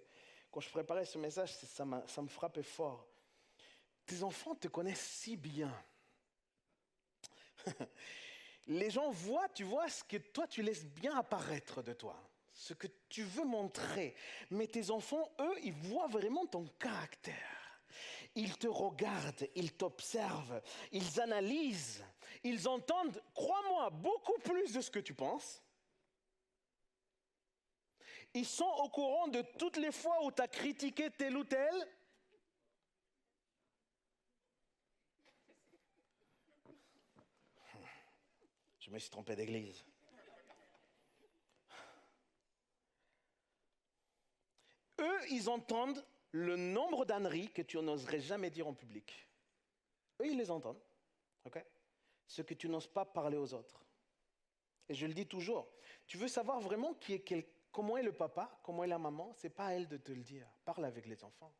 quand 0.49 0.61
je 0.61 0.69
préparais 0.71 1.05
ce 1.05 1.19
message, 1.19 1.53
ça, 1.57 1.85
me 1.85 2.27
frappait 2.27 2.63
fort. 2.63 3.05
Tes 4.07 4.23
enfants 4.23 4.55
te 4.55 4.67
connaissent 4.67 5.07
si 5.21 5.37
bien. 5.37 5.71
les 8.65 8.89
gens 8.89 9.11
voient, 9.11 9.49
tu 9.49 9.63
vois, 9.63 9.87
ce 9.89 10.03
que 10.03 10.17
toi 10.17 10.47
tu 10.47 10.63
laisses 10.63 10.87
bien 10.87 11.15
apparaître 11.15 11.83
de 11.83 11.93
toi, 11.93 12.19
ce 12.51 12.73
que 12.73 12.87
tu 13.09 13.21
veux 13.21 13.45
montrer. 13.45 14.15
Mais 14.49 14.65
tes 14.65 14.89
enfants, 14.89 15.31
eux, 15.39 15.55
ils 15.61 15.71
voient 15.71 16.07
vraiment 16.07 16.47
ton 16.47 16.65
caractère. 16.79 17.64
Ils 18.36 18.57
te 18.57 18.67
regardent, 18.67 19.47
ils 19.55 19.73
t'observent, 19.73 20.61
ils 20.91 21.21
analysent, 21.21 22.03
ils 22.43 22.67
entendent, 22.67 23.21
crois-moi, 23.33 23.89
beaucoup 23.89 24.38
plus 24.39 24.73
de 24.73 24.81
ce 24.81 24.91
que 24.91 24.99
tu 24.99 25.13
penses. 25.13 25.63
Ils 28.33 28.45
sont 28.45 28.73
au 28.83 28.89
courant 28.89 29.29
de 29.29 29.41
toutes 29.57 29.77
les 29.77 29.93
fois 29.93 30.25
où 30.25 30.31
tu 30.31 30.41
as 30.41 30.47
critiqué 30.49 31.09
tel 31.09 31.38
ou 31.38 31.45
tel, 31.45 31.88
Je 38.86 38.91
me 38.91 38.99
suis 38.99 39.09
trompé 39.09 39.36
d'église. 39.36 39.83
Eux, 44.99 45.19
ils 45.31 45.49
entendent 45.49 46.05
le 46.36 46.57
nombre 46.57 47.05
d'âneries 47.05 47.49
que 47.49 47.61
tu 47.61 47.77
n'oserais 47.77 48.19
jamais 48.19 48.49
dire 48.49 48.67
en 48.67 48.73
public. 48.73 49.29
Eux, 50.19 50.27
ils 50.27 50.38
les 50.38 50.51
entendent. 50.51 50.81
OK? 51.45 51.63
Ce 52.27 52.41
que 52.41 52.53
tu 52.53 52.67
n'oses 52.67 52.88
pas 52.88 53.05
parler 53.05 53.38
aux 53.38 53.53
autres. 53.53 53.86
Et 54.89 54.93
je 54.93 55.05
le 55.05 55.13
dis 55.13 55.27
toujours, 55.27 55.71
tu 56.05 56.17
veux 56.17 56.27
savoir 56.27 56.59
vraiment 56.59 56.93
qui 56.95 57.13
est 57.13 57.47
comment 57.71 57.95
est 57.95 58.03
le 58.03 58.11
papa, 58.11 58.59
comment 58.63 58.83
est 58.83 58.88
la 58.88 58.99
maman, 58.99 59.31
c'est 59.33 59.49
pas 59.49 59.67
à 59.67 59.71
elle 59.71 59.88
de 59.88 59.95
te 59.95 60.11
le 60.11 60.23
dire. 60.23 60.45
Parle 60.65 60.83
avec 60.83 61.05
les 61.05 61.23
enfants. 61.23 61.53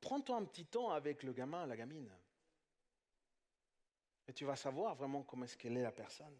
Prends-toi 0.00 0.36
un 0.36 0.44
petit 0.46 0.64
temps 0.64 0.90
avec 0.90 1.22
le 1.24 1.34
gamin, 1.34 1.66
la 1.66 1.76
gamine. 1.76 2.10
Et 4.26 4.32
tu 4.32 4.46
vas 4.46 4.56
savoir 4.56 4.94
vraiment 4.94 5.22
comment 5.24 5.44
est-ce 5.44 5.58
qu'elle 5.58 5.76
est 5.76 5.82
la 5.82 5.92
personne. 5.92 6.38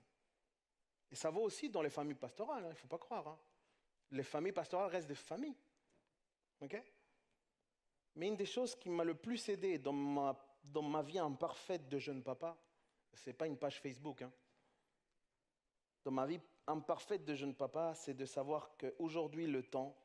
Et 1.11 1.14
ça 1.14 1.28
vaut 1.28 1.42
aussi 1.42 1.68
dans 1.68 1.82
les 1.82 1.90
familles 1.90 2.14
pastorales, 2.14 2.64
hein, 2.64 2.68
il 2.68 2.74
ne 2.74 2.78
faut 2.78 2.88
pas 2.88 2.99
croire. 2.99 3.28
Hein. 3.28 3.38
Les 4.12 4.22
familles 4.22 4.53
pastorales 4.53 4.90
restent 4.90 5.09
des 5.09 5.14
familles. 5.14 5.57
OK? 6.61 6.82
Mais 8.16 8.28
une 8.28 8.36
des 8.36 8.46
choses 8.46 8.74
qui 8.74 8.90
m'a 8.90 9.04
le 9.04 9.14
plus 9.14 9.48
aidé 9.48 9.78
dans 9.78 9.92
ma, 9.92 10.36
dans 10.64 10.82
ma 10.82 11.02
vie 11.02 11.18
imparfaite 11.18 11.88
de 11.88 11.98
jeune 11.98 12.22
papa, 12.22 12.56
ce 13.14 13.30
n'est 13.30 13.34
pas 13.34 13.46
une 13.46 13.56
page 13.56 13.80
Facebook. 13.80 14.22
Hein. 14.22 14.32
Dans 16.04 16.11
ma 16.11 16.26
vie 16.26 16.40
imparfaite 16.66 17.24
de 17.24 17.34
jeune 17.34 17.54
papa, 17.54 17.94
c'est 17.94 18.14
de 18.14 18.26
savoir 18.26 18.76
qu'aujourd'hui, 18.76 19.46
le 19.46 19.62
temps, 19.62 19.96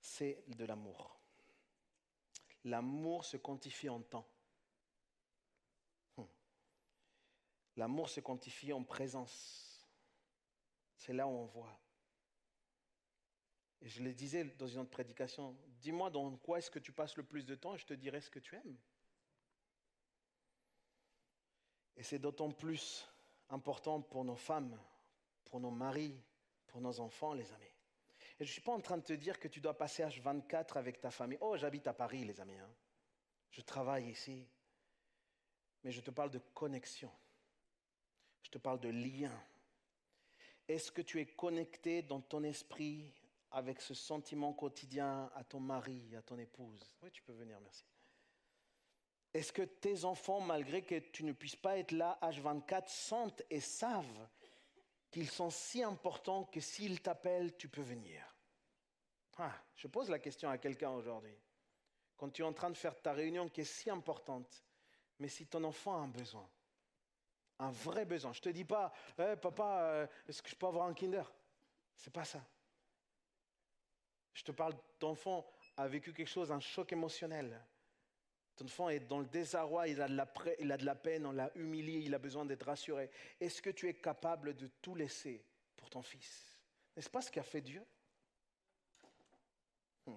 c'est 0.00 0.44
de 0.48 0.64
l'amour. 0.64 1.18
L'amour 2.64 3.24
se 3.24 3.36
quantifie 3.36 3.88
en 3.88 4.00
temps. 4.00 4.26
L'amour 7.76 8.08
se 8.08 8.20
quantifie 8.20 8.72
en 8.72 8.82
présence. 8.82 9.86
C'est 10.96 11.12
là 11.12 11.26
où 11.28 11.30
on 11.30 11.46
voit. 11.46 11.78
Et 13.80 13.88
je 13.88 14.02
le 14.02 14.12
disais 14.12 14.44
dans 14.44 14.66
une 14.66 14.80
autre 14.80 14.90
prédication, 14.90 15.56
dis-moi 15.80 16.10
dans 16.10 16.36
quoi 16.36 16.58
est-ce 16.58 16.70
que 16.70 16.78
tu 16.78 16.92
passes 16.92 17.16
le 17.16 17.22
plus 17.22 17.44
de 17.44 17.54
temps 17.54 17.74
et 17.74 17.78
je 17.78 17.86
te 17.86 17.94
dirai 17.94 18.20
ce 18.20 18.30
que 18.30 18.40
tu 18.40 18.56
aimes. 18.56 18.76
Et 21.96 22.02
c'est 22.02 22.18
d'autant 22.18 22.50
plus 22.50 23.08
important 23.48 24.00
pour 24.00 24.24
nos 24.24 24.36
femmes, 24.36 24.78
pour 25.44 25.60
nos 25.60 25.70
maris, 25.70 26.20
pour 26.66 26.80
nos 26.80 27.00
enfants, 27.00 27.34
les 27.34 27.50
amis. 27.52 27.64
Et 28.40 28.44
je 28.44 28.50
ne 28.50 28.52
suis 28.52 28.60
pas 28.60 28.72
en 28.72 28.80
train 28.80 28.98
de 28.98 29.02
te 29.02 29.12
dire 29.12 29.40
que 29.40 29.48
tu 29.48 29.60
dois 29.60 29.76
passer 29.76 30.04
H24 30.04 30.78
avec 30.78 31.00
ta 31.00 31.10
famille. 31.10 31.38
Oh, 31.40 31.56
j'habite 31.56 31.88
à 31.88 31.92
Paris, 31.92 32.24
les 32.24 32.40
amis. 32.40 32.56
Hein. 32.56 32.70
Je 33.50 33.60
travaille 33.62 34.10
ici. 34.10 34.46
Mais 35.82 35.90
je 35.90 36.00
te 36.00 36.12
parle 36.12 36.30
de 36.30 36.38
connexion. 36.54 37.10
Je 38.42 38.50
te 38.50 38.58
parle 38.58 38.78
de 38.78 38.90
lien. 38.90 39.32
Est-ce 40.68 40.92
que 40.92 41.02
tu 41.02 41.20
es 41.20 41.26
connecté 41.26 42.02
dans 42.02 42.20
ton 42.20 42.44
esprit 42.44 43.12
avec 43.50 43.80
ce 43.80 43.94
sentiment 43.94 44.52
quotidien 44.52 45.30
à 45.34 45.44
ton 45.44 45.60
mari, 45.60 46.14
à 46.16 46.22
ton 46.22 46.38
épouse 46.38 46.92
Oui, 47.02 47.10
tu 47.10 47.22
peux 47.22 47.32
venir, 47.32 47.60
merci. 47.60 47.84
Est-ce 49.34 49.52
que 49.52 49.62
tes 49.62 50.04
enfants, 50.04 50.40
malgré 50.40 50.82
que 50.82 50.98
tu 50.98 51.24
ne 51.24 51.32
puisses 51.32 51.56
pas 51.56 51.78
être 51.78 51.92
là 51.92 52.18
H24, 52.22 52.88
sentent 52.88 53.42
et 53.50 53.60
savent 53.60 54.28
qu'ils 55.10 55.30
sont 55.30 55.50
si 55.50 55.82
importants 55.82 56.44
que 56.44 56.60
s'ils 56.60 57.00
t'appellent, 57.00 57.56
tu 57.56 57.68
peux 57.68 57.82
venir? 57.82 58.36
Ah, 59.38 59.54
Je 59.76 59.86
pose 59.86 60.10
la 60.10 60.18
question 60.18 60.50
à 60.50 60.58
quelqu'un 60.58 60.90
aujourd'hui. 60.90 61.36
Quand 62.16 62.30
tu 62.30 62.42
es 62.42 62.44
en 62.44 62.52
train 62.52 62.70
de 62.70 62.76
faire 62.76 63.00
ta 63.00 63.12
réunion 63.12 63.48
qui 63.48 63.60
est 63.60 63.64
si 63.64 63.88
importante, 63.90 64.64
mais 65.18 65.28
si 65.28 65.46
ton 65.46 65.62
enfant 65.64 65.94
a 65.94 66.00
un 66.00 66.08
besoin, 66.08 66.48
un 67.60 67.70
vrai 67.70 68.04
besoin. 68.04 68.32
Je 68.32 68.40
ne 68.40 68.44
te 68.44 68.48
dis 68.48 68.64
pas, 68.64 68.92
eh, 69.18 69.36
papa, 69.36 69.80
euh, 69.82 70.06
est-ce 70.26 70.42
que 70.42 70.48
je 70.48 70.56
peux 70.56 70.66
avoir 70.66 70.86
un 70.86 70.94
Kinder? 70.94 71.24
C'est 71.96 72.12
pas 72.12 72.24
ça. 72.24 72.40
Je 74.34 74.42
te 74.42 74.52
parle 74.52 74.74
d'enfant 75.00 75.50
a 75.76 75.86
vécu 75.86 76.12
quelque 76.12 76.28
chose, 76.28 76.50
un 76.50 76.60
choc 76.60 76.92
émotionnel. 76.92 77.64
Ton 78.56 78.64
enfant 78.64 78.88
est 78.88 79.00
dans 79.00 79.20
le 79.20 79.26
désarroi, 79.26 79.86
il 79.86 80.02
a 80.02 80.08
de 80.08 80.16
la, 80.16 80.28
il 80.58 80.72
a 80.72 80.76
de 80.76 80.84
la 80.84 80.96
peine, 80.96 81.24
on 81.26 81.32
l'a 81.32 81.52
humilié, 81.54 82.00
il 82.00 82.12
a 82.14 82.18
besoin 82.18 82.44
d'être 82.44 82.64
rassuré. 82.64 83.10
Est-ce 83.40 83.62
que 83.62 83.70
tu 83.70 83.88
es 83.88 83.94
capable 83.94 84.56
de 84.56 84.66
tout 84.82 84.96
laisser 84.96 85.44
pour 85.76 85.88
ton 85.88 86.02
fils? 86.02 86.58
N'est-ce 86.96 87.08
pas 87.08 87.22
ce 87.22 87.30
qu'a 87.30 87.44
fait 87.44 87.60
Dieu? 87.60 87.84
Hmm. 90.06 90.16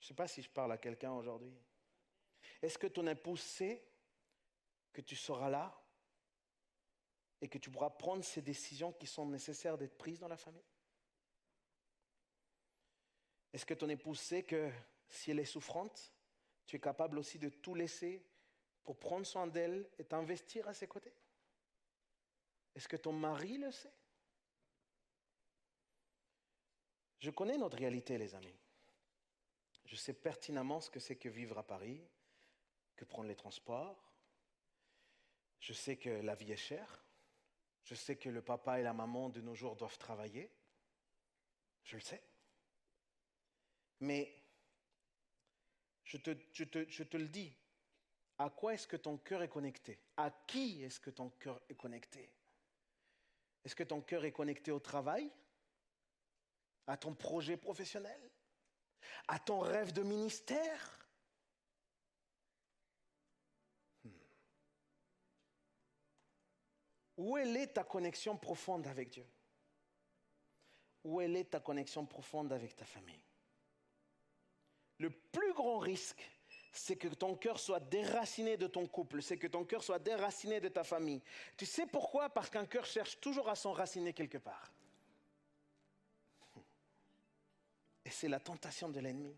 Je 0.00 0.04
ne 0.04 0.08
sais 0.08 0.14
pas 0.14 0.26
si 0.26 0.42
je 0.42 0.50
parle 0.50 0.72
à 0.72 0.78
quelqu'un 0.78 1.12
aujourd'hui. 1.12 1.54
Est-ce 2.60 2.76
que 2.76 2.88
ton 2.88 3.06
épouse 3.06 3.40
sait 3.40 3.84
que 4.92 5.00
tu 5.00 5.14
seras 5.14 5.48
là 5.48 5.80
et 7.40 7.48
que 7.48 7.58
tu 7.58 7.70
pourras 7.70 7.90
prendre 7.90 8.24
ces 8.24 8.42
décisions 8.42 8.92
qui 8.92 9.06
sont 9.06 9.26
nécessaires 9.26 9.78
d'être 9.78 9.96
prises 9.96 10.18
dans 10.18 10.28
la 10.28 10.36
famille? 10.36 10.71
Est-ce 13.52 13.66
que 13.66 13.74
ton 13.74 13.88
épouse 13.88 14.18
sait 14.18 14.42
que 14.42 14.70
si 15.08 15.30
elle 15.30 15.38
est 15.38 15.44
souffrante, 15.44 16.12
tu 16.66 16.76
es 16.76 16.80
capable 16.80 17.18
aussi 17.18 17.38
de 17.38 17.48
tout 17.48 17.74
laisser 17.74 18.24
pour 18.82 18.98
prendre 18.98 19.26
soin 19.26 19.46
d'elle 19.46 19.88
et 19.98 20.04
t'investir 20.04 20.66
à 20.68 20.74
ses 20.74 20.86
côtés? 20.86 21.12
Est-ce 22.74 22.88
que 22.88 22.96
ton 22.96 23.12
mari 23.12 23.58
le 23.58 23.70
sait? 23.70 23.92
Je 27.18 27.30
connais 27.30 27.58
notre 27.58 27.76
réalité, 27.76 28.18
les 28.18 28.34
amis. 28.34 28.58
Je 29.84 29.96
sais 29.96 30.14
pertinemment 30.14 30.80
ce 30.80 30.90
que 30.90 30.98
c'est 30.98 31.16
que 31.16 31.28
vivre 31.28 31.58
à 31.58 31.62
Paris, 31.62 32.02
que 32.96 33.04
prendre 33.04 33.28
les 33.28 33.36
transports. 33.36 34.12
Je 35.60 35.72
sais 35.72 35.96
que 35.96 36.08
la 36.08 36.34
vie 36.34 36.52
est 36.52 36.56
chère. 36.56 37.04
Je 37.84 37.94
sais 37.94 38.16
que 38.16 38.28
le 38.28 38.42
papa 38.42 38.80
et 38.80 38.82
la 38.82 38.92
maman 38.92 39.28
de 39.28 39.40
nos 39.40 39.54
jours 39.54 39.76
doivent 39.76 39.98
travailler. 39.98 40.50
Je 41.84 41.96
le 41.96 42.02
sais. 42.02 42.22
Mais 44.02 44.34
Je 46.04 46.16
te, 46.18 47.16
le 47.16 47.28
dis. 47.28 47.56
À 48.36 48.50
quoi 48.50 48.74
est-ce 48.74 48.88
que 48.88 48.96
ton 48.96 49.16
cœur 49.16 49.42
est 49.42 49.48
connecté? 49.48 50.00
À 50.16 50.30
qui 50.30 50.82
est-ce 50.82 50.98
que 50.98 51.10
ton 51.10 51.30
cœur 51.30 51.62
est 51.68 51.76
connecté? 51.76 52.28
Est-ce 53.64 53.76
que 53.76 53.84
ton 53.84 54.00
cœur 54.02 54.24
est 54.24 54.32
connecté 54.32 54.72
au 54.72 54.80
travail? 54.80 55.30
À 56.88 56.96
ton 56.96 57.14
projet 57.14 57.56
professionnel? 57.56 58.20
À 59.28 59.38
ton 59.38 59.60
rêve 59.60 59.92
de 59.92 60.02
ministère? 60.02 61.08
Hmm. 64.02 64.10
Où 67.18 67.38
est 67.38 67.68
ta 67.68 67.84
connexion 67.84 68.36
profonde 68.36 68.88
avec 68.88 69.10
Dieu? 69.10 69.26
Où 71.04 71.20
est 71.20 71.44
ta 71.44 71.60
connexion 71.60 72.04
profonde 72.04 72.52
avec 72.52 72.74
ta 72.74 72.84
famille? 72.84 73.22
Le 74.98 75.10
plus 75.10 75.52
grand 75.54 75.78
risque, 75.78 76.22
c'est 76.72 76.96
que 76.96 77.08
ton 77.08 77.36
cœur 77.36 77.60
soit 77.60 77.80
déraciné 77.80 78.56
de 78.56 78.66
ton 78.66 78.86
couple, 78.86 79.22
c'est 79.22 79.36
que 79.36 79.46
ton 79.46 79.64
cœur 79.64 79.82
soit 79.82 79.98
déraciné 79.98 80.60
de 80.60 80.68
ta 80.68 80.84
famille. 80.84 81.22
Tu 81.56 81.66
sais 81.66 81.86
pourquoi? 81.86 82.30
Parce 82.30 82.48
qu'un 82.48 82.66
cœur 82.66 82.86
cherche 82.86 83.20
toujours 83.20 83.48
à 83.48 83.54
s'enraciner 83.54 84.12
quelque 84.12 84.38
part. 84.38 84.72
Et 88.04 88.10
c'est 88.10 88.28
la 88.28 88.40
tentation 88.40 88.88
de 88.88 89.00
l'ennemi. 89.00 89.36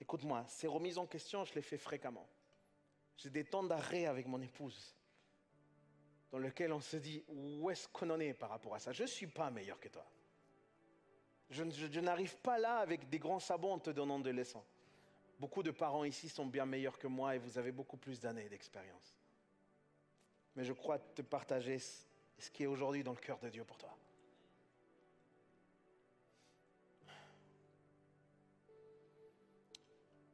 Écoute-moi, 0.00 0.44
ces 0.48 0.68
remises 0.68 0.98
en 0.98 1.06
question, 1.06 1.44
je 1.44 1.54
les 1.54 1.62
fais 1.62 1.78
fréquemment. 1.78 2.28
J'ai 3.16 3.30
des 3.30 3.44
temps 3.44 3.64
d'arrêt 3.64 4.06
avec 4.06 4.26
mon 4.26 4.40
épouse 4.40 4.94
dans 6.30 6.38
lequel 6.38 6.72
on 6.72 6.80
se 6.80 6.96
dit 6.96 7.24
où 7.28 7.68
est-ce 7.70 7.88
qu'on 7.88 8.10
en 8.10 8.20
est 8.20 8.34
par 8.34 8.50
rapport 8.50 8.74
à 8.74 8.78
ça? 8.78 8.92
Je 8.92 9.02
ne 9.02 9.08
suis 9.08 9.26
pas 9.26 9.50
meilleur 9.50 9.80
que 9.80 9.88
toi. 9.88 10.06
Je, 11.50 12.00
n'arrive 12.00 12.36
pas 12.38 12.58
là 12.58 12.78
avec 12.78 13.08
des 13.08 13.18
grands 13.18 13.40
sabots 13.40 13.70
en 13.70 13.78
te 13.78 13.90
donnant 13.90 14.18
de 14.18 14.30
leçons. 14.30 14.64
Beaucoup 15.40 15.62
de 15.62 15.70
parents 15.70 16.04
ici 16.04 16.28
sont 16.28 16.46
bien 16.46 16.66
meilleurs 16.66 16.98
que 16.98 17.06
moi 17.06 17.36
et 17.36 17.38
vous 17.38 17.56
avez 17.56 17.72
beaucoup 17.72 17.96
plus 17.96 18.20
d'années 18.20 18.48
d'expérience. 18.48 19.16
Mais 20.56 20.64
je 20.64 20.72
crois 20.72 20.98
te 20.98 21.22
partager 21.22 21.78
ce 21.78 22.50
qui 22.50 22.64
est 22.64 22.66
aujourd'hui 22.66 23.02
dans 23.02 23.12
le 23.12 23.18
cœur 23.18 23.38
de 23.38 23.48
Dieu 23.48 23.64
pour 23.64 23.78
toi. 23.78 23.96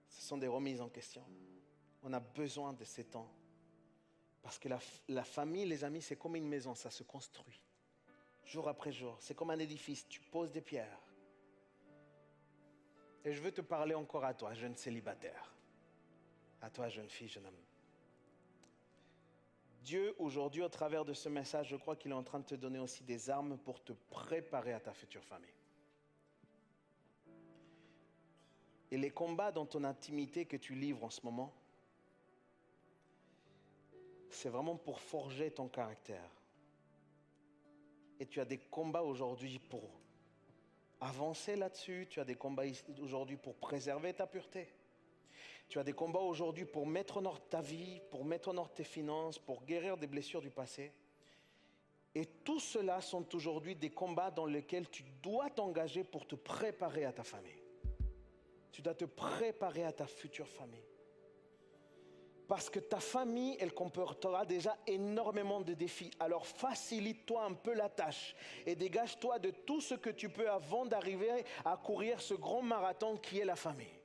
Ce 0.08 0.22
sont 0.22 0.38
des 0.38 0.48
remises 0.48 0.80
en 0.80 0.88
question. 0.88 1.22
On 2.02 2.12
a 2.12 2.20
besoin 2.20 2.72
de 2.72 2.84
ces 2.84 3.04
temps. 3.04 3.30
Parce 4.42 4.58
que 4.58 4.68
la, 4.68 4.80
la 5.08 5.24
famille, 5.24 5.66
les 5.66 5.84
amis, 5.84 6.02
c'est 6.02 6.16
comme 6.16 6.34
une 6.36 6.48
maison, 6.48 6.74
ça 6.74 6.90
se 6.90 7.02
construit. 7.02 7.62
Jour 8.44 8.68
après 8.68 8.92
jour. 8.92 9.16
C'est 9.20 9.34
comme 9.34 9.50
un 9.50 9.58
édifice, 9.58 10.08
tu 10.08 10.20
poses 10.20 10.50
des 10.50 10.60
pierres. 10.60 11.03
Et 13.24 13.32
je 13.32 13.40
veux 13.40 13.52
te 13.52 13.62
parler 13.62 13.94
encore 13.94 14.24
à 14.24 14.34
toi, 14.34 14.52
jeune 14.54 14.76
célibataire. 14.76 15.50
À 16.60 16.70
toi, 16.70 16.88
jeune 16.88 17.08
fille, 17.08 17.28
jeune 17.28 17.46
homme. 17.46 17.54
Dieu, 19.82 20.14
aujourd'hui, 20.18 20.62
au 20.62 20.68
travers 20.68 21.04
de 21.04 21.12
ce 21.12 21.28
message, 21.28 21.68
je 21.68 21.76
crois 21.76 21.96
qu'il 21.96 22.10
est 22.10 22.14
en 22.14 22.22
train 22.22 22.40
de 22.40 22.44
te 22.44 22.54
donner 22.54 22.78
aussi 22.78 23.02
des 23.04 23.28
armes 23.28 23.58
pour 23.58 23.82
te 23.82 23.92
préparer 23.92 24.72
à 24.72 24.80
ta 24.80 24.94
future 24.94 25.24
famille. 25.24 25.52
Et 28.90 28.96
les 28.96 29.10
combats 29.10 29.52
dans 29.52 29.66
ton 29.66 29.84
intimité 29.84 30.46
que 30.46 30.56
tu 30.56 30.74
livres 30.74 31.04
en 31.04 31.10
ce 31.10 31.20
moment, 31.22 31.52
c'est 34.30 34.48
vraiment 34.48 34.76
pour 34.76 35.00
forger 35.00 35.50
ton 35.50 35.68
caractère. 35.68 36.30
Et 38.20 38.26
tu 38.26 38.40
as 38.40 38.44
des 38.44 38.58
combats 38.58 39.02
aujourd'hui 39.02 39.58
pour 39.58 39.90
avancer 41.04 41.56
là-dessus. 41.56 42.06
Tu 42.10 42.20
as 42.20 42.24
des 42.24 42.34
combats 42.34 42.64
aujourd'hui 43.00 43.36
pour 43.36 43.54
préserver 43.56 44.14
ta 44.14 44.26
pureté. 44.26 44.68
Tu 45.68 45.78
as 45.78 45.84
des 45.84 45.92
combats 45.92 46.20
aujourd'hui 46.20 46.64
pour 46.64 46.86
mettre 46.86 47.18
en 47.18 47.24
ordre 47.24 47.46
ta 47.48 47.60
vie, 47.60 48.00
pour 48.10 48.24
mettre 48.24 48.48
en 48.48 48.56
ordre 48.56 48.72
tes 48.74 48.84
finances, 48.84 49.38
pour 49.38 49.64
guérir 49.64 49.96
des 49.96 50.06
blessures 50.06 50.42
du 50.42 50.50
passé. 50.50 50.92
Et 52.14 52.26
tout 52.26 52.60
cela 52.60 53.00
sont 53.00 53.34
aujourd'hui 53.34 53.74
des 53.74 53.90
combats 53.90 54.30
dans 54.30 54.46
lesquels 54.46 54.88
tu 54.88 55.02
dois 55.22 55.50
t'engager 55.50 56.04
pour 56.04 56.26
te 56.26 56.34
préparer 56.34 57.04
à 57.04 57.12
ta 57.12 57.24
famille. 57.24 57.62
Tu 58.70 58.82
dois 58.82 58.94
te 58.94 59.04
préparer 59.04 59.84
à 59.84 59.92
ta 59.92 60.06
future 60.06 60.48
famille. 60.48 60.84
Parce 62.46 62.68
que 62.68 62.78
ta 62.78 63.00
famille, 63.00 63.56
elle 63.58 63.72
comportera 63.72 64.44
déjà 64.44 64.76
énormément 64.86 65.62
de 65.62 65.72
défis. 65.72 66.10
Alors 66.20 66.46
facilite-toi 66.46 67.42
un 67.42 67.54
peu 67.54 67.72
la 67.72 67.88
tâche 67.88 68.36
et 68.66 68.74
dégage-toi 68.74 69.38
de 69.38 69.50
tout 69.50 69.80
ce 69.80 69.94
que 69.94 70.10
tu 70.10 70.28
peux 70.28 70.50
avant 70.50 70.84
d'arriver 70.84 71.44
à 71.64 71.76
courir 71.76 72.20
ce 72.20 72.34
grand 72.34 72.62
marathon 72.62 73.16
qui 73.16 73.38
est 73.38 73.44
la 73.44 73.56
famille. 73.56 74.00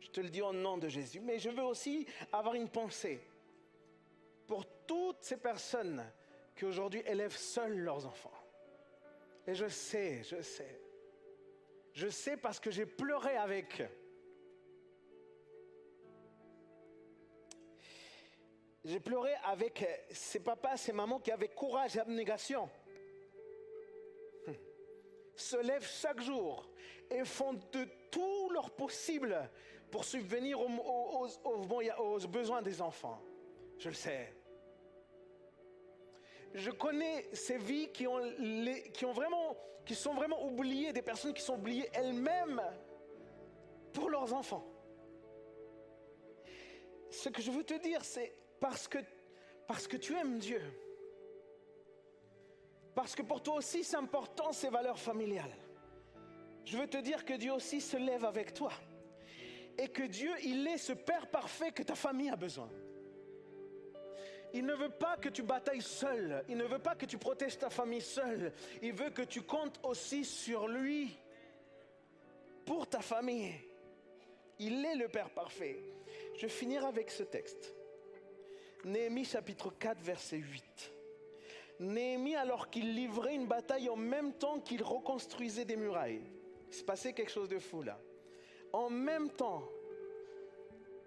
Je 0.00 0.08
te 0.08 0.20
le 0.20 0.30
dis 0.30 0.42
au 0.42 0.52
nom 0.52 0.78
de 0.78 0.88
Jésus. 0.88 1.20
Mais 1.20 1.38
je 1.38 1.50
veux 1.50 1.64
aussi 1.64 2.06
avoir 2.32 2.54
une 2.54 2.68
pensée 2.68 3.20
pour 4.46 4.64
toutes 4.86 5.22
ces 5.22 5.36
personnes 5.36 6.04
qui 6.56 6.64
aujourd'hui 6.64 7.02
élèvent 7.06 7.36
seules 7.36 7.78
leurs 7.78 8.06
enfants. 8.06 8.32
Et 9.46 9.54
je 9.54 9.68
sais, 9.68 10.22
je 10.22 10.40
sais. 10.40 10.80
Je 11.92 12.08
sais 12.08 12.36
parce 12.36 12.60
que 12.60 12.70
j'ai 12.70 12.86
pleuré 12.86 13.36
avec 13.36 13.82
J'ai 18.84 19.00
pleuré 19.00 19.32
avec 19.44 19.82
euh, 19.82 19.86
ces 20.10 20.40
papas, 20.40 20.76
ces 20.76 20.92
mamans 20.92 21.18
qui 21.18 21.32
avaient 21.32 21.48
courage 21.48 21.96
et 21.96 22.00
abnégation. 22.00 22.68
Hum. 24.46 24.54
Se 25.34 25.56
lèvent 25.56 25.86
chaque 25.86 26.20
jour 26.20 26.68
et 27.10 27.24
font 27.24 27.54
de 27.54 27.84
tout 28.10 28.50
leur 28.50 28.70
possible 28.70 29.50
pour 29.90 30.04
subvenir 30.04 30.60
aux, 30.60 32.18
besoins 32.28 32.62
des 32.62 32.80
enfants. 32.80 33.20
Je 33.78 33.88
le 33.88 33.94
sais. 33.94 34.34
Je 36.54 36.70
connais 36.70 37.28
ces 37.32 37.58
vies 37.58 37.90
qui, 37.92 38.06
ont 38.06 39.12
vraiment, 39.12 39.56
qui 39.84 39.94
sont 39.94 40.14
vraiment 40.14 40.44
oubliées, 40.46 40.92
des 40.92 41.02
personnes 41.02 41.34
qui 41.34 41.42
sont 41.42 41.54
oubliées 41.54 41.88
elles-mêmes 41.92 42.62
pour 43.92 44.10
leurs 44.10 44.32
enfants. 44.32 44.66
Ce 47.10 47.28
que 47.28 47.40
je 47.40 47.50
veux 47.50 47.64
te 47.64 47.74
dire, 47.74 48.04
c'est 48.04 48.34
parce 48.60 48.88
que, 48.88 48.98
parce 49.66 49.86
que 49.86 49.96
tu 49.96 50.14
aimes 50.16 50.38
Dieu. 50.38 50.62
Parce 52.94 53.14
que 53.14 53.22
pour 53.22 53.42
toi 53.42 53.54
aussi, 53.54 53.84
c'est 53.84 53.96
important 53.96 54.52
ces 54.52 54.70
valeurs 54.70 54.98
familiales. 54.98 55.56
Je 56.64 56.76
veux 56.76 56.88
te 56.88 56.98
dire 56.98 57.24
que 57.24 57.34
Dieu 57.34 57.52
aussi 57.52 57.80
se 57.80 57.96
lève 57.96 58.24
avec 58.24 58.52
toi. 58.52 58.72
Et 59.78 59.88
que 59.88 60.02
Dieu, 60.02 60.32
il 60.42 60.66
est 60.66 60.78
ce 60.78 60.92
Père 60.92 61.30
parfait 61.30 61.70
que 61.70 61.82
ta 61.82 61.94
famille 61.94 62.28
a 62.28 62.36
besoin. 62.36 62.68
Il 64.52 64.66
ne 64.66 64.74
veut 64.74 64.90
pas 64.90 65.16
que 65.16 65.28
tu 65.28 65.42
batailles 65.42 65.82
seul. 65.82 66.44
Il 66.48 66.56
ne 66.56 66.64
veut 66.64 66.78
pas 66.78 66.94
que 66.94 67.06
tu 67.06 67.18
protèges 67.18 67.58
ta 67.58 67.70
famille 67.70 68.00
seul. 68.00 68.52
Il 68.82 68.92
veut 68.92 69.10
que 69.10 69.22
tu 69.22 69.42
comptes 69.42 69.78
aussi 69.84 70.24
sur 70.24 70.66
lui 70.66 71.16
pour 72.66 72.88
ta 72.88 73.00
famille. 73.00 73.54
Il 74.58 74.84
est 74.84 74.96
le 74.96 75.08
Père 75.08 75.30
parfait. 75.30 75.78
Je 76.36 76.48
finirai 76.48 76.86
avec 76.86 77.10
ce 77.10 77.22
texte. 77.22 77.77
Néhémie 78.84 79.24
chapitre 79.24 79.70
4 79.78 80.00
verset 80.00 80.36
8. 80.38 80.92
Néhémie 81.80 82.36
alors 82.36 82.70
qu'il 82.70 82.94
livrait 82.94 83.34
une 83.34 83.46
bataille 83.46 83.88
en 83.88 83.96
même 83.96 84.32
temps 84.32 84.60
qu'il 84.60 84.82
reconstruisait 84.82 85.64
des 85.64 85.76
murailles. 85.76 86.22
Il 86.68 86.74
se 86.74 86.84
passait 86.84 87.12
quelque 87.12 87.30
chose 87.30 87.48
de 87.48 87.58
fou 87.58 87.82
là. 87.82 87.98
En 88.72 88.90
même 88.90 89.30
temps, 89.30 89.62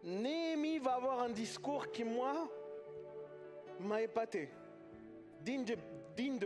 Néhémie 0.03 0.79
va 0.79 0.93
avoir 0.95 1.21
un 1.21 1.29
discours 1.29 1.91
qui 1.91 2.03
moi 2.03 2.49
m'a 3.79 4.01
épaté. 4.01 4.49
Digne 5.41 5.63
de, 5.65 5.75
digne. 6.15 6.39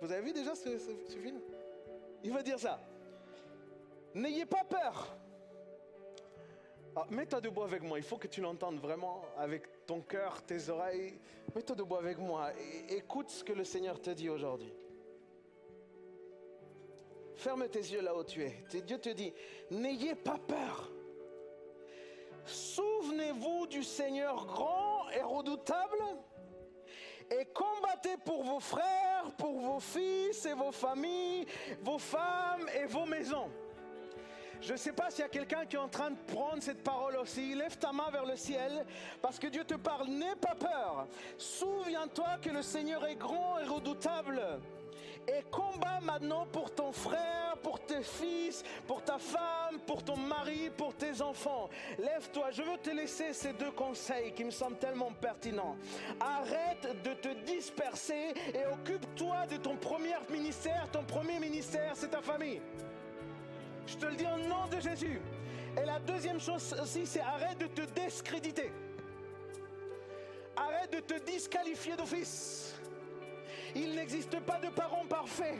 Vous 0.00 0.12
avez 0.12 0.22
vu 0.22 0.32
déjà 0.32 0.54
ce- 0.54 0.78
ce 0.78 1.18
film? 1.18 1.40
Il 2.22 2.32
va 2.32 2.42
dire 2.42 2.58
ça. 2.58 2.80
N'ayez 4.14 4.46
pas 4.46 4.64
peur. 4.64 5.16
Ah, 7.00 7.06
Mets-toi 7.10 7.40
debout 7.40 7.62
avec 7.62 7.84
moi. 7.84 7.96
Il 7.96 8.02
faut 8.02 8.16
que 8.16 8.26
tu 8.26 8.40
l'entendes 8.40 8.80
vraiment 8.80 9.22
avec 9.36 9.86
ton 9.86 10.00
cœur, 10.00 10.42
tes 10.42 10.68
oreilles. 10.68 11.16
Mets-toi 11.54 11.76
debout 11.76 11.94
avec 11.94 12.18
moi 12.18 12.50
et 12.58 12.96
écoute 12.96 13.30
ce 13.30 13.44
que 13.44 13.52
le 13.52 13.62
Seigneur 13.62 14.00
te 14.00 14.10
dit 14.10 14.28
aujourd'hui. 14.28 14.72
Ferme 17.36 17.68
tes 17.68 17.78
yeux 17.78 18.00
là 18.00 18.16
où 18.16 18.24
tu 18.24 18.42
es. 18.42 18.64
Dieu 18.84 18.98
te 18.98 19.10
dit, 19.10 19.32
n'ayez 19.70 20.16
pas 20.16 20.38
peur. 20.38 20.90
Souvenez-vous 22.44 23.68
du 23.68 23.84
Seigneur 23.84 24.44
grand 24.46 25.08
et 25.10 25.22
redoutable 25.22 26.02
et 27.30 27.44
combattez 27.44 28.16
pour 28.24 28.42
vos 28.42 28.58
frères, 28.58 29.30
pour 29.38 29.60
vos 29.60 29.78
fils 29.78 30.44
et 30.46 30.54
vos 30.54 30.72
familles, 30.72 31.46
vos 31.80 31.98
femmes 31.98 32.68
et 32.74 32.86
vos 32.86 33.06
maisons. 33.06 33.50
Je 34.60 34.72
ne 34.72 34.76
sais 34.76 34.92
pas 34.92 35.10
s'il 35.10 35.20
y 35.20 35.24
a 35.24 35.28
quelqu'un 35.28 35.64
qui 35.66 35.76
est 35.76 35.80
en 35.80 35.88
train 35.88 36.10
de 36.10 36.18
prendre 36.32 36.62
cette 36.62 36.82
parole 36.82 37.16
aussi. 37.16 37.54
Lève 37.54 37.78
ta 37.78 37.92
main 37.92 38.10
vers 38.10 38.24
le 38.24 38.36
ciel 38.36 38.84
parce 39.22 39.38
que 39.38 39.46
Dieu 39.46 39.64
te 39.64 39.74
parle. 39.74 40.08
N'aie 40.08 40.36
pas 40.36 40.54
peur. 40.54 41.06
Souviens-toi 41.36 42.38
que 42.42 42.50
le 42.50 42.62
Seigneur 42.62 43.06
est 43.06 43.16
grand 43.16 43.58
et 43.58 43.64
redoutable. 43.64 44.40
Et 45.28 45.42
combat 45.50 46.00
maintenant 46.00 46.46
pour 46.46 46.74
ton 46.74 46.90
frère, 46.90 47.56
pour 47.62 47.80
tes 47.80 48.02
fils, 48.02 48.64
pour 48.86 49.02
ta 49.02 49.18
femme, 49.18 49.78
pour 49.86 50.02
ton 50.02 50.16
mari, 50.16 50.70
pour 50.74 50.94
tes 50.94 51.20
enfants. 51.20 51.68
Lève-toi, 51.98 52.50
je 52.50 52.62
veux 52.62 52.78
te 52.78 52.88
laisser 52.88 53.34
ces 53.34 53.52
deux 53.52 53.70
conseils 53.72 54.32
qui 54.32 54.44
me 54.44 54.50
semblent 54.50 54.78
tellement 54.78 55.12
pertinents. 55.20 55.76
Arrête 56.18 57.02
de 57.04 57.12
te 57.12 57.28
disperser 57.44 58.32
et 58.54 58.66
occupe-toi 58.72 59.46
de 59.50 59.58
ton 59.58 59.76
premier 59.76 60.16
ministère. 60.30 60.88
Ton 60.90 61.04
premier 61.04 61.38
ministère, 61.38 61.92
c'est 61.94 62.08
ta 62.08 62.22
famille. 62.22 62.62
Je 63.88 63.96
te 63.96 64.04
le 64.04 64.16
dis 64.16 64.26
au 64.26 64.48
nom 64.48 64.66
de 64.66 64.80
Jésus. 64.80 65.18
Et 65.80 65.86
la 65.86 65.98
deuxième 66.00 66.38
chose 66.38 66.74
aussi, 66.80 67.06
c'est 67.06 67.20
arrête 67.20 67.56
de 67.56 67.66
te 67.66 67.82
discréditer. 67.98 68.70
Arrête 70.56 70.92
de 70.92 71.00
te 71.00 71.24
disqualifier 71.24 71.96
d'office. 71.96 72.74
Il 73.74 73.94
n'existe 73.94 74.38
pas 74.40 74.58
de 74.58 74.68
parents 74.68 75.06
parfaits. 75.06 75.58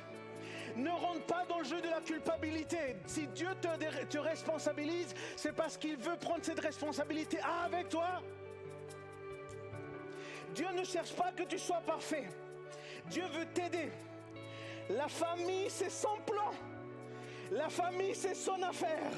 Ne 0.76 0.91
rentre 0.91 1.24
pas 1.24 1.47
dans 1.49 1.61
le 1.61 1.64
jeu 1.64 1.81
de 1.81 1.89
la 1.89 2.01
culpabilité. 2.01 2.97
Si 3.07 3.26
Dieu 3.29 3.49
te, 3.62 4.05
te 4.05 4.18
responsabilise, 4.18 5.14
c'est 5.35 5.55
parce 5.55 5.79
qu'il 5.79 5.97
veut 5.97 6.16
prendre 6.16 6.45
cette 6.45 6.61
responsabilité 6.61 7.39
avec 7.64 7.89
toi. 7.89 8.20
Dieu 10.55 10.68
ne 10.76 10.85
cherche 10.85 11.14
pas 11.14 11.33
que 11.33 11.45
tu 11.45 11.59
sois 11.59 11.81
parfait. 11.81 12.29
Dieu 13.07 13.24
veut 13.29 13.47
t'aider. 13.55 13.91
La 14.91 15.09
famille, 15.09 15.70
c'est 15.70 15.91
son 15.91 16.16
plan. 16.26 16.53
La 17.51 17.68
famille, 17.68 18.14
c'est 18.14 18.34
son 18.34 18.62
affaire. 18.62 19.12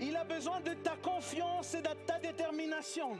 Il 0.00 0.16
a 0.16 0.24
besoin 0.24 0.60
de 0.60 0.74
ta 0.74 0.96
confiance 0.96 1.74
et 1.74 1.80
de 1.80 1.88
ta 2.06 2.18
détermination. 2.18 3.16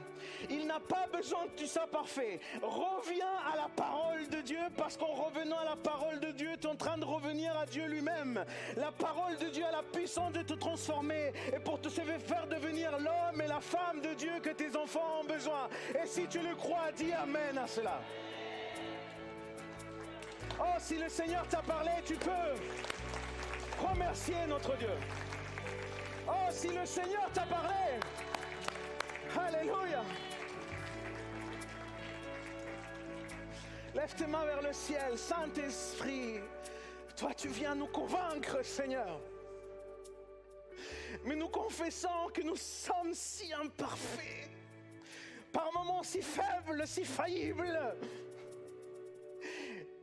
Il 0.49 0.67
n'a 0.67 0.81
pas 0.81 1.07
besoin 1.13 1.45
que 1.45 1.61
tu 1.61 1.67
sois 1.67 1.87
parfait. 1.87 2.41
Reviens 2.61 3.35
à 3.53 3.55
la 3.55 3.69
parole 3.69 4.27
de 4.27 4.41
Dieu 4.41 4.59
parce 4.75 4.97
qu'en 4.97 5.13
revenant 5.13 5.59
à 5.59 5.63
la 5.63 5.75
parole 5.77 6.19
de 6.19 6.31
Dieu, 6.31 6.49
tu 6.59 6.67
es 6.67 6.69
en 6.69 6.75
train 6.75 6.97
de 6.97 7.05
revenir 7.05 7.57
à 7.57 7.65
Dieu 7.65 7.85
lui-même. 7.85 8.43
La 8.75 8.91
parole 8.91 9.37
de 9.37 9.47
Dieu 9.47 9.63
a 9.63 9.71
la 9.71 9.83
puissance 9.83 10.33
de 10.33 10.41
te 10.41 10.53
transformer 10.55 11.31
et 11.55 11.59
pour 11.59 11.79
te 11.79 11.87
faire 11.87 12.47
devenir 12.47 12.91
l'homme 12.99 13.41
et 13.41 13.47
la 13.47 13.61
femme 13.61 14.01
de 14.01 14.13
Dieu 14.15 14.33
que 14.41 14.49
tes 14.49 14.75
enfants 14.75 15.21
ont 15.21 15.25
besoin. 15.25 15.69
Et 15.95 16.05
si 16.05 16.27
tu 16.27 16.39
le 16.39 16.55
crois, 16.55 16.91
dis 16.97 17.13
Amen 17.13 17.57
à 17.57 17.67
cela. 17.67 18.01
Oh, 20.59 20.77
si 20.79 20.97
le 20.97 21.07
Seigneur 21.07 21.47
t'a 21.47 21.61
parlé, 21.61 21.91
tu 22.05 22.15
peux 22.15 22.29
remercier 23.87 24.35
notre 24.47 24.75
Dieu. 24.77 24.95
Oh, 26.27 26.49
si 26.49 26.69
le 26.69 26.85
Seigneur 26.85 27.29
t'a 27.33 27.43
parlé. 27.43 27.99
Alléluia. 29.37 30.03
Lève 33.93 34.15
tes 34.15 34.25
mains 34.25 34.45
vers 34.45 34.61
le 34.61 34.73
ciel, 34.73 35.17
Saint-Esprit. 35.17 36.39
Toi, 37.15 37.33
tu 37.35 37.47
viens 37.49 37.75
nous 37.75 37.87
convaincre, 37.87 38.63
Seigneur. 38.63 39.19
Mais 41.25 41.35
nous 41.35 41.47
confessons 41.47 42.29
que 42.33 42.41
nous 42.41 42.55
sommes 42.55 43.13
si 43.13 43.53
imparfaits, 43.53 44.49
par 45.51 45.71
moments 45.73 46.03
si 46.03 46.21
faibles, 46.21 46.87
si 46.87 47.05
faillibles. 47.05 47.95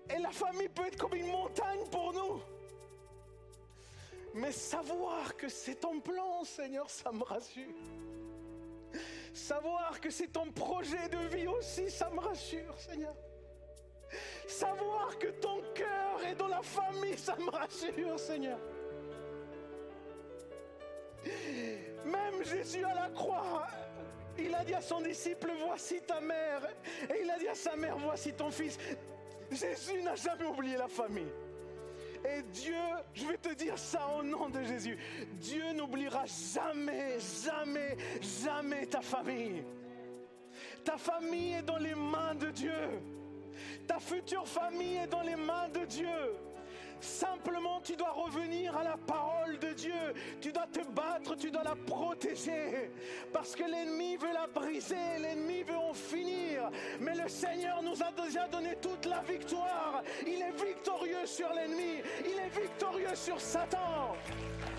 Et 0.09 0.18
la 0.18 0.31
famille 0.31 0.68
peut 0.68 0.87
être 0.87 0.97
comme 0.97 1.14
une 1.14 1.31
montagne 1.31 1.85
pour 1.91 2.12
nous. 2.12 2.60
Mais 4.35 4.53
savoir 4.53 5.37
que 5.37 5.49
c'est 5.49 5.76
ton 5.76 6.01
plan, 6.01 6.45
Seigneur, 6.45 6.89
ça 6.89 7.11
me 7.11 7.22
rassure. 7.24 7.64
Savoir 9.33 10.01
que 10.01 10.11
c'est 10.11 10.28
ton 10.28 10.51
projet 10.51 11.09
de 11.09 11.18
vie 11.35 11.47
aussi, 11.47 11.91
ça 11.91 12.11
me 12.11 12.20
rassure, 12.20 12.78
Seigneur. 12.78 13.14
Savoir 14.47 15.18
que 15.18 15.28
ton 15.28 15.62
cœur 15.74 16.24
est 16.26 16.35
dans 16.35 16.49
la 16.49 16.62
famille, 16.62 17.16
ça 17.16 17.37
me 17.37 17.51
rassure, 17.51 18.18
Seigneur. 18.18 18.59
Même 22.05 22.43
Jésus 22.43 22.85
à 22.85 22.95
la 22.95 23.09
croix, 23.11 23.66
il 24.39 24.55
a 24.55 24.64
dit 24.64 24.74
à 24.74 24.81
son 24.81 25.01
disciple, 25.01 25.51
voici 25.64 26.01
ta 26.01 26.20
mère. 26.20 26.62
Et 27.11 27.22
il 27.22 27.31
a 27.31 27.39
dit 27.39 27.49
à 27.49 27.55
sa 27.55 27.76
mère, 27.76 27.97
voici 27.99 28.33
ton 28.33 28.51
fils. 28.51 28.78
Jésus 29.51 30.03
n'a 30.03 30.14
jamais 30.14 30.47
oublié 30.47 30.76
la 30.76 30.89
famille. 30.89 31.33
Et 32.25 32.43
Dieu, 32.43 32.75
je 33.14 33.27
vais 33.27 33.39
te 33.39 33.55
dire 33.55 33.79
ça 33.79 34.07
au 34.18 34.23
nom 34.23 34.49
de 34.49 34.62
Jésus, 34.62 34.99
Dieu 35.35 35.73
n'oubliera 35.73 36.25
jamais, 36.27 37.18
jamais, 37.18 37.97
jamais 38.21 38.87
ta 38.87 39.01
famille. 39.01 39.64
Ta 40.85 40.97
famille 40.97 41.53
est 41.55 41.62
dans 41.62 41.79
les 41.79 41.95
mains 41.95 42.35
de 42.35 42.51
Dieu. 42.51 43.01
Ta 43.87 43.99
future 43.99 44.47
famille 44.47 44.97
est 44.97 45.07
dans 45.07 45.23
les 45.23 45.37
mains 45.37 45.68
de 45.68 45.85
Dieu. 45.85 46.09
Simplement, 47.01 47.81
tu 47.83 47.97
dois 47.97 48.13
revenir 48.13 48.77
à 48.77 48.85
la 48.85 48.97
parole 49.07 49.59
de 49.59 49.73
Dieu. 49.73 50.15
Tu 50.41 50.53
dois 50.53 50.67
te 50.71 50.81
battre, 50.91 51.35
tu 51.37 51.51
dois 51.51 51.65
la 51.65 51.75
protéger. 51.75 52.91
Parce 53.33 53.57
que 53.57 53.65
l'ennemi 53.65 54.17
veut 54.17 54.33
la 54.33 54.47
briser, 54.47 55.19
l'ennemi 55.19 55.63
veut 55.63 55.77
en 55.77 55.95
finir. 55.95 56.71
Mais 57.01 57.15
le 57.15 57.29
Seigneur 57.29 57.83
nous 57.83 58.03
a 58.03 58.13
déjà 58.23 58.47
donné 58.49 58.77
toute 58.83 59.07
la 59.07 59.23
victoire. 59.23 60.03
Il 60.27 60.43
est 60.43 60.65
victorieux 60.65 61.25
sur 61.25 61.53
l'ennemi. 61.55 62.03
Il 62.25 62.39
est 62.39 62.61
victorieux 62.61 63.15
sur 63.15 63.41
Satan. 63.41 64.15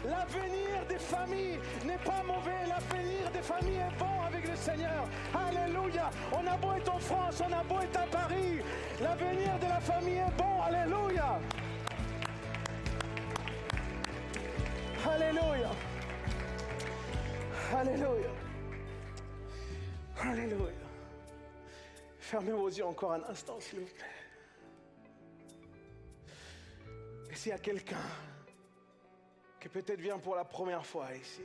L'avenir 0.06 0.86
des 0.88 1.00
familles 1.00 1.60
n'est 1.86 1.98
pas 2.00 2.24
mauvais. 2.26 2.68
L'avenir 2.68 3.32
des 3.34 3.42
familles 3.42 3.78
est 3.80 4.00
bon 4.00 4.22
avec 4.28 4.48
le 4.48 4.56
Seigneur. 4.56 5.08
Alléluia. 5.34 6.10
On 6.32 6.46
a 6.46 6.58
beau 6.58 6.74
être 6.74 6.94
en 6.94 7.00
France, 7.00 7.42
on 7.48 7.52
a 7.52 7.64
beau 7.64 7.80
être 7.80 8.00
à 8.00 8.06
Paris. 8.06 8.60
L'avenir 9.02 9.58
de 9.60 9.68
la 9.68 9.80
famille 9.80 10.18
est 10.18 10.38
bon. 10.38 10.62
Alléluia. 10.62 11.40
Alléluia. 15.08 15.72
Alléluia. 17.74 18.32
Alléluia. 20.20 20.72
Fermez 22.20 22.52
vos 22.52 22.70
yeux 22.70 22.86
encore 22.86 23.14
un 23.14 23.24
instant, 23.24 23.60
s'il 23.60 23.80
vous 23.80 23.86
plaît. 23.86 24.06
Et 27.32 27.36
s'il 27.36 27.50
y 27.50 27.56
a 27.56 27.60
quelqu'un 27.60 28.06
qui 29.60 29.70
peut-être 29.70 30.00
vient 30.00 30.20
pour 30.20 30.36
la 30.36 30.46
première 30.46 30.86
fois 30.86 31.14
ici, 31.16 31.42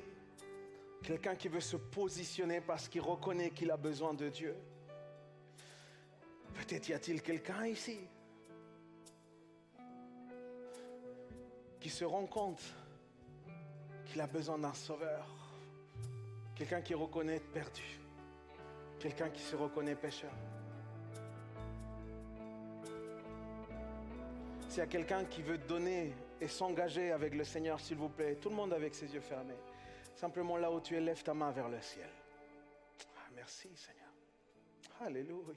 quelqu'un 1.03 1.35
qui 1.35 1.49
veut 1.49 1.61
se 1.61 1.77
positionner 1.77 2.61
parce 2.61 2.89
qu'il 2.89 3.01
reconnaît 3.01 3.51
qu'il 3.51 3.71
a 3.71 3.77
besoin 3.77 4.13
de 4.13 4.29
Dieu, 4.29 4.55
peut-être 6.55 6.89
y 6.89 6.93
a-t-il 6.93 7.23
quelqu'un 7.23 7.67
ici 7.67 7.99
qui 11.81 11.89
se 11.89 12.05
rend 12.05 12.27
compte 12.27 12.63
qu'il 14.17 14.23
a 14.23 14.27
besoin 14.27 14.57
d'un 14.57 14.73
sauveur. 14.73 15.27
Quelqu'un 16.55 16.81
qui 16.81 16.95
reconnaît 16.95 17.37
être 17.37 17.53
perdu. 17.53 18.01
Quelqu'un 18.99 19.29
qui 19.29 19.43
se 19.43 19.55
reconnaît 19.55 19.95
pécheur. 19.95 20.33
S'il 24.71 24.79
y 24.79 24.81
a 24.81 24.87
quelqu'un 24.87 25.27
qui 25.27 25.43
veut 25.43 25.59
donner 25.59 26.15
et 26.41 26.49
s'engager 26.49 27.13
avec 27.13 27.35
le 27.35 27.45
Seigneur, 27.45 27.79
s'il 27.79 27.99
vous 27.99 28.09
plaît, 28.09 28.37
tout 28.37 28.49
le 28.49 28.55
monde 28.55 28.73
avec 28.73 28.95
ses 28.95 29.13
yeux 29.13 29.21
fermés. 29.21 29.59
Simplement 30.15 30.57
là 30.57 30.73
où 30.73 30.81
tu 30.81 30.97
es, 30.97 31.01
lève 31.01 31.23
ta 31.23 31.35
main 31.35 31.51
vers 31.51 31.69
le 31.69 31.83
ciel. 31.83 32.09
Ah, 33.19 33.29
merci 33.35 33.69
Seigneur. 33.77 34.09
Alléluia. 35.03 35.53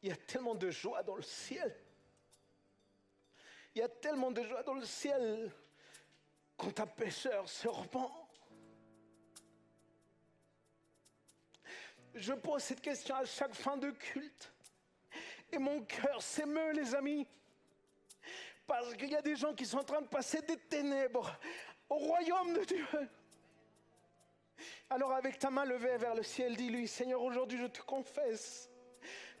Il 0.00 0.10
y 0.10 0.12
a 0.12 0.16
tellement 0.16 0.54
de 0.54 0.70
joie 0.70 1.02
dans 1.02 1.16
le 1.16 1.22
ciel. 1.22 1.74
Il 3.74 3.80
y 3.80 3.82
a 3.82 3.88
tellement 3.88 4.30
de 4.30 4.42
joie 4.42 4.62
dans 4.62 4.74
le 4.74 4.84
ciel 4.84 5.50
quand 6.56 6.78
un 6.78 6.86
pécheur 6.86 7.48
se 7.48 7.66
repent. 7.66 8.10
Je 12.14 12.32
pose 12.32 12.62
cette 12.62 12.80
question 12.80 13.16
à 13.16 13.24
chaque 13.24 13.54
fin 13.54 13.76
de 13.76 13.90
culte. 13.90 14.52
Et 15.50 15.58
mon 15.58 15.82
cœur 15.82 16.22
s'émeut, 16.22 16.72
les 16.72 16.94
amis. 16.94 17.26
Parce 18.66 18.94
qu'il 18.94 19.10
y 19.10 19.16
a 19.16 19.22
des 19.22 19.34
gens 19.34 19.54
qui 19.54 19.66
sont 19.66 19.78
en 19.78 19.84
train 19.84 20.00
de 20.00 20.06
passer 20.08 20.40
des 20.42 20.56
ténèbres 20.56 21.36
au 21.88 21.96
royaume 21.96 22.54
de 22.54 22.64
Dieu. 22.64 22.86
Alors 24.88 25.12
avec 25.12 25.38
ta 25.38 25.50
main 25.50 25.64
levée 25.64 25.96
vers 25.96 26.14
le 26.14 26.22
ciel, 26.22 26.56
dis-lui, 26.56 26.86
Seigneur, 26.86 27.20
aujourd'hui 27.20 27.58
je 27.58 27.66
te 27.66 27.82
confesse 27.82 28.70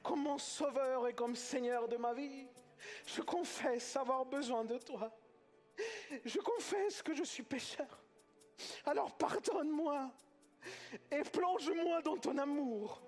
comme 0.02 0.22
mon 0.24 0.38
sauveur 0.38 1.06
et 1.06 1.14
comme 1.14 1.36
Seigneur 1.36 1.86
de 1.88 1.96
ma 1.96 2.12
vie. 2.12 2.46
Je 3.06 3.22
confesse 3.22 3.96
avoir 3.96 4.24
besoin 4.24 4.64
de 4.64 4.78
toi. 4.78 5.10
Je 6.24 6.38
confesse 6.38 7.02
que 7.02 7.14
je 7.14 7.24
suis 7.24 7.42
pécheur. 7.42 8.02
Alors 8.86 9.16
pardonne-moi 9.16 10.10
et 11.10 11.22
plonge-moi 11.22 12.02
dans 12.02 12.16
ton 12.16 12.38
amour. 12.38 13.02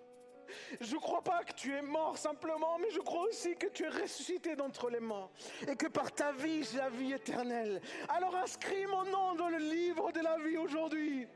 Je 0.80 0.94
ne 0.94 1.00
crois 1.00 1.22
pas 1.22 1.44
que 1.44 1.52
tu 1.52 1.74
es 1.74 1.82
mort 1.82 2.16
simplement, 2.16 2.78
mais 2.78 2.90
je 2.90 3.00
crois 3.00 3.24
aussi 3.24 3.56
que 3.56 3.66
tu 3.66 3.84
es 3.84 3.88
ressuscité 3.88 4.54
d'entre 4.54 4.90
les 4.90 5.00
morts 5.00 5.30
et 5.66 5.76
que 5.76 5.86
par 5.86 6.12
ta 6.12 6.32
vie 6.32 6.62
j'ai 6.64 6.78
la 6.78 6.88
vie 6.88 7.12
éternelle. 7.12 7.80
Alors 8.08 8.34
inscris 8.36 8.86
mon 8.86 9.04
nom 9.04 9.34
dans 9.34 9.48
le 9.48 9.58
livre 9.58 10.12
de 10.12 10.20
la 10.20 10.38
vie 10.38 10.56
aujourd'hui, 10.56 11.26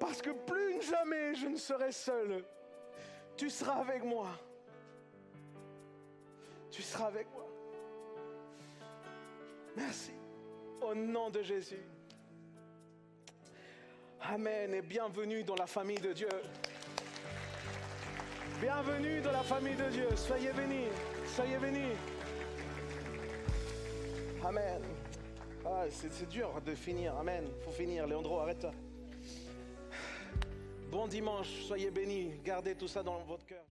parce 0.00 0.20
que 0.20 0.30
plus 0.30 0.82
jamais 0.82 1.34
je 1.34 1.46
ne 1.46 1.56
serai 1.56 1.92
seul. 1.92 2.44
Tu 3.36 3.50
seras 3.50 3.80
avec 3.80 4.04
moi 4.04 4.28
Tu 6.70 6.82
seras 6.82 7.06
avec 7.06 7.30
moi. 7.32 7.43
Merci. 9.76 10.12
Au 10.80 10.94
nom 10.94 11.30
de 11.30 11.42
Jésus. 11.42 11.82
Amen 14.20 14.72
et 14.74 14.82
bienvenue 14.82 15.42
dans 15.42 15.56
la 15.56 15.66
famille 15.66 16.00
de 16.00 16.12
Dieu. 16.12 16.28
Bienvenue 18.60 19.20
dans 19.20 19.32
la 19.32 19.42
famille 19.42 19.74
de 19.74 19.90
Dieu. 19.90 20.08
Soyez 20.16 20.52
bénis. 20.52 20.88
Soyez 21.26 21.58
bénis. 21.58 21.92
Amen. 24.44 24.82
Ah, 25.66 25.84
c'est 25.90 26.28
dur 26.28 26.60
de 26.64 26.74
finir. 26.74 27.16
Amen. 27.16 27.44
faut 27.64 27.72
finir. 27.72 28.06
Léandro, 28.06 28.40
arrête. 28.40 28.66
Bon 30.90 31.08
dimanche. 31.08 31.62
Soyez 31.66 31.90
bénis. 31.90 32.40
Gardez 32.44 32.76
tout 32.76 32.88
ça 32.88 33.02
dans 33.02 33.18
votre 33.24 33.44
cœur. 33.44 33.64